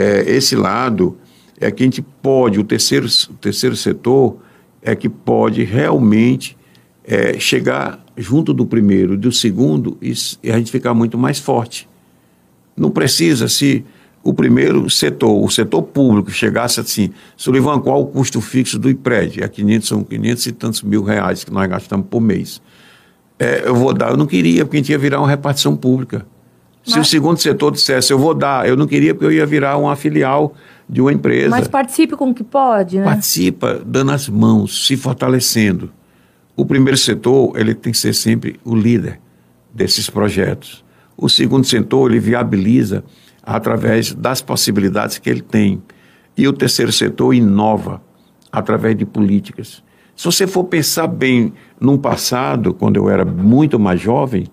é, 0.02 0.30
esse 0.30 0.56
lado 0.56 1.18
é 1.60 1.72
que 1.72 1.84
a 1.84 1.86
gente 1.86 2.02
pode, 2.02 2.60
o 2.60 2.64
terceiro, 2.64 3.08
o 3.30 3.34
terceiro 3.34 3.76
setor 3.76 4.38
é 4.82 4.96
que 4.96 5.10
pode 5.10 5.64
realmente 5.64 6.58
é, 7.04 7.40
chegar 7.40 8.04
junto 8.16 8.54
do 8.54 8.66
primeiro 8.66 9.14
e 9.14 9.18
do 9.18 9.32
segundo 9.32 9.98
e, 10.02 10.14
e 10.44 10.52
a 10.52 10.58
gente 10.58 10.72
ficar 10.72 10.94
muito 10.94 11.18
mais 11.18 11.40
forte. 11.40 11.88
Não 12.76 12.92
precisa 12.92 13.48
se 13.48 13.84
o 14.24 14.34
primeiro 14.34 14.90
setor, 14.90 15.42
o 15.42 15.50
setor 15.50 15.82
público, 15.84 16.30
chegasse 16.30 16.80
assim, 16.80 17.12
Sullivan, 17.36 17.80
qual 17.80 18.02
o 18.02 18.08
custo 18.08 18.42
fixo 18.42 18.78
do 18.78 18.90
IPRED? 18.90 19.42
É 19.42 19.48
500, 19.48 19.88
são 19.88 20.04
500 20.04 20.46
e 20.46 20.52
tantos 20.52 20.84
mil 20.84 21.02
reais 21.02 21.44
que 21.44 21.52
nós 21.52 21.68
gastamos 21.70 22.08
por 22.10 22.20
mês. 22.20 22.62
É, 23.40 23.64
eu 23.66 23.76
vou 23.76 23.94
dar, 23.94 24.12
eu 24.12 24.18
não 24.18 24.26
queria, 24.26 24.66
porque 24.66 24.78
a 24.78 24.80
gente 24.80 24.92
ia 24.92 24.98
virar 24.98 25.20
uma 25.20 25.30
repartição 25.30 25.78
pública. 25.78 26.26
Mas... 26.88 26.94
Se 26.94 27.00
o 27.00 27.06
segundo 27.06 27.38
setor 27.38 27.72
dissesse, 27.72 28.12
eu 28.14 28.18
vou 28.18 28.34
dar, 28.34 28.68
eu 28.68 28.78
não 28.78 28.88
queria, 28.88 29.14
porque 29.14 29.26
eu 29.26 29.32
ia 29.32 29.46
virar 29.46 29.78
uma 29.78 29.96
filial 29.96 30.56
de 30.90 31.02
uma 31.02 31.12
empresa. 31.12 31.50
Mas 31.50 31.68
participe 31.68 32.16
com 32.16 32.30
o 32.30 32.34
que 32.34 32.44
pode, 32.44 32.98
né? 32.98 33.04
Participa, 33.04 33.82
dando 33.86 34.12
as 34.12 34.30
mãos, 34.30 34.88
se 34.88 34.96
fortalecendo. 34.96 35.92
O 36.56 36.66
primeiro 36.66 36.98
setor, 36.98 37.60
ele 37.60 37.76
tem 37.76 37.92
que 37.92 37.98
ser 38.00 38.14
sempre 38.14 38.60
o 38.64 38.74
líder 38.74 39.20
desses 39.74 40.10
projetos. 40.10 40.84
O 41.16 41.30
segundo 41.30 41.66
setor, 41.66 42.10
ele 42.10 42.20
viabiliza 42.20 43.04
através 43.44 44.14
das 44.14 44.42
possibilidades 44.42 45.18
que 45.18 45.30
ele 45.30 45.42
tem. 45.42 45.82
E 46.38 46.48
o 46.48 46.54
terceiro 46.54 46.92
setor 46.92 47.34
inova 47.34 48.02
através 48.52 48.96
de 48.96 49.06
políticas. 49.06 49.84
Se 50.16 50.26
você 50.26 50.48
for 50.48 50.64
pensar 50.64 51.08
bem 51.08 51.54
num 51.80 51.98
passado, 51.98 52.74
quando 52.74 52.98
eu 52.98 53.10
era 53.10 53.24
muito 53.24 53.78
mais 53.78 54.02
jovem, 54.02 54.48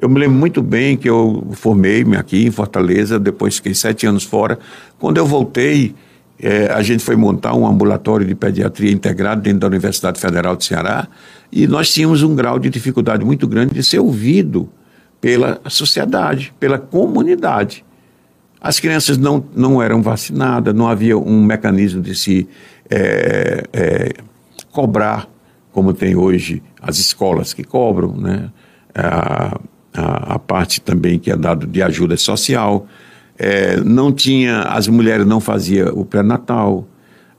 eu 0.00 0.08
me 0.08 0.20
lembro 0.20 0.36
muito 0.36 0.62
bem 0.62 0.96
que 0.96 1.08
eu 1.08 1.48
formei-me 1.52 2.16
aqui 2.16 2.46
em 2.46 2.50
Fortaleza, 2.52 3.18
depois 3.18 3.56
fiquei 3.56 3.74
sete 3.74 4.06
anos 4.06 4.22
fora. 4.22 4.58
Quando 4.96 5.18
eu 5.18 5.26
voltei, 5.26 5.94
é, 6.40 6.66
a 6.72 6.82
gente 6.82 7.02
foi 7.02 7.16
montar 7.16 7.54
um 7.54 7.66
ambulatório 7.66 8.24
de 8.24 8.34
pediatria 8.34 8.92
integrado 8.92 9.42
dentro 9.42 9.58
da 9.60 9.66
Universidade 9.66 10.20
Federal 10.20 10.54
de 10.54 10.64
Ceará 10.64 11.08
e 11.50 11.66
nós 11.66 11.92
tínhamos 11.92 12.22
um 12.22 12.36
grau 12.36 12.60
de 12.60 12.70
dificuldade 12.70 13.24
muito 13.24 13.48
grande 13.48 13.74
de 13.74 13.82
ser 13.82 13.98
ouvido 13.98 14.68
pela 15.20 15.60
sociedade, 15.68 16.54
pela 16.60 16.78
comunidade. 16.78 17.84
As 18.60 18.78
crianças 18.78 19.18
não, 19.18 19.44
não 19.54 19.82
eram 19.82 20.00
vacinadas, 20.00 20.72
não 20.72 20.86
havia 20.86 21.18
um 21.18 21.42
mecanismo 21.42 22.00
de 22.00 22.14
se 22.14 22.48
é, 22.88 23.64
é, 23.72 24.12
cobrar, 24.70 25.28
como 25.72 25.92
tem 25.92 26.14
hoje 26.14 26.62
as 26.80 26.98
escolas 26.98 27.52
que 27.52 27.64
cobram, 27.64 28.16
né? 28.16 28.48
a, 28.94 29.58
a, 29.94 30.34
a 30.34 30.38
parte 30.38 30.80
também 30.80 31.18
que 31.18 31.30
é 31.30 31.36
dado 31.36 31.66
de 31.66 31.82
ajuda 31.82 32.16
social. 32.16 32.86
É, 33.38 33.76
não 33.76 34.12
tinha, 34.12 34.62
as 34.62 34.88
mulheres 34.88 35.24
não 35.24 35.40
faziam 35.40 35.88
o 35.94 36.04
pré-natal, 36.04 36.86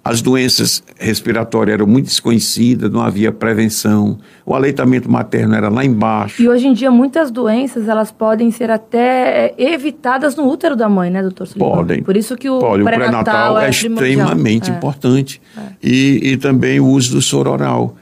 as 0.03 0.21
doenças 0.21 0.81
respiratórias 0.97 1.73
eram 1.73 1.85
muito 1.85 2.05
desconhecidas, 2.05 2.89
não 2.89 3.01
havia 3.01 3.31
prevenção, 3.33 4.17
o 4.45 4.55
aleitamento 4.55 5.11
materno 5.11 5.53
era 5.53 5.67
lá 5.69 5.83
embaixo. 5.83 6.41
E 6.41 6.47
hoje 6.47 6.67
em 6.67 6.73
dia 6.73 6.89
muitas 6.89 7.29
doenças 7.29 7.87
elas 7.87 8.11
podem 8.11 8.49
ser 8.49 8.71
até 8.71 9.53
é, 9.57 9.73
evitadas 9.73 10.37
no 10.37 10.47
útero 10.47 10.75
da 10.75 10.87
mãe, 10.87 11.11
né, 11.11 11.21
doutor 11.21 11.47
Sullivan? 11.47 11.75
Podem. 11.75 12.01
Por 12.01 12.15
isso 12.15 12.37
que 12.37 12.49
o 12.49 12.59
pré-natal 12.83 13.59
é, 13.59 13.67
é 13.67 13.69
extremamente 13.69 14.71
é. 14.71 14.73
importante. 14.73 15.41
É. 15.55 15.61
E, 15.83 16.31
e 16.31 16.37
também 16.37 16.79
o 16.79 16.87
uso 16.87 17.11
do 17.11 17.21
soro 17.21 17.51
oral. 17.51 17.95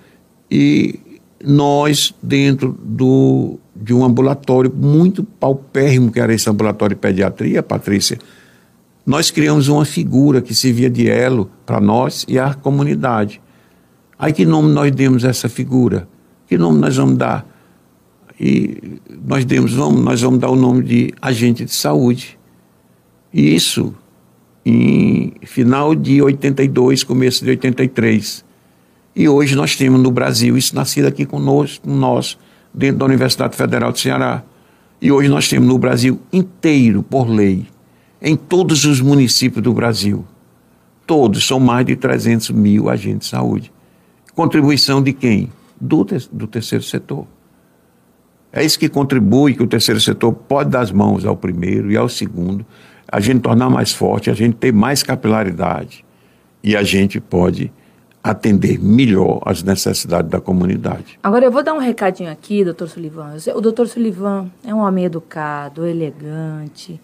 E 0.49 0.99
nós, 1.43 2.13
dentro 2.21 2.77
do, 2.81 3.59
de 3.82 3.93
um 3.93 4.03
ambulatório 4.03 4.71
muito 4.73 5.23
paupérrimo, 5.23 6.11
que 6.11 6.19
era 6.19 6.34
esse 6.34 6.49
ambulatório 6.49 6.95
de 6.95 7.01
pediatria, 7.01 7.61
Patrícia, 7.61 8.17
nós 9.05 9.32
criamos 9.32 9.67
uma 9.67 9.86
figura 9.86 10.41
que 10.41 10.53
servia 10.53 10.89
de 10.89 11.09
elo 11.09 11.49
para 11.65 11.80
nós 11.80 12.25
e 12.28 12.38
a 12.38 12.53
comunidade. 12.53 13.41
Aí 14.19 14.34
que 14.34 14.45
nome 14.45 14.73
nós 14.73 14.91
demos 14.91 15.23
essa 15.23 15.47
figura? 15.47 16.07
Que 16.47 16.57
nome 16.57 16.80
nós 16.80 16.97
vamos 16.97 17.17
dar? 17.17 17.47
E 18.39 18.99
nós 19.25 19.45
demos, 19.45 19.73
vamos, 19.73 20.03
nós 20.03 20.21
vamos 20.21 20.39
dar 20.39 20.49
o 20.49 20.55
nome 20.55 20.84
de 20.84 21.13
agente 21.21 21.63
de 21.63 21.73
saúde. 21.73 22.38
E 23.34 23.55
isso 23.55 23.93
em 24.65 25.34
final 25.43 25.95
de 25.95 26.21
82, 26.21 27.03
começo 27.05 27.45
de 27.45 27.51
83. 27.51 28.43
E 29.15 29.30
hoje 29.30 29.55
nós 29.55 29.78
temos 29.78 30.01
no 30.01 30.11
Brasil 30.11 30.57
isso 30.57 30.75
nascido 30.75 31.05
aqui 31.05 31.25
conosco, 31.25 31.89
nós, 31.89 32.38
dentro 32.78 32.99
da 32.99 33.05
Universidade 33.05 33.57
Federal 33.57 33.91
do 33.91 33.97
Ceará. 33.97 34.43
E 35.01 35.11
hoje 35.11 35.28
nós 35.28 35.49
temos 35.49 35.67
no 35.67 35.80
Brasil 35.80 36.21
inteiro, 36.32 37.01
por 37.01 37.28
lei, 37.28 37.65
em 38.21 38.36
todos 38.36 38.86
os 38.86 39.01
municípios 39.01 39.63
do 39.63 39.73
Brasil. 39.73 40.23
Todos, 41.07 41.47
são 41.47 41.59
mais 41.59 41.86
de 41.88 41.95
300 41.95 42.51
mil 42.51 42.89
agentes 42.89 43.30
de 43.30 43.32
saúde. 43.32 43.71
Contribuição 44.36 45.01
de 45.01 45.11
quem? 45.11 45.51
Do, 45.80 46.05
do 46.32 46.47
terceiro 46.47 46.84
setor. 46.84 47.25
É 48.51 48.63
isso 48.63 48.78
que 48.78 48.89
contribui, 48.89 49.55
que 49.55 49.63
o 49.63 49.67
terceiro 49.67 49.99
setor 49.99 50.34
pode 50.34 50.69
dar 50.69 50.82
as 50.82 50.91
mãos 50.91 51.25
ao 51.25 51.36
primeiro 51.36 51.91
e 51.91 51.97
ao 51.97 52.07
segundo, 52.07 52.65
a 53.07 53.19
gente 53.19 53.41
tornar 53.41 53.69
mais 53.69 53.91
forte, 53.91 54.30
a 54.30 54.34
gente 54.34 54.55
ter 54.55 54.73
mais 54.73 55.01
capilaridade 55.01 56.05
e 56.63 56.75
a 56.75 56.84
gente 56.84 57.19
pode 57.19 57.71
atender 58.32 58.80
melhor 58.80 59.41
as 59.45 59.63
necessidades 59.63 60.30
da 60.30 60.39
comunidade. 60.39 61.17
Agora 61.23 61.45
eu 61.45 61.51
vou 61.51 61.63
dar 61.63 61.73
um 61.73 61.80
recadinho 61.80 62.32
aqui, 62.32 62.63
doutor 62.63 62.89
Sullivan. 62.89 63.36
O 63.55 63.61
doutor 63.61 63.88
Sullivan 63.88 64.51
é 64.65 64.73
um 64.73 64.80
homem 64.80 65.05
educado, 65.05 65.86
elegante, 65.86 66.99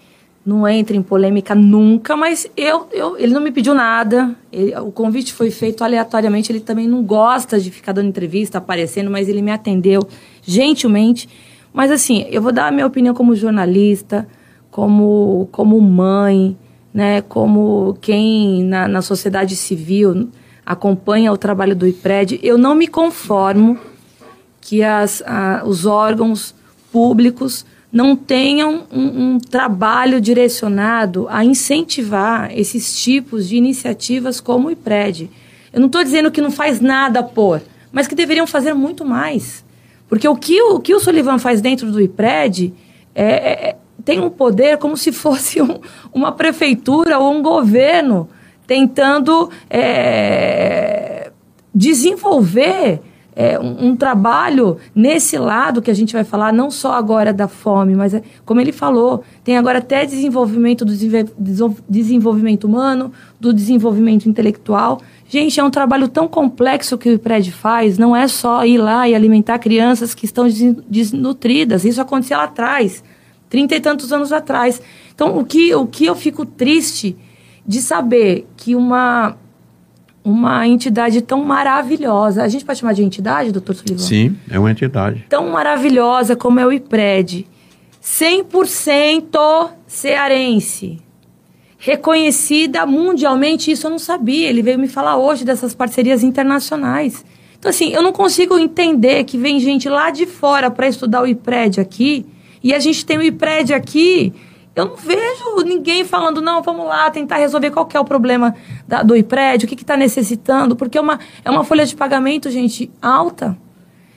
não 0.45 0.67
entra 0.67 0.95
em 0.95 1.01
polêmica 1.01 1.55
nunca, 1.55 2.17
mas 2.17 2.49
eu, 2.57 2.88
eu 2.91 3.17
ele 3.17 3.34
não 3.34 3.41
me 3.41 3.51
pediu 3.51 3.74
nada. 3.74 4.36
Ele, 4.51 4.76
o 4.76 4.91
convite 4.91 5.32
foi 5.32 5.49
feito 5.49 5.84
aleatoriamente. 5.84 6.51
Ele 6.51 6.59
também 6.59 6.88
não 6.88 7.01
gosta 7.01 7.57
de 7.59 7.71
ficar 7.71 7.93
dando 7.93 8.09
entrevista, 8.09 8.57
aparecendo, 8.57 9.09
mas 9.09 9.30
ele 9.30 9.41
me 9.41 9.51
atendeu 9.51 10.01
gentilmente. 10.41 11.30
Mas 11.71 11.91
assim, 11.91 12.26
eu 12.30 12.41
vou 12.41 12.51
dar 12.51 12.67
a 12.67 12.71
minha 12.71 12.86
opinião 12.86 13.15
como 13.15 13.34
jornalista, 13.36 14.28
como, 14.69 15.47
como 15.51 15.80
mãe, 15.80 16.57
né, 16.93 17.21
como 17.21 17.97
quem 18.01 18.63
na, 18.63 18.88
na 18.88 19.01
sociedade 19.01 19.55
civil 19.55 20.30
acompanha 20.66 21.32
o 21.32 21.38
trabalho 21.38 21.76
do 21.76 21.88
IPRED. 21.88 22.39
Eu 22.41 22.57
não 22.57 22.76
me 22.76 22.88
conformo 22.88 23.78
que 24.61 24.84
as, 24.84 25.22
a, 25.26 25.64
os 25.66 25.86
órgãos 25.86 26.55
públicos 26.91 27.66
não 27.91 28.16
tenham 28.16 28.88
um, 28.91 29.36
um, 29.36 29.39
trabalho 29.39 30.20
direcionado 30.20 31.28
a 31.30 31.45
incentivar 31.45 32.51
esses 32.51 32.97
tipos 32.99 33.47
de 33.47 33.55
iniciativas 33.55 34.39
como 34.39 34.68
o 34.68 34.72
IPRED. 34.72 35.30
Eu 35.72 35.80
não 35.80 35.88
estou 35.88 36.03
dizendo 36.03 36.32
que 36.32 36.41
não 36.41 36.49
faz 36.49 36.80
nada 36.80 37.22
por, 37.22 37.61
mas 37.91 38.07
que 38.07 38.16
deveriam 38.16 38.47
fazer 38.47 38.74
muito 38.74 39.05
mais. 39.05 39.64
Porque 40.07 40.28
o 40.28 40.36
que 40.36 40.61
o, 40.61 40.80
que 40.80 40.93
o 40.93 40.99
Sullivan 40.99 41.38
faz 41.38 41.61
dentro 41.61 41.91
do 41.91 42.01
IPRED 42.01 42.74
é, 43.14 43.24
é, 43.24 43.70
é, 43.70 43.76
tem 44.03 44.20
um 44.20 44.30
poder 44.30 44.78
como 44.78 44.97
se 44.97 45.11
fosse 45.11 45.61
um, 45.61 45.80
uma 46.11 46.32
prefeitura 46.32 47.20
ou 47.20 47.32
um 47.32 47.41
governo 47.41 48.28
tentando 48.66 49.49
é, 49.70 51.32
desenvolver 51.74 53.01
é, 53.36 53.59
um, 53.59 53.88
um, 53.88 53.95
trabalho 53.95 54.78
nesse 54.93 55.38
lado 55.38 55.82
que 55.82 55.89
a 55.89 55.93
gente 55.93 56.14
vai 56.14 56.24
falar, 56.24 56.53
não 56.53 56.70
só 56.70 56.93
agora 56.93 57.34
da 57.34 57.47
fome, 57.47 57.95
mas, 57.95 58.14
é, 58.14 58.22
como 58.45 58.61
ele 58.61 58.72
falou, 58.72 59.24
tem 59.43 59.57
agora 59.57 59.80
até 59.80 60.05
desenvolvimento 60.05 60.86
do 60.86 60.93
desenvolvimento 61.89 62.66
humano, 62.66 63.11
do 63.39 63.51
desenvolvimento 63.51 64.28
intelectual. 64.28 65.01
Gente, 65.28 65.59
é 65.59 65.64
um 65.64 65.72
trabalho 65.72 66.07
tão 66.07 66.28
complexo 66.28 66.97
que 66.97 67.09
o 67.09 67.14
IPRED 67.14 67.51
faz, 67.51 67.97
não 67.97 68.16
é 68.16 68.28
só 68.28 68.64
ir 68.66 68.78
lá 68.78 69.09
e 69.09 69.16
alimentar 69.16 69.57
crianças 69.57 70.14
que 70.14 70.26
estão 70.26 70.47
desnutridas. 70.88 71.86
Isso 71.86 71.99
acontecia 71.99 72.38
lá 72.38 72.43
atrás, 72.43 73.03
trinta 73.49 73.76
e 73.76 73.80
tantos 73.80 74.14
anos 74.14 74.32
atrás. 74.32 74.80
Então, 75.14 75.39
o 75.39 75.43
que, 75.43 75.74
o 75.74 75.88
que 75.88 76.05
eu 76.05 76.16
fico 76.16 76.45
triste 76.45 77.18
de 77.66 77.82
saber 77.82 78.47
que 78.57 78.76
uma 78.76 79.38
uma 80.24 80.66
entidade 80.66 81.22
tão 81.22 81.43
maravilhosa. 81.43 82.43
A 82.43 82.47
gente 82.47 82.64
pode 82.64 82.80
chamar 82.80 82.93
de 82.93 83.03
entidade, 83.03 83.51
doutor 83.51 83.76
Sullivan? 83.76 83.99
Sim, 83.99 84.38
é 84.49 84.57
uma 84.57 84.72
entidade. 84.72 85.26
Tão 85.28 85.49
maravilhosa 85.49 86.36
como 86.36 86.59
é 86.59 86.66
o 86.66 86.72
IPRED. 86.72 87.45
100% 88.01 89.72
cearense. 89.86 90.99
Reconhecida 91.78 92.86
mundialmente, 92.86 93.70
isso 93.70 93.88
eu 93.88 93.91
não 93.91 93.99
sabia. 93.99 94.49
Ele 94.49 94.61
veio 94.61 94.80
me 94.80 94.88
falar 94.88 95.18
hoje 95.18 95.43
dessas 95.43 95.76
parcerias 95.76 96.24
internacionais. 96.24 97.26
Então, 97.59 97.70
assim, 97.70 97.93
eu 97.93 98.01
não 98.01 98.14
consigo 98.14 98.57
entender 98.57 99.24
que 99.26 99.38
vem 99.38 99.59
gente 99.59 99.89
lá 99.89 100.09
de 100.09 100.26
fora 100.26 100.72
para 100.72 100.88
estudar 100.88 101.22
o 101.22 101.28
IPRED 101.28 101.82
aqui, 101.82 102.26
e 102.64 102.74
a 102.74 102.80
gente 102.80 103.05
tem 103.05 103.18
o 103.18 103.22
IPRED 103.22 103.74
aqui 103.74 104.34
eu 104.76 104.86
não 104.86 104.95
vejo 104.95 105.63
ninguém 105.65 106.03
falando, 106.03 106.41
não, 106.41 106.61
vamos 106.63 106.86
lá 106.88 107.09
tentar 107.11 107.38
resolver 107.38 107.69
qual 107.71 107.88
é 107.93 107.99
o 107.99 108.05
problema 108.05 108.55
da, 108.88 109.03
do 109.03 109.15
IPRED, 109.15 109.65
o 109.65 109.67
que 109.67 109.76
está 109.76 109.95
necessitando, 109.95 110.76
porque 110.76 110.97
é 110.97 111.01
uma, 111.01 111.19
é 111.45 111.51
uma 111.51 111.63
folha 111.63 111.86
de 111.86 111.95
pagamento, 111.95 112.49
gente, 112.49 112.89
alta. 113.01 113.55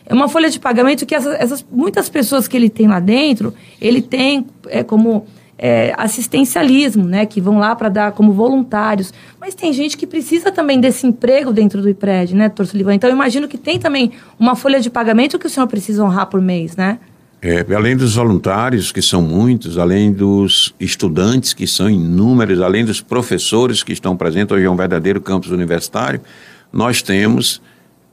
É 0.06 0.14
uma 0.14 0.28
folha 0.28 0.48
de 0.48 0.58
pagamento 0.58 1.04
que 1.04 1.14
essas, 1.14 1.34
essas 1.34 1.66
muitas 1.70 2.08
pessoas 2.08 2.48
que 2.48 2.56
ele 2.56 2.70
tem 2.70 2.86
lá 2.86 3.00
dentro, 3.00 3.52
ele 3.80 4.00
tem 4.00 4.46
é, 4.68 4.82
como 4.82 5.26
é, 5.58 5.92
assistencialismo, 5.96 7.04
né, 7.04 7.26
que 7.26 7.40
vão 7.40 7.58
lá 7.58 7.74
para 7.74 7.88
dar 7.88 8.12
como 8.12 8.32
voluntários. 8.32 9.12
Mas 9.38 9.54
tem 9.54 9.72
gente 9.72 9.96
que 9.96 10.06
precisa 10.06 10.50
também 10.50 10.80
desse 10.80 11.06
emprego 11.06 11.52
dentro 11.52 11.82
do 11.82 11.88
IPRED, 11.88 12.34
né, 12.34 12.48
doutor 12.48 12.66
Sullivan? 12.66 12.94
Então, 12.94 13.10
eu 13.10 13.14
imagino 13.14 13.48
que 13.48 13.58
tem 13.58 13.78
também 13.78 14.12
uma 14.38 14.54
folha 14.54 14.80
de 14.80 14.88
pagamento 14.88 15.38
que 15.38 15.46
o 15.46 15.50
senhor 15.50 15.66
precisa 15.66 16.02
honrar 16.02 16.26
por 16.26 16.40
mês, 16.40 16.76
né? 16.76 16.98
É, 17.42 17.64
além 17.74 17.96
dos 17.96 18.16
voluntários, 18.16 18.90
que 18.90 19.02
são 19.02 19.20
muitos, 19.20 19.78
além 19.78 20.12
dos 20.12 20.74
estudantes, 20.80 21.52
que 21.52 21.66
são 21.66 21.88
inúmeros, 21.88 22.60
além 22.60 22.84
dos 22.84 23.00
professores 23.00 23.82
que 23.82 23.92
estão 23.92 24.16
presentes, 24.16 24.56
hoje 24.56 24.64
é 24.64 24.70
um 24.70 24.76
verdadeiro 24.76 25.20
campus 25.20 25.50
universitário, 25.50 26.20
nós 26.72 27.02
temos 27.02 27.60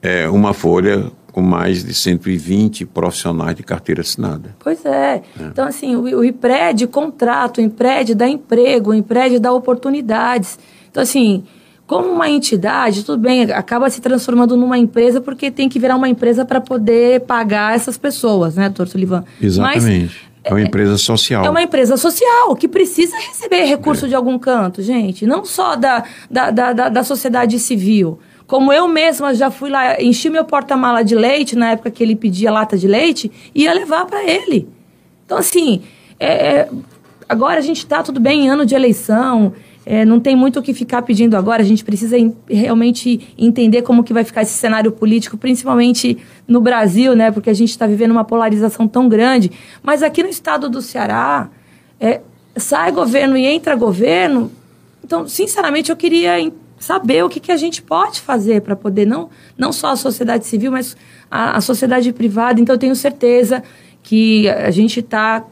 é, 0.02 0.28
uma 0.28 0.52
folha 0.52 1.10
com 1.32 1.42
mais 1.42 1.82
de 1.82 1.92
120 1.92 2.86
profissionais 2.86 3.56
de 3.56 3.64
carteira 3.64 4.02
assinada. 4.02 4.54
Pois 4.60 4.84
é. 4.84 5.16
é. 5.16 5.22
Então, 5.40 5.66
assim, 5.66 5.96
o, 5.96 6.02
o 6.02 6.24
IPRED 6.24 6.86
contrato, 6.86 7.58
o 7.58 7.60
IPRED 7.60 8.14
dá 8.14 8.28
emprego, 8.28 8.90
o 8.90 8.94
IPRED 8.94 9.40
dá 9.40 9.52
oportunidades. 9.52 10.58
Então, 10.88 11.02
assim, 11.02 11.42
como 11.86 12.10
uma 12.10 12.30
entidade, 12.30 13.04
tudo 13.04 13.20
bem, 13.20 13.42
acaba 13.52 13.90
se 13.90 14.00
transformando 14.00 14.56
numa 14.56 14.78
empresa 14.78 15.20
porque 15.20 15.50
tem 15.50 15.68
que 15.68 15.78
virar 15.78 15.96
uma 15.96 16.08
empresa 16.08 16.44
para 16.44 16.60
poder 16.60 17.20
pagar 17.22 17.74
essas 17.74 17.98
pessoas, 17.98 18.54
né, 18.56 18.68
doutor 18.68 18.88
Sullivan? 18.88 19.24
Exatamente. 19.40 20.04
Mas, 20.04 20.34
é 20.44 20.52
uma 20.52 20.60
empresa 20.60 20.98
social. 20.98 21.44
É 21.44 21.48
uma 21.48 21.62
empresa 21.62 21.96
social 21.96 22.54
que 22.54 22.68
precisa 22.68 23.16
receber 23.16 23.64
recurso 23.64 24.04
é. 24.04 24.08
de 24.08 24.14
algum 24.14 24.38
canto, 24.38 24.82
gente. 24.82 25.26
Não 25.26 25.42
só 25.42 25.74
da, 25.74 26.04
da, 26.30 26.50
da, 26.50 26.72
da, 26.74 26.88
da 26.90 27.02
sociedade 27.02 27.58
civil. 27.58 28.18
Como 28.46 28.70
eu 28.70 28.86
mesma 28.86 29.34
já 29.34 29.50
fui 29.50 29.70
lá, 29.70 30.00
enchi 30.02 30.28
meu 30.28 30.44
porta-mala 30.44 31.02
de 31.02 31.14
leite 31.14 31.56
na 31.56 31.70
época 31.70 31.90
que 31.90 32.02
ele 32.02 32.14
pedia 32.14 32.50
lata 32.50 32.76
de 32.76 32.86
leite 32.86 33.32
e 33.54 33.62
ia 33.62 33.72
levar 33.72 34.04
para 34.04 34.22
ele. 34.22 34.68
Então, 35.24 35.38
assim, 35.38 35.80
é, 36.20 36.58
é, 36.58 36.68
agora 37.26 37.58
a 37.58 37.62
gente 37.62 37.78
está 37.78 38.02
tudo 38.02 38.20
bem 38.20 38.44
em 38.44 38.48
ano 38.50 38.66
de 38.66 38.74
eleição, 38.74 39.54
é, 39.86 40.04
não 40.04 40.18
tem 40.18 40.34
muito 40.34 40.60
o 40.60 40.62
que 40.62 40.72
ficar 40.72 41.02
pedindo 41.02 41.36
agora, 41.36 41.62
a 41.62 41.64
gente 41.64 41.84
precisa 41.84 42.16
realmente 42.48 43.34
entender 43.36 43.82
como 43.82 44.02
que 44.02 44.12
vai 44.12 44.24
ficar 44.24 44.42
esse 44.42 44.54
cenário 44.54 44.90
político, 44.90 45.36
principalmente 45.36 46.18
no 46.48 46.60
Brasil, 46.60 47.14
né? 47.14 47.30
Porque 47.30 47.50
a 47.50 47.54
gente 47.54 47.70
está 47.70 47.86
vivendo 47.86 48.12
uma 48.12 48.24
polarização 48.24 48.88
tão 48.88 49.08
grande. 49.08 49.50
Mas 49.82 50.02
aqui 50.02 50.22
no 50.22 50.28
estado 50.28 50.70
do 50.70 50.80
Ceará, 50.80 51.50
é, 52.00 52.22
sai 52.56 52.92
governo 52.92 53.36
e 53.36 53.44
entra 53.44 53.76
governo. 53.76 54.50
Então, 55.04 55.28
sinceramente, 55.28 55.90
eu 55.90 55.96
queria 55.96 56.50
saber 56.78 57.22
o 57.22 57.28
que, 57.28 57.38
que 57.38 57.52
a 57.52 57.56
gente 57.56 57.82
pode 57.82 58.20
fazer 58.20 58.62
para 58.62 58.74
poder, 58.74 59.06
não, 59.06 59.28
não 59.56 59.70
só 59.72 59.88
a 59.88 59.96
sociedade 59.96 60.46
civil, 60.46 60.72
mas 60.72 60.96
a, 61.30 61.58
a 61.58 61.60
sociedade 61.60 62.10
privada. 62.12 62.58
Então, 62.58 62.74
eu 62.74 62.78
tenho 62.78 62.96
certeza 62.96 63.62
que 64.02 64.48
a 64.48 64.70
gente 64.70 65.00
está 65.00 65.44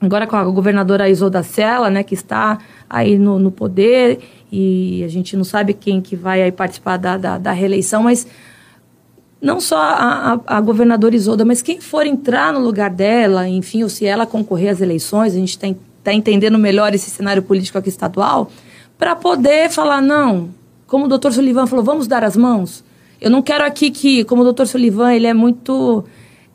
agora 0.00 0.26
com 0.26 0.36
a 0.36 0.44
governadora 0.44 1.08
Isolda 1.08 1.42
Sela, 1.42 1.90
né, 1.90 2.02
que 2.02 2.14
está 2.14 2.58
aí 2.88 3.18
no, 3.18 3.38
no 3.38 3.50
poder 3.50 4.20
e 4.50 5.02
a 5.04 5.08
gente 5.08 5.36
não 5.36 5.44
sabe 5.44 5.74
quem 5.74 6.00
que 6.00 6.14
vai 6.14 6.42
aí 6.42 6.52
participar 6.52 6.96
da, 6.96 7.16
da, 7.16 7.38
da 7.38 7.52
reeleição, 7.52 8.02
mas 8.02 8.26
não 9.40 9.60
só 9.60 9.78
a, 9.78 10.32
a, 10.46 10.56
a, 10.58 10.60
governadora 10.60 11.14
Isolda, 11.14 11.44
mas 11.44 11.62
quem 11.62 11.80
for 11.80 12.06
entrar 12.06 12.52
no 12.52 12.60
lugar 12.60 12.90
dela, 12.90 13.48
enfim, 13.48 13.82
ou 13.82 13.88
se 13.88 14.06
ela 14.06 14.26
concorrer 14.26 14.70
às 14.70 14.80
eleições, 14.80 15.34
a 15.34 15.38
gente 15.38 15.50
está 15.50 15.68
tá 16.02 16.12
entendendo 16.12 16.58
melhor 16.58 16.94
esse 16.94 17.10
cenário 17.10 17.42
político 17.42 17.76
aqui 17.78 17.88
estadual, 17.88 18.50
para 18.98 19.14
poder 19.14 19.70
falar, 19.70 20.00
não, 20.00 20.50
como 20.86 21.04
o 21.04 21.08
doutor 21.08 21.32
Sullivan 21.32 21.66
falou, 21.66 21.84
vamos 21.84 22.06
dar 22.06 22.24
as 22.24 22.36
mãos. 22.36 22.84
Eu 23.20 23.30
não 23.30 23.42
quero 23.42 23.64
aqui 23.64 23.90
que, 23.90 24.24
como 24.24 24.42
o 24.42 24.44
doutor 24.44 24.66
Sullivan, 24.66 25.12
ele 25.12 25.26
é 25.26 25.34
muito 25.34 26.04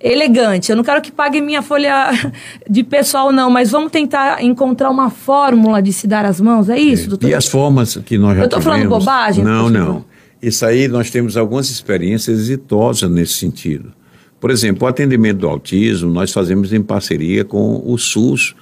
elegante. 0.04 0.72
Eu 0.72 0.76
não 0.76 0.84
quero 0.84 1.02
que 1.02 1.12
pague 1.12 1.42
minha 1.42 1.62
folha 1.62 2.10
de 2.70 2.84
pessoal, 2.84 3.32
não, 3.32 3.50
mas 3.50 3.72
vamos 3.72 3.92
tentar 3.92 4.44
encontrar 4.44 4.90
uma 4.90 5.10
fórmula 5.10 5.82
de 5.82 5.94
se 5.94 6.08
dar 6.08 6.26
as 6.26 6.42
mãos. 6.42 6.70
É 6.70 6.80
isso, 6.80 7.06
é. 7.06 7.10
doutor? 7.10 7.30
E 7.30 7.34
as 7.34 7.48
formas 7.48 7.98
que 7.98 8.18
nós 8.18 8.36
já 8.36 8.44
Eu 8.44 8.46
estou 8.46 8.62
falando 8.62 8.90
bobagem? 8.90 9.44
Não, 9.44 9.70
não. 9.70 10.06
Isso 10.42 10.66
aí 10.66 10.88
nós 10.88 11.12
temos 11.12 11.38
algumas 11.38 11.70
experiências 11.70 12.40
exitosas 12.40 13.10
nesse 13.10 13.34
sentido. 13.34 13.94
Por 14.40 14.50
exemplo, 14.50 14.86
o 14.86 14.90
atendimento 14.90 15.38
do 15.38 15.48
autismo 15.48 16.12
nós 16.12 16.32
fazemos 16.32 16.74
em 16.74 16.82
parceria 16.82 17.46
com 17.46 17.80
o 17.86 17.96
SUS, 17.96 18.56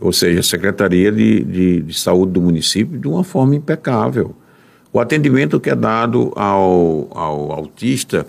ou 0.00 0.10
seja, 0.12 0.40
a 0.40 0.42
Secretaria 0.42 1.12
de, 1.12 1.44
de, 1.44 1.82
de 1.82 1.94
Saúde 1.94 2.32
do 2.32 2.40
município, 2.40 2.98
de 2.98 3.06
uma 3.06 3.22
forma 3.22 3.54
impecável. 3.54 4.34
O 4.90 4.98
atendimento 4.98 5.60
que 5.60 5.68
é 5.68 5.74
dado 5.74 6.32
ao, 6.34 7.08
ao 7.10 7.52
autista 7.52 8.26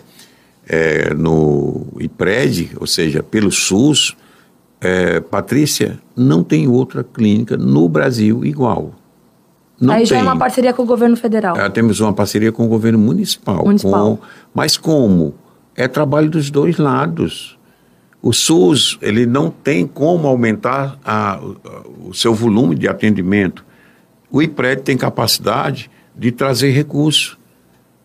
é, 0.67 1.13
no 1.13 1.87
IPRED, 1.99 2.71
ou 2.79 2.85
seja, 2.85 3.23
pelo 3.23 3.51
SUS, 3.51 4.15
é, 4.81 5.19
Patrícia, 5.19 5.99
não 6.15 6.43
tem 6.43 6.67
outra 6.67 7.03
clínica 7.03 7.57
no 7.57 7.87
Brasil 7.87 8.45
igual. 8.45 8.93
Não 9.79 9.93
Aí 9.93 9.99
tem. 9.99 10.07
já 10.07 10.17
é 10.17 10.21
uma 10.21 10.37
parceria 10.37 10.73
com 10.73 10.83
o 10.83 10.85
governo 10.85 11.15
federal. 11.15 11.55
É, 11.55 11.69
temos 11.69 11.99
uma 11.99 12.13
parceria 12.13 12.51
com 12.51 12.65
o 12.65 12.67
governo 12.67 12.97
municipal. 12.97 13.63
municipal. 13.63 14.17
Com, 14.17 14.23
mas 14.53 14.75
como? 14.75 15.35
É 15.75 15.87
trabalho 15.87 16.29
dos 16.29 16.49
dois 16.49 16.77
lados. 16.77 17.57
O 18.21 18.33
SUS 18.33 18.97
ele 19.01 19.25
não 19.25 19.49
tem 19.51 19.85
como 19.85 20.27
aumentar 20.27 20.97
a, 21.05 21.39
o 22.03 22.13
seu 22.13 22.33
volume 22.33 22.75
de 22.75 22.87
atendimento. 22.87 23.63
O 24.31 24.41
IPRED 24.41 24.81
tem 24.81 24.97
capacidade 24.97 25.89
de 26.15 26.31
trazer 26.31 26.71
recursos. 26.71 27.36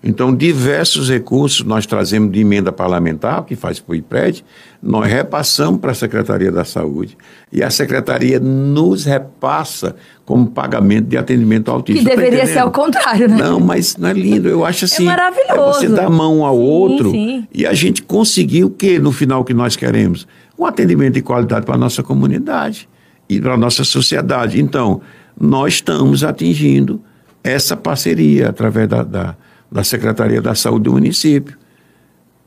Então, 0.05 0.35
diversos 0.35 1.09
recursos 1.09 1.65
nós 1.65 1.87
trazemos 1.87 2.33
de 2.33 2.41
emenda 2.41 2.73
parlamentar, 2.73 3.45
que 3.45 3.55
faz 3.55 3.79
para 3.79 3.93
o 3.93 3.95
IPRED, 3.95 4.45
nós 4.83 5.07
repassamos 5.09 5.81
para 5.81 5.93
a 5.93 5.95
Secretaria 5.95 6.51
da 6.51 6.65
Saúde 6.65 7.17
e 7.53 7.63
a 7.63 7.71
Secretaria 7.71 8.41
nos 8.41 9.05
repassa 9.05 9.95
como 10.25 10.51
pagamento 10.51 11.07
de 11.07 11.17
atendimento 11.17 11.69
ao 11.71 11.77
autista. 11.77 12.03
Que 12.03 12.11
tá 12.11 12.17
deveria 12.17 12.47
ser 12.47 12.59
ao 12.59 12.73
contrário, 12.73 13.29
né? 13.29 13.37
Não, 13.37 13.61
mas 13.61 13.97
não 13.97 14.09
é 14.09 14.13
lindo. 14.13 14.49
Eu 14.49 14.65
acho 14.65 14.87
assim. 14.87 15.05
É 15.05 15.07
maravilhoso. 15.07 15.85
É 15.85 15.89
você 15.89 15.89
dar 15.89 16.11
mão 16.11 16.45
ao 16.45 16.57
sim, 16.57 16.63
outro 16.63 17.11
sim. 17.13 17.47
e 17.55 17.65
a 17.65 17.73
gente 17.73 18.03
conseguir 18.03 18.65
o 18.65 18.71
que 18.71 18.99
no 18.99 19.13
final 19.13 19.45
que 19.45 19.55
nós 19.55 19.77
queremos? 19.77 20.27
Um 20.59 20.67
atendimento 20.67 21.15
de 21.15 21.23
qualidade 21.23 21.65
para 21.65 21.77
a 21.77 21.79
nossa 21.79 22.03
comunidade 22.03 22.89
e 23.29 23.41
para 23.41 23.55
a 23.55 23.57
nossa 23.57 23.85
sociedade. 23.85 24.61
Então, 24.61 25.01
nós 25.41 25.75
estamos 25.75 26.25
atingindo 26.25 27.01
essa 27.45 27.77
parceria 27.77 28.49
através 28.49 28.89
da, 28.89 29.03
da 29.05 29.37
da 29.73 29.83
Secretaria 29.83 30.43
da 30.43 30.55
Saúde 30.55 30.85
do 30.85 30.93
município. 30.93 31.57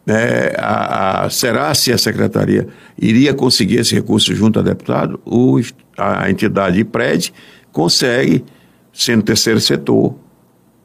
É, 0.07 0.55
a, 0.59 1.23
a, 1.25 1.29
será 1.31 1.73
se 1.73 1.91
a 1.91 1.97
secretaria 1.97 2.67
iria 2.95 3.33
conseguir 3.33 3.77
esse 3.77 3.95
recurso 3.95 4.35
junto 4.35 4.59
a 4.59 4.61
deputado? 4.61 5.19
O, 5.25 5.59
a 5.97 6.29
entidade 6.29 6.79
IPRED 6.79 7.33
consegue, 7.71 8.45
sendo 8.93 9.23
terceiro 9.23 9.59
setor, 9.59 10.15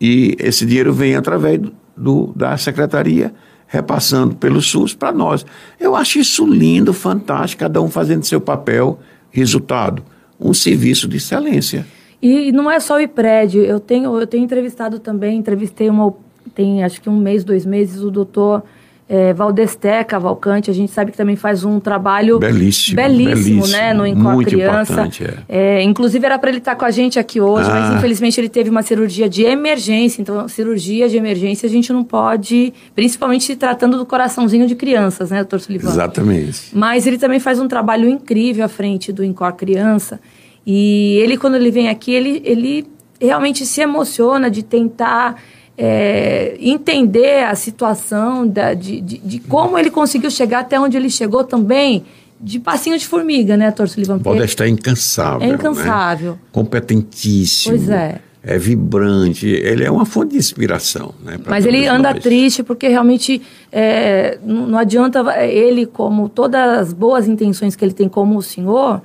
e 0.01 0.35
esse 0.41 0.65
dinheiro 0.65 0.95
vem 0.95 1.17
através 1.17 1.61
do, 1.61 1.73
do 1.95 2.33
da 2.35 2.57
secretaria, 2.57 3.35
repassando 3.67 4.35
pelo 4.35 4.63
SUS 4.63 4.95
para 4.95 5.13
nós. 5.13 5.45
Eu 5.79 5.95
acho 5.95 6.19
isso 6.19 6.47
lindo, 6.47 6.95
fantástico, 6.95 7.61
cada 7.61 7.83
um 7.83 7.91
fazendo 7.91 8.25
seu 8.25 8.41
papel, 8.41 8.99
resultado, 9.31 10.03
um 10.41 10.55
serviço 10.55 11.07
de 11.07 11.19
excelência. 11.19 11.87
E 12.23 12.51
não 12.53 12.71
é 12.71 12.81
só 12.81 12.97
o 12.97 13.01
IPRED, 13.01 13.59
eu 13.59 13.79
tenho, 13.79 14.19
eu 14.19 14.27
tenho 14.27 14.45
entrevistado 14.45 14.99
também, 14.99 15.39
entrevistei 15.39 15.91
uma 15.91 16.15
tem 16.61 16.85
acho 16.85 17.01
que 17.01 17.09
um 17.09 17.17
mês, 17.17 17.43
dois 17.43 17.65
meses, 17.65 18.03
o 18.03 18.11
doutor 18.11 18.63
é, 19.09 19.33
Valdesté 19.33 20.05
Cavalcante, 20.05 20.71
a 20.71 20.75
gente 20.75 20.93
sabe 20.93 21.11
que 21.11 21.17
também 21.17 21.35
faz 21.35 21.65
um 21.65 21.81
trabalho 21.81 22.39
belíssimo, 22.39 22.97
belíssimo, 22.97 23.35
belíssimo 23.35 23.67
né, 23.69 23.95
no 23.95 24.07
Incor 24.07 24.45
Criança. 24.45 25.09
É. 25.49 25.79
É, 25.79 25.83
inclusive 25.83 26.25
era 26.25 26.39
para 26.39 26.51
ele 26.51 26.59
estar 26.59 26.73
tá 26.73 26.77
com 26.77 26.85
a 26.85 26.91
gente 26.91 27.19
aqui 27.19 27.41
hoje, 27.41 27.69
ah. 27.69 27.75
mas 27.75 27.97
infelizmente 27.97 28.39
ele 28.39 28.49
teve 28.49 28.69
uma 28.69 28.83
cirurgia 28.83 29.29
de 29.29 29.43
emergência, 29.43 30.21
então 30.21 30.47
cirurgia 30.47 31.09
de 31.09 31.17
emergência 31.17 31.67
a 31.67 31.71
gente 31.71 31.93
não 31.93 32.05
pode, 32.05 32.73
principalmente 32.95 33.45
se 33.45 33.57
tratando 33.57 33.97
do 33.97 34.05
coraçãozinho 34.05 34.67
de 34.67 34.75
crianças, 34.75 35.31
né, 35.31 35.39
doutor 35.39 35.61
Sullivan? 35.61 35.89
Exatamente. 35.89 36.69
Mas 36.75 37.07
ele 37.07 37.17
também 37.17 37.41
faz 37.41 37.59
um 37.59 37.67
trabalho 37.67 38.09
incrível 38.09 38.65
à 38.65 38.69
frente 38.69 39.13
do 39.13 39.25
Incor 39.25 39.55
Criança, 39.55 40.21
e 40.65 41.17
ele 41.23 41.39
quando 41.39 41.57
ele 41.57 41.71
vem 41.71 41.89
aqui, 41.89 42.13
ele, 42.13 42.43
ele 42.45 42.87
realmente 43.21 43.67
se 43.67 43.81
emociona 43.81 44.51
de 44.51 44.63
tentar 44.63 45.37
é, 45.83 46.59
entender 46.61 47.43
a 47.43 47.55
situação 47.55 48.47
da, 48.47 48.75
de, 48.75 49.01
de, 49.01 49.17
de, 49.17 49.39
como 49.41 49.79
ele 49.79 49.91
conseguiu 49.91 50.31
chegar 50.31 50.61
até 50.61 50.79
onde 50.79 50.95
ele 50.95 51.09
chegou 51.09 51.43
também, 51.43 52.05
de 52.39 52.61
passinho 52.61 52.99
de 52.99 53.07
formiga, 53.07 53.57
né, 53.57 53.71
Torso 53.71 53.99
Livan? 53.99 54.19
Pode 54.19 54.45
estar 54.45 54.69
incansável. 54.69 55.49
É 55.49 55.51
incansável. 55.51 56.33
Né? 56.33 56.39
Competentíssimo. 56.53 57.79
Pois 57.79 57.89
é. 57.89 58.21
É 58.43 58.59
vibrante, 58.59 59.47
ele 59.47 59.83
é 59.83 59.91
uma 59.91 60.05
fonte 60.05 60.33
de 60.33 60.39
inspiração. 60.39 61.15
Né, 61.25 61.39
Mas 61.47 61.65
ele 61.65 61.87
anda 61.87 62.13
nós. 62.13 62.23
triste 62.23 62.63
porque 62.63 62.87
realmente 62.87 63.41
é, 63.73 64.39
não, 64.45 64.67
não, 64.67 64.79
adianta 64.79 65.23
ele, 65.47 65.87
como 65.87 66.29
todas 66.29 66.79
as 66.79 66.93
boas 66.93 67.27
intenções 67.27 67.75
que 67.75 67.83
ele 67.83 67.95
tem 67.95 68.09
como 68.09 68.37
o 68.37 68.43
senhor, 68.43 69.01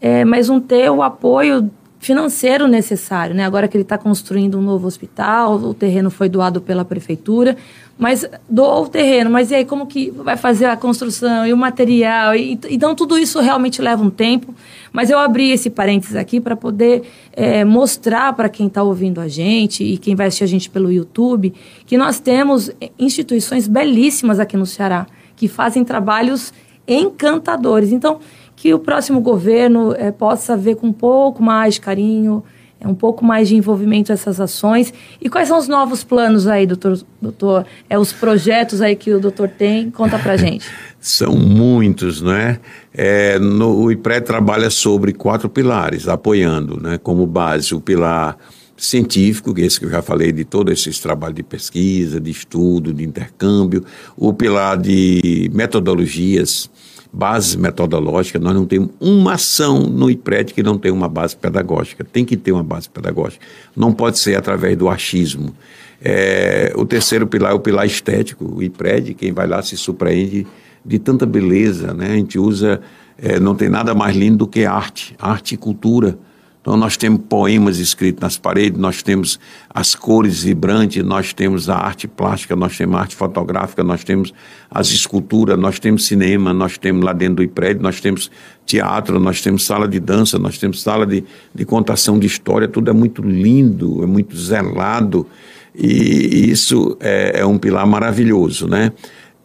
é, 0.00 0.24
mas 0.24 0.48
não 0.48 0.60
ter 0.60 0.90
o 0.90 1.02
apoio 1.02 1.70
financeiro 1.98 2.68
necessário, 2.68 3.34
né? 3.34 3.44
Agora 3.44 3.66
que 3.66 3.76
ele 3.76 3.82
está 3.82 3.96
construindo 3.96 4.58
um 4.58 4.62
novo 4.62 4.86
hospital, 4.86 5.54
o 5.56 5.74
terreno 5.74 6.10
foi 6.10 6.28
doado 6.28 6.60
pela 6.60 6.84
prefeitura, 6.84 7.56
mas 7.98 8.28
doou 8.48 8.84
o 8.84 8.88
terreno, 8.88 9.30
mas 9.30 9.50
e 9.50 9.54
aí 9.54 9.64
como 9.64 9.86
que 9.86 10.10
vai 10.10 10.36
fazer 10.36 10.66
a 10.66 10.76
construção 10.76 11.46
e 11.46 11.52
o 11.52 11.56
material? 11.56 12.34
E, 12.36 12.58
então 12.68 12.94
tudo 12.94 13.18
isso 13.18 13.40
realmente 13.40 13.80
leva 13.80 14.02
um 14.02 14.10
tempo, 14.10 14.54
mas 14.92 15.08
eu 15.08 15.18
abri 15.18 15.50
esse 15.50 15.70
parênteses 15.70 16.14
aqui 16.14 16.40
para 16.40 16.54
poder 16.54 17.02
é, 17.32 17.64
mostrar 17.64 18.34
para 18.34 18.48
quem 18.48 18.66
está 18.66 18.82
ouvindo 18.82 19.20
a 19.20 19.28
gente 19.28 19.82
e 19.82 19.96
quem 19.96 20.14
vai 20.14 20.26
assistir 20.26 20.44
a 20.44 20.48
gente 20.48 20.68
pelo 20.68 20.92
YouTube 20.92 21.54
que 21.86 21.96
nós 21.96 22.20
temos 22.20 22.70
instituições 22.98 23.66
belíssimas 23.66 24.38
aqui 24.38 24.56
no 24.56 24.66
Ceará 24.66 25.06
que 25.34 25.48
fazem 25.48 25.84
trabalhos 25.84 26.52
encantadores. 26.86 27.92
Então 27.92 28.20
que 28.56 28.72
o 28.72 28.78
próximo 28.78 29.20
governo 29.20 29.94
é, 29.94 30.10
possa 30.10 30.56
ver 30.56 30.76
com 30.76 30.88
um 30.88 30.92
pouco 30.92 31.42
mais 31.42 31.78
carinho, 31.78 32.42
é, 32.80 32.88
um 32.88 32.94
pouco 32.94 33.24
mais 33.24 33.48
de 33.48 33.54
envolvimento 33.54 34.10
nessas 34.10 34.40
ações. 34.40 34.92
E 35.20 35.28
quais 35.28 35.48
são 35.48 35.58
os 35.58 35.68
novos 35.68 36.02
planos 36.02 36.46
aí, 36.46 36.66
doutor? 36.66 36.98
doutor 37.20 37.66
é, 37.88 37.98
os 37.98 38.12
projetos 38.12 38.80
aí 38.80 38.96
que 38.96 39.12
o 39.12 39.20
doutor 39.20 39.48
tem? 39.48 39.90
Conta 39.90 40.18
pra 40.18 40.36
gente. 40.36 40.66
São 40.98 41.36
muitos, 41.36 42.20
né? 42.20 42.58
É, 42.92 43.38
no, 43.38 43.76
o 43.76 43.92
IPRE 43.92 44.22
trabalha 44.22 44.70
sobre 44.70 45.12
quatro 45.12 45.48
pilares, 45.48 46.08
apoiando, 46.08 46.80
né, 46.80 46.98
como 46.98 47.24
base 47.26 47.74
o 47.74 47.80
pilar 47.80 48.36
científico, 48.76 49.54
que 49.54 49.62
é 49.62 49.66
esse 49.66 49.78
que 49.78 49.86
eu 49.86 49.90
já 49.90 50.02
falei 50.02 50.32
de 50.32 50.44
todo 50.44 50.72
esse 50.72 50.90
trabalho 51.00 51.34
de 51.34 51.42
pesquisa, 51.42 52.20
de 52.20 52.30
estudo, 52.30 52.92
de 52.92 53.04
intercâmbio, 53.04 53.84
o 54.16 54.32
pilar 54.32 54.76
de 54.76 55.50
metodologias, 55.54 56.68
base 57.16 57.56
metodológica, 57.56 58.38
nós 58.38 58.54
não 58.54 58.66
temos 58.66 58.90
uma 59.00 59.32
ação 59.32 59.80
no 59.80 60.10
IPRED 60.10 60.52
que 60.52 60.62
não 60.62 60.76
tem 60.76 60.92
uma 60.92 61.08
base 61.08 61.34
pedagógica. 61.34 62.04
Tem 62.04 62.26
que 62.26 62.36
ter 62.36 62.52
uma 62.52 62.62
base 62.62 62.90
pedagógica. 62.90 63.42
Não 63.74 63.90
pode 63.90 64.18
ser 64.18 64.36
através 64.36 64.76
do 64.76 64.86
achismo. 64.86 65.54
É, 65.98 66.74
o 66.76 66.84
terceiro 66.84 67.26
pilar 67.26 67.52
é 67.52 67.54
o 67.54 67.60
pilar 67.60 67.86
estético. 67.86 68.56
O 68.56 68.62
IPRED, 68.62 69.14
quem 69.14 69.32
vai 69.32 69.46
lá 69.46 69.62
se 69.62 69.78
surpreende 69.78 70.46
de 70.84 70.98
tanta 70.98 71.24
beleza. 71.24 71.94
Né? 71.94 72.08
A 72.08 72.16
gente 72.16 72.38
usa, 72.38 72.82
é, 73.16 73.40
não 73.40 73.54
tem 73.54 73.70
nada 73.70 73.94
mais 73.94 74.14
lindo 74.14 74.36
do 74.36 74.46
que 74.46 74.66
arte, 74.66 75.16
arte 75.18 75.54
e 75.54 75.56
cultura. 75.56 76.18
Então, 76.66 76.76
nós 76.76 76.96
temos 76.96 77.20
poemas 77.28 77.78
escritos 77.78 78.20
nas 78.20 78.36
paredes, 78.36 78.76
nós 78.76 79.00
temos 79.00 79.38
as 79.70 79.94
cores 79.94 80.42
vibrantes, 80.42 81.00
nós 81.04 81.32
temos 81.32 81.70
a 81.70 81.76
arte 81.76 82.08
plástica, 82.08 82.56
nós 82.56 82.76
temos 82.76 82.96
a 82.96 83.02
arte 83.02 83.14
fotográfica, 83.14 83.84
nós 83.84 84.02
temos 84.02 84.34
as 84.68 84.88
esculturas, 84.88 85.56
nós 85.56 85.78
temos 85.78 86.06
cinema, 86.06 86.52
nós 86.52 86.76
temos 86.76 87.04
lá 87.04 87.12
dentro 87.12 87.36
do 87.36 87.48
prédio, 87.48 87.84
nós 87.84 88.00
temos 88.00 88.32
teatro, 88.66 89.20
nós 89.20 89.40
temos 89.40 89.64
sala 89.64 89.86
de 89.86 90.00
dança, 90.00 90.40
nós 90.40 90.58
temos 90.58 90.82
sala 90.82 91.06
de, 91.06 91.22
de 91.54 91.64
contação 91.64 92.18
de 92.18 92.26
história, 92.26 92.66
tudo 92.66 92.90
é 92.90 92.92
muito 92.92 93.22
lindo, 93.22 94.02
é 94.02 94.06
muito 94.06 94.36
zelado. 94.36 95.24
E 95.72 96.50
isso 96.50 96.96
é, 96.98 97.42
é 97.42 97.46
um 97.46 97.58
pilar 97.58 97.86
maravilhoso, 97.86 98.66
né? 98.66 98.90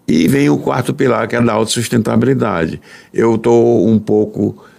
E 0.08 0.28
vem 0.28 0.50
o 0.50 0.58
quarto 0.58 0.92
pilar, 0.92 1.28
que 1.28 1.36
é 1.36 1.42
da 1.42 1.54
autossustentabilidade. 1.54 2.82
Eu 3.14 3.36
estou 3.36 3.88
um 3.88 4.00
pouco 4.00 4.71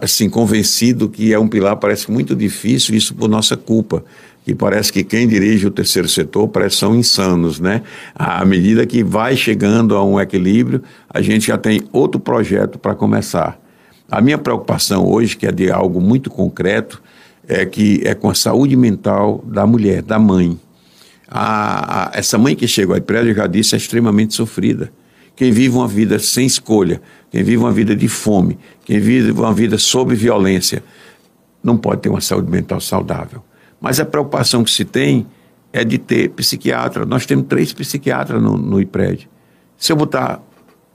assim 0.00 0.28
convencido 0.30 1.08
que 1.08 1.32
é 1.32 1.38
um 1.38 1.48
pilar 1.48 1.76
parece 1.76 2.10
muito 2.10 2.36
difícil 2.36 2.94
isso 2.94 3.14
por 3.14 3.28
nossa 3.28 3.56
culpa 3.56 4.04
que 4.46 4.54
parece 4.54 4.92
que 4.92 5.02
quem 5.02 5.26
dirige 5.26 5.66
o 5.66 5.72
terceiro 5.72 6.08
setor 6.08 6.46
parece 6.46 6.76
são 6.76 6.94
insanos, 6.94 7.58
né? 7.58 7.82
À 8.14 8.44
medida 8.44 8.86
que 8.86 9.02
vai 9.02 9.36
chegando 9.36 9.96
a 9.96 10.04
um 10.04 10.20
equilíbrio, 10.20 10.84
a 11.10 11.20
gente 11.20 11.48
já 11.48 11.58
tem 11.58 11.82
outro 11.92 12.20
projeto 12.20 12.78
para 12.78 12.94
começar. 12.94 13.60
A 14.08 14.20
minha 14.20 14.38
preocupação 14.38 15.04
hoje, 15.04 15.36
que 15.36 15.48
é 15.48 15.50
de 15.50 15.68
algo 15.68 16.00
muito 16.00 16.30
concreto, 16.30 17.02
é 17.48 17.66
que 17.66 18.00
é 18.04 18.14
com 18.14 18.30
a 18.30 18.36
saúde 18.36 18.76
mental 18.76 19.44
da 19.44 19.66
mulher, 19.66 20.00
da 20.00 20.16
mãe. 20.16 20.56
A, 21.26 22.04
a, 22.04 22.16
essa 22.16 22.38
mãe 22.38 22.54
que 22.54 22.68
chegou 22.68 22.94
aí 22.94 23.00
prédio, 23.00 23.32
eu 23.32 23.34
já 23.34 23.48
disse, 23.48 23.74
é 23.74 23.78
extremamente 23.78 24.32
sofrida. 24.32 24.92
Quem 25.36 25.52
vive 25.52 25.76
uma 25.76 25.86
vida 25.86 26.18
sem 26.18 26.46
escolha, 26.46 27.00
quem 27.30 27.44
vive 27.44 27.58
uma 27.58 27.70
vida 27.70 27.94
de 27.94 28.08
fome, 28.08 28.58
quem 28.84 28.98
vive 28.98 29.30
uma 29.30 29.52
vida 29.52 29.76
sob 29.76 30.14
violência, 30.14 30.82
não 31.62 31.76
pode 31.76 32.00
ter 32.00 32.08
uma 32.08 32.22
saúde 32.22 32.50
mental 32.50 32.80
saudável. 32.80 33.42
Mas 33.80 34.00
a 34.00 34.04
preocupação 34.04 34.64
que 34.64 34.70
se 34.70 34.84
tem 34.84 35.26
é 35.72 35.84
de 35.84 35.98
ter 35.98 36.30
psiquiatra. 36.30 37.04
Nós 37.04 37.26
temos 37.26 37.46
três 37.48 37.72
psiquiatras 37.72 38.42
no, 38.42 38.56
no 38.56 38.80
IPRED. 38.80 39.28
Se 39.76 39.92
eu 39.92 39.96
botar 39.96 40.40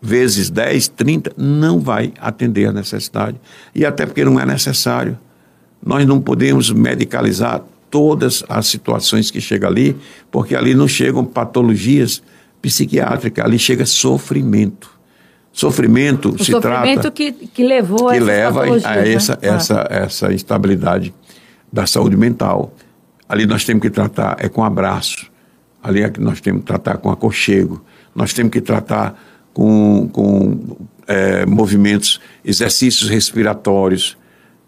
vezes 0.02 0.50
10, 0.50 0.88
30, 0.88 1.34
não 1.38 1.80
vai 1.80 2.12
atender 2.20 2.68
a 2.68 2.74
necessidade. 2.74 3.40
E 3.76 3.86
até 3.86 4.08
porque 4.08 4.26
não 4.26 4.40
é 4.40 4.46
necessário. 4.46 5.20
Nós 5.86 6.06
não 6.08 6.20
podemos 6.20 6.72
medicalizar 6.72 7.64
todas 7.92 8.44
as 8.50 8.66
situações 8.68 9.30
que 9.30 9.40
chegam 9.40 9.70
ali, 9.70 9.96
porque 10.32 10.56
ali 10.56 10.74
não 10.74 10.88
chegam 10.88 11.24
patologias 11.24 12.24
psiquiátricas, 12.62 13.44
ali 13.44 13.58
chega 13.58 13.86
sofrimento. 13.86 14.92
Sofrimento 15.52 16.30
o 16.30 16.32
se 16.32 16.52
sofrimento 16.52 16.62
trata. 16.62 16.86
Sofrimento 16.86 17.12
que, 17.12 17.32
que 17.32 17.64
levou 17.64 18.10
que 18.10 18.18
a 18.18 18.24
leva 18.24 18.64
a 18.64 18.96
né? 18.96 19.14
essa, 19.14 19.38
essa, 19.42 19.88
essa 19.90 20.34
instabilidade 20.34 21.14
da 21.72 21.86
saúde 21.86 22.16
mental. 22.16 22.74
Ali 23.28 23.46
nós 23.46 23.66
temos 23.66 23.82
que 23.82 23.90
tratar 23.90 24.38
é 24.40 24.48
com 24.48 24.64
abraço, 24.64 25.30
ali 25.82 26.04
é 26.04 26.10
que 26.10 26.22
nós 26.22 26.40
temos 26.40 26.62
que 26.62 26.68
tratar 26.68 26.98
com 26.98 27.10
aconchego, 27.10 27.84
nós 28.16 28.34
temos 28.34 28.52
que 28.52 28.62
tratar 28.62 29.20
com, 29.54 30.10
com 30.12 30.78
é, 31.08 31.46
movimentos, 31.46 32.22
exercícios 32.44 33.10
respiratórios, 33.10 34.18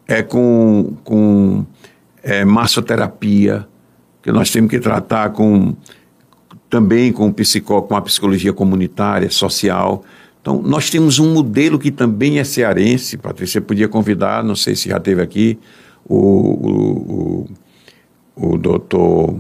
é 0.07 0.21
com, 0.21 0.95
com 1.03 1.65
é, 2.21 2.43
massoterapia, 2.43 3.67
que 4.21 4.31
nós 4.31 4.49
temos 4.49 4.69
que 4.69 4.79
tratar 4.79 5.31
com 5.31 5.75
também 6.73 7.11
com, 7.11 7.31
psicó, 7.31 7.83
com 7.83 7.95
a 7.95 8.01
psicologia 8.01 8.51
comunitária, 8.51 9.29
social. 9.29 10.03
Então, 10.41 10.59
nós 10.59 10.89
temos 10.89 11.19
um 11.19 11.31
modelo 11.31 11.77
que 11.77 11.91
também 11.91 12.39
é 12.39 12.43
cearense, 12.43 13.15
Patrícia, 13.15 13.61
podia 13.61 13.87
convidar, 13.87 14.43
não 14.43 14.55
sei 14.55 14.75
se 14.75 14.89
já 14.89 14.99
teve 14.99 15.21
aqui, 15.21 15.59
o, 16.03 16.17
o, 16.17 17.47
o, 18.35 18.53
o 18.53 18.57
doutor 18.57 19.35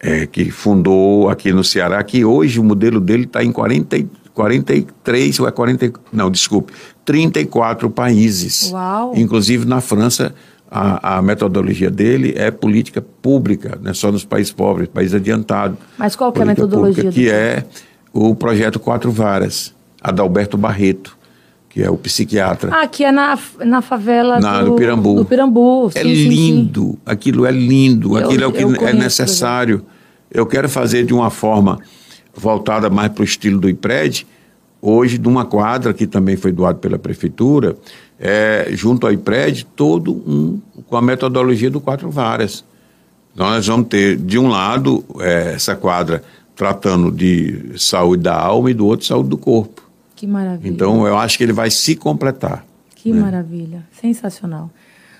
é, 0.00 0.24
que 0.24 0.50
fundou 0.50 1.28
aqui 1.28 1.52
no 1.52 1.62
Ceará, 1.62 2.02
que 2.02 2.24
hoje 2.24 2.58
o 2.58 2.64
modelo 2.64 2.98
dele 2.98 3.24
está 3.24 3.44
em 3.44 3.52
40, 3.52 4.02
43 4.32 5.38
ou 5.38 5.46
é 5.46 5.50
40, 5.50 5.92
não, 6.10 6.30
desculpe, 6.30 6.72
34 7.04 7.90
países. 7.90 8.72
Uau. 8.72 9.12
Inclusive 9.14 9.66
na 9.66 9.82
França, 9.82 10.34
a, 10.72 11.18
a, 11.18 11.22
metodologia 11.22 11.90
dele 11.90 12.32
é 12.36 12.50
política 12.50 13.02
pública, 13.02 13.78
não 13.82 13.90
é 13.90 13.94
só 13.94 14.10
nos 14.10 14.24
países 14.24 14.52
pobres, 14.52 14.88
países 14.88 15.14
adiantados. 15.14 15.78
Mas 15.98 16.16
qual 16.16 16.32
que 16.32 16.38
é 16.38 16.42
a 16.42 16.46
metodologia? 16.46 17.04
Pública, 17.04 17.20
que 17.20 17.30
é 17.30 17.64
o 18.12 18.34
projeto 18.34 18.80
Quatro 18.80 19.10
Varas, 19.10 19.74
Adalberto 20.00 20.56
Barreto 20.56 21.16
que 21.72 21.82
é 21.82 21.90
o 21.90 21.96
psiquiatra. 21.96 22.70
Ah, 22.70 22.86
que 22.86 23.02
é 23.02 23.10
na, 23.10 23.38
na 23.64 23.80
favela 23.80 24.38
na, 24.38 24.60
do, 24.60 24.72
do 24.72 24.76
Pirambu. 24.76 25.14
Do 25.14 25.24
Pirambu, 25.24 25.90
sim, 25.90 25.98
É 25.98 26.02
sim, 26.02 26.28
lindo, 26.28 26.90
sim. 26.90 26.98
aquilo 27.06 27.46
é 27.46 27.50
lindo, 27.50 28.18
Eu- 28.18 28.26
aquilo 28.26 28.44
é 28.44 28.46
o 28.46 28.52
que 28.52 28.84
é 28.84 28.92
necessário. 28.92 29.82
Eu 30.30 30.44
quero 30.44 30.68
fazer 30.68 31.06
de 31.06 31.14
uma 31.14 31.30
forma 31.30 31.78
voltada 32.34 32.90
mais 32.90 33.10
para 33.10 33.22
o 33.22 33.24
estilo 33.24 33.58
do 33.58 33.70
IPRED, 33.70 34.26
hoje 34.82 35.16
de 35.16 35.26
uma 35.26 35.46
quadra 35.46 35.94
que 35.94 36.06
também 36.06 36.36
foi 36.36 36.52
doada 36.52 36.78
pela 36.78 36.98
prefeitura, 36.98 37.74
é, 38.22 38.68
junto 38.70 39.04
ao 39.06 39.12
IPRED, 39.12 39.66
todo 39.74 40.12
um 40.12 40.60
com 40.86 40.96
a 40.96 41.02
metodologia 41.02 41.68
do 41.70 41.80
Quatro 41.80 42.08
Varas. 42.10 42.64
Nós 43.34 43.66
vamos 43.66 43.88
ter, 43.88 44.16
de 44.16 44.38
um 44.38 44.46
lado, 44.48 45.04
é, 45.20 45.54
essa 45.54 45.74
quadra 45.74 46.22
tratando 46.54 47.10
de 47.10 47.72
saúde 47.78 48.22
da 48.22 48.34
alma 48.38 48.70
e 48.70 48.74
do 48.74 48.86
outro, 48.86 49.04
saúde 49.06 49.28
do 49.30 49.36
corpo. 49.38 49.82
Que 50.14 50.26
maravilha. 50.26 50.70
Então, 50.72 51.06
eu 51.06 51.16
acho 51.18 51.36
que 51.36 51.42
ele 51.42 51.52
vai 51.52 51.70
se 51.70 51.96
completar. 51.96 52.64
Que 52.94 53.12
maravilha. 53.12 53.82
Sensacional. 54.00 54.70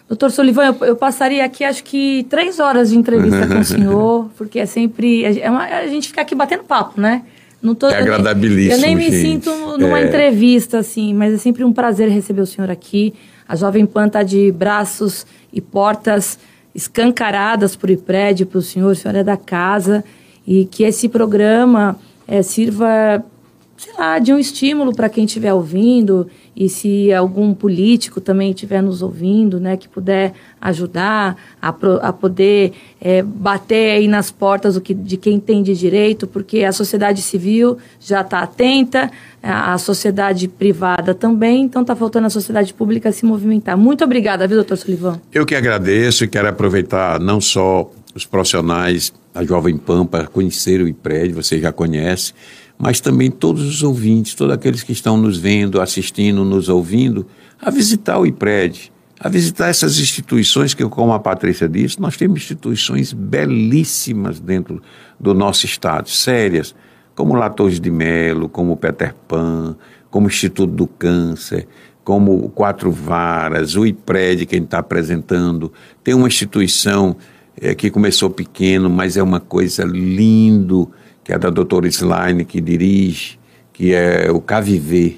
Doutor 0.09 0.31
Solivan, 0.31 0.67
eu, 0.67 0.87
eu 0.89 0.95
passaria 0.97 1.45
aqui 1.45 1.65
acho 1.65 1.83
que 1.83 2.25
três 2.29 2.61
horas 2.61 2.91
de 2.91 2.99
entrevista 2.99 3.47
com 3.49 3.59
o 3.59 3.65
senhor, 3.65 4.31
porque 4.37 4.59
é 4.61 4.67
sempre. 4.67 5.25
É 5.41 5.51
uma- 5.51 5.65
a 5.65 5.87
gente 5.89 6.09
fica 6.09 6.21
aqui 6.21 6.35
batendo 6.35 6.63
papo, 6.65 7.01
né? 7.01 7.23
Não 7.63 7.75
tô, 7.77 7.87
É 7.87 7.91
eu 7.91 7.95
nem- 7.95 8.03
agradabilíssimo, 8.15 8.75
Eu 8.75 8.81
nem 8.81 8.97
me 8.97 9.05
gente. 9.05 9.17
sinto 9.21 9.51
numa 9.79 10.01
É. 10.01 10.07
entrevista, 10.07 10.79
assim, 10.79 11.15
mas 11.15 11.33
é 11.35 11.39
sempre 11.39 11.63
um 11.65 11.73
prazer 11.73 12.09
receber 12.09 12.41
o 12.41 12.47
senhor 12.47 12.71
aqui. 12.71 13.15
A 13.49 13.55
Jovem 13.55 13.87
Pan 13.87 14.07
está 14.09 14.23
de 14.25 14.51
braços 14.51 15.25
e 15.53 15.61
portas 15.61 16.39
escancaradas 16.75 17.77
para 17.77 17.89
o 17.91 17.93
IPRED, 17.93 18.47
para 18.47 18.59
o 18.59 18.63
senhor. 18.63 18.91
O 18.91 18.95
senhor 18.97 19.15
é 19.15 19.23
da 19.23 19.37
casa. 19.37 20.05
E 20.47 20.65
que 20.65 20.83
esse 20.83 21.09
programa 21.09 21.97
eh, 22.27 22.43
sirva 22.43 23.25
sei 23.83 23.95
lá, 23.99 24.21
de 24.21 24.33
um 24.33 24.39
estímulo 24.39 24.95
para 24.95 25.09
quem 25.09 25.25
estiver 25.25 25.53
ouvindo 25.53 26.29
e 26.55 26.69
se 26.69 27.13
algum 27.13 27.53
político 27.53 28.21
também 28.21 28.51
estiver 28.51 28.81
nos 28.81 29.03
ouvindo, 29.03 29.59
né, 29.59 29.77
que 29.77 29.89
puder 29.89 30.35
ajudar 30.61 31.37
a, 31.61 31.73
pro- 31.73 31.99
a 32.01 32.13
poder 32.13 32.75
eh, 33.01 33.23
bater 33.23 33.97
aí 33.97 34.07
nas 34.07 34.31
portas 34.31 34.77
o 34.77 34.81
que, 34.81 34.95
de 34.95 35.17
quem 35.17 35.41
tem 35.41 35.65
de 35.65 35.75
direito, 35.75 36.29
porque 36.29 36.63
a 36.63 36.71
sociedade 36.71 37.21
civil 37.23 37.77
já 37.99 38.21
está 38.21 38.39
atenta, 38.41 39.11
a, 39.43 39.73
a 39.75 39.79
sociedade 39.79 40.47
privada 40.47 41.13
também, 41.13 41.65
então 41.65 41.83
está 41.83 41.97
faltando 41.97 42.29
a 42.29 42.31
sociedade 42.31 42.73
pública 42.73 43.11
se 43.11 43.25
movimentar. 43.27 43.77
Muito 43.77 44.05
obrigada, 44.05 44.47
viu, 44.47 44.59
doutor 44.59 44.77
Sullivan? 44.77 45.21
Eu 45.33 45.45
que 45.45 45.57
agradeço 45.57 46.23
e 46.23 46.29
quero 46.29 46.47
aproveitar 46.47 47.19
não 47.19 47.41
só 47.41 47.91
os 48.15 48.25
profissionais 48.25 49.13
da 49.35 49.43
Jovem 49.43 49.77
Pan 49.77 50.07
para 50.07 50.27
conhecer 50.29 50.81
o 50.81 50.87
IPRED, 50.87 51.33
você 51.33 51.59
já 51.59 51.73
conhece, 51.73 52.35
mas 52.79 53.01
também 53.01 53.31
todos 53.31 53.63
os 53.63 53.83
ouvintes, 53.83 54.35
todos 54.35 54.55
aqueles 54.55 54.83
que 54.83 54.93
estão 54.93 55.17
nos 55.17 55.39
vendo, 55.39 55.81
assistindo, 55.81 56.45
nos 56.45 56.69
ouvindo, 56.69 57.27
a 57.61 57.71
visitar 57.71 58.19
o 58.19 58.27
IPRED, 58.27 58.93
a 59.21 59.29
visitar 59.29 59.69
essas 59.69 59.99
instituições 60.01 60.75
que, 60.75 60.85
como 60.89 61.13
a 61.13 61.19
Patrícia 61.21 61.69
disse, 61.69 62.01
nós 62.01 62.17
temos 62.17 62.41
instituições 62.41 63.13
belíssimas 63.13 64.41
dentro 64.41 64.83
do 65.19 65.33
nosso 65.33 65.65
estado, 65.65 66.11
sérias, 66.11 66.75
como 67.15 67.35
Latores 67.35 67.79
de 67.79 67.91
Melo, 67.91 68.49
como 68.49 68.77
Peter 68.77 69.15
Pan, 69.29 69.77
como 70.11 70.27
Instituto 70.27 70.73
do 70.73 70.87
Câncer, 70.87 71.69
como 72.03 72.45
o 72.45 72.49
Quatro 72.49 72.91
Varas, 72.91 73.77
o 73.77 73.87
IPRED 73.87 74.47
que 74.47 74.57
a 74.57 74.59
gente 74.59 74.67
está 74.67 74.79
apresentando. 74.79 75.73
Tem 76.03 76.15
uma 76.15 76.27
instituição 76.27 77.17
eh, 77.61 77.75
que 77.75 77.91
começou 77.91 78.29
pequeno, 78.29 78.91
mas 78.91 79.17
é 79.17 79.23
uma 79.23 79.41
coisa 79.41 79.85
lindo, 79.85 80.91
que 81.25 81.33
é 81.33 81.39
da 81.39 81.51
doutora 81.51 81.87
Slaine, 81.89 82.45
que 82.45 82.61
dirige, 82.61 83.39
que 83.73 83.95
é 83.95 84.31
o 84.31 84.41
Caviver, 84.41 85.17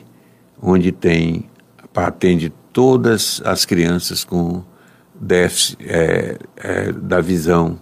onde 0.61 0.93
tem, 0.93 1.49
atende 1.95 2.53
todas 2.73 3.41
as 3.45 3.65
crianças 3.65 4.25
com 4.25 4.63
déficit 5.15 5.79
eh, 5.81 6.39
eh, 6.57 6.93
da 6.93 7.21
visão, 7.21 7.79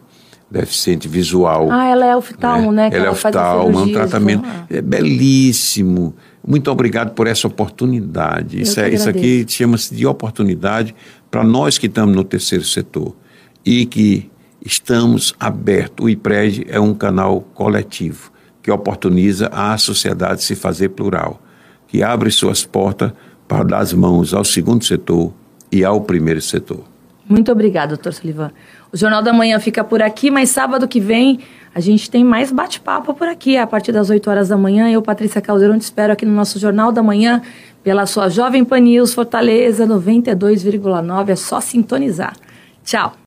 deficiente 0.51 1.09
visual. 1.09 1.71
Ah, 1.71 1.87
ela 1.87 2.05
é 2.05 2.15
oftalmo, 2.15 2.71
né? 2.71 2.91
que 2.91 2.97
Ela 2.97 3.09
é 3.09 3.15
faz 3.15 3.35
as 3.35 3.43
oftalmo, 3.43 3.79
é 3.79 3.83
um 3.83 3.93
tratamento 3.93 4.43
né? 4.43 4.67
é 4.69 4.83
belíssimo. 4.83 6.15
Muito 6.47 6.71
obrigado 6.71 7.15
por 7.15 7.27
essa 7.27 7.47
oportunidade. 7.47 8.59
Eu 8.59 8.63
Isso, 8.63 8.81
é, 8.81 8.91
isso 8.91 9.09
aqui 9.09 9.47
chama-se 9.49 9.95
de 9.95 10.07
oportunidade 10.07 10.95
para 11.31 11.43
nós 11.43 11.79
que 11.79 11.87
estamos 11.87 12.15
no 12.15 12.25
terceiro 12.25 12.65
setor 12.65 13.17
e 13.65 13.87
que 13.87 14.31
estamos 14.65 15.35
abertos. 15.39 16.05
O 16.05 16.09
IPRED 16.09 16.67
é 16.69 16.81
um 16.81 16.95
canal 16.95 17.41
coletivo 17.55 18.33
que 18.63 18.71
oportuniza 18.71 19.49
a 19.49 19.77
sociedade 19.77 20.43
se 20.43 20.55
fazer 20.55 20.91
plural, 20.91 21.41
que 21.89 22.03
abre 22.03 22.31
suas 22.31 22.65
portas 22.65 23.13
para 23.49 23.65
dar 23.65 23.79
as 23.79 23.93
mãos 23.93 24.33
ao 24.33 24.45
segundo 24.45 24.85
setor 24.85 25.33
e 25.71 25.85
ao 25.85 26.01
primeiro 26.01 26.41
setor. 26.41 26.85
Muito 27.29 27.51
obrigada, 27.51 27.89
doutor 27.89 28.13
Sullivan. 28.13 28.53
O 28.93 28.97
Jornal 28.97 29.23
da 29.23 29.33
Manhã 29.33 29.59
fica 29.59 29.83
por 29.83 30.03
aqui, 30.03 30.31
mas 30.31 30.51
sábado 30.51 30.87
que 30.87 31.01
vem 31.01 31.41
a 31.75 31.81
gente 31.81 32.11
tem 32.11 32.23
mais 32.23 32.53
bate-papo 32.53 33.15
por 33.15 33.27
aqui, 33.27 33.57
a 33.57 33.67
partir 33.67 33.93
das 33.93 34.11
8 34.11 34.29
horas 34.29 34.49
da 34.49 34.57
manhã. 34.59 34.91
Eu, 34.91 35.01
Patrícia 35.01 35.41
Caldeirão, 35.41 35.79
te 35.79 35.83
espero 35.83 36.13
aqui 36.13 36.27
no 36.27 36.35
nosso 36.35 36.59
Jornal 36.59 36.93
da 36.93 37.03
Manhã, 37.03 37.41
pela 37.83 38.05
sua 38.05 38.29
Jovem 38.29 38.63
Pan 38.63 38.81
News 38.81 39.15
Fortaleza 39.15 39.87
92,9. 39.87 41.31
É 41.31 41.37
só 41.37 41.61
sintonizar. 41.61 42.35
Tchau. 42.85 43.15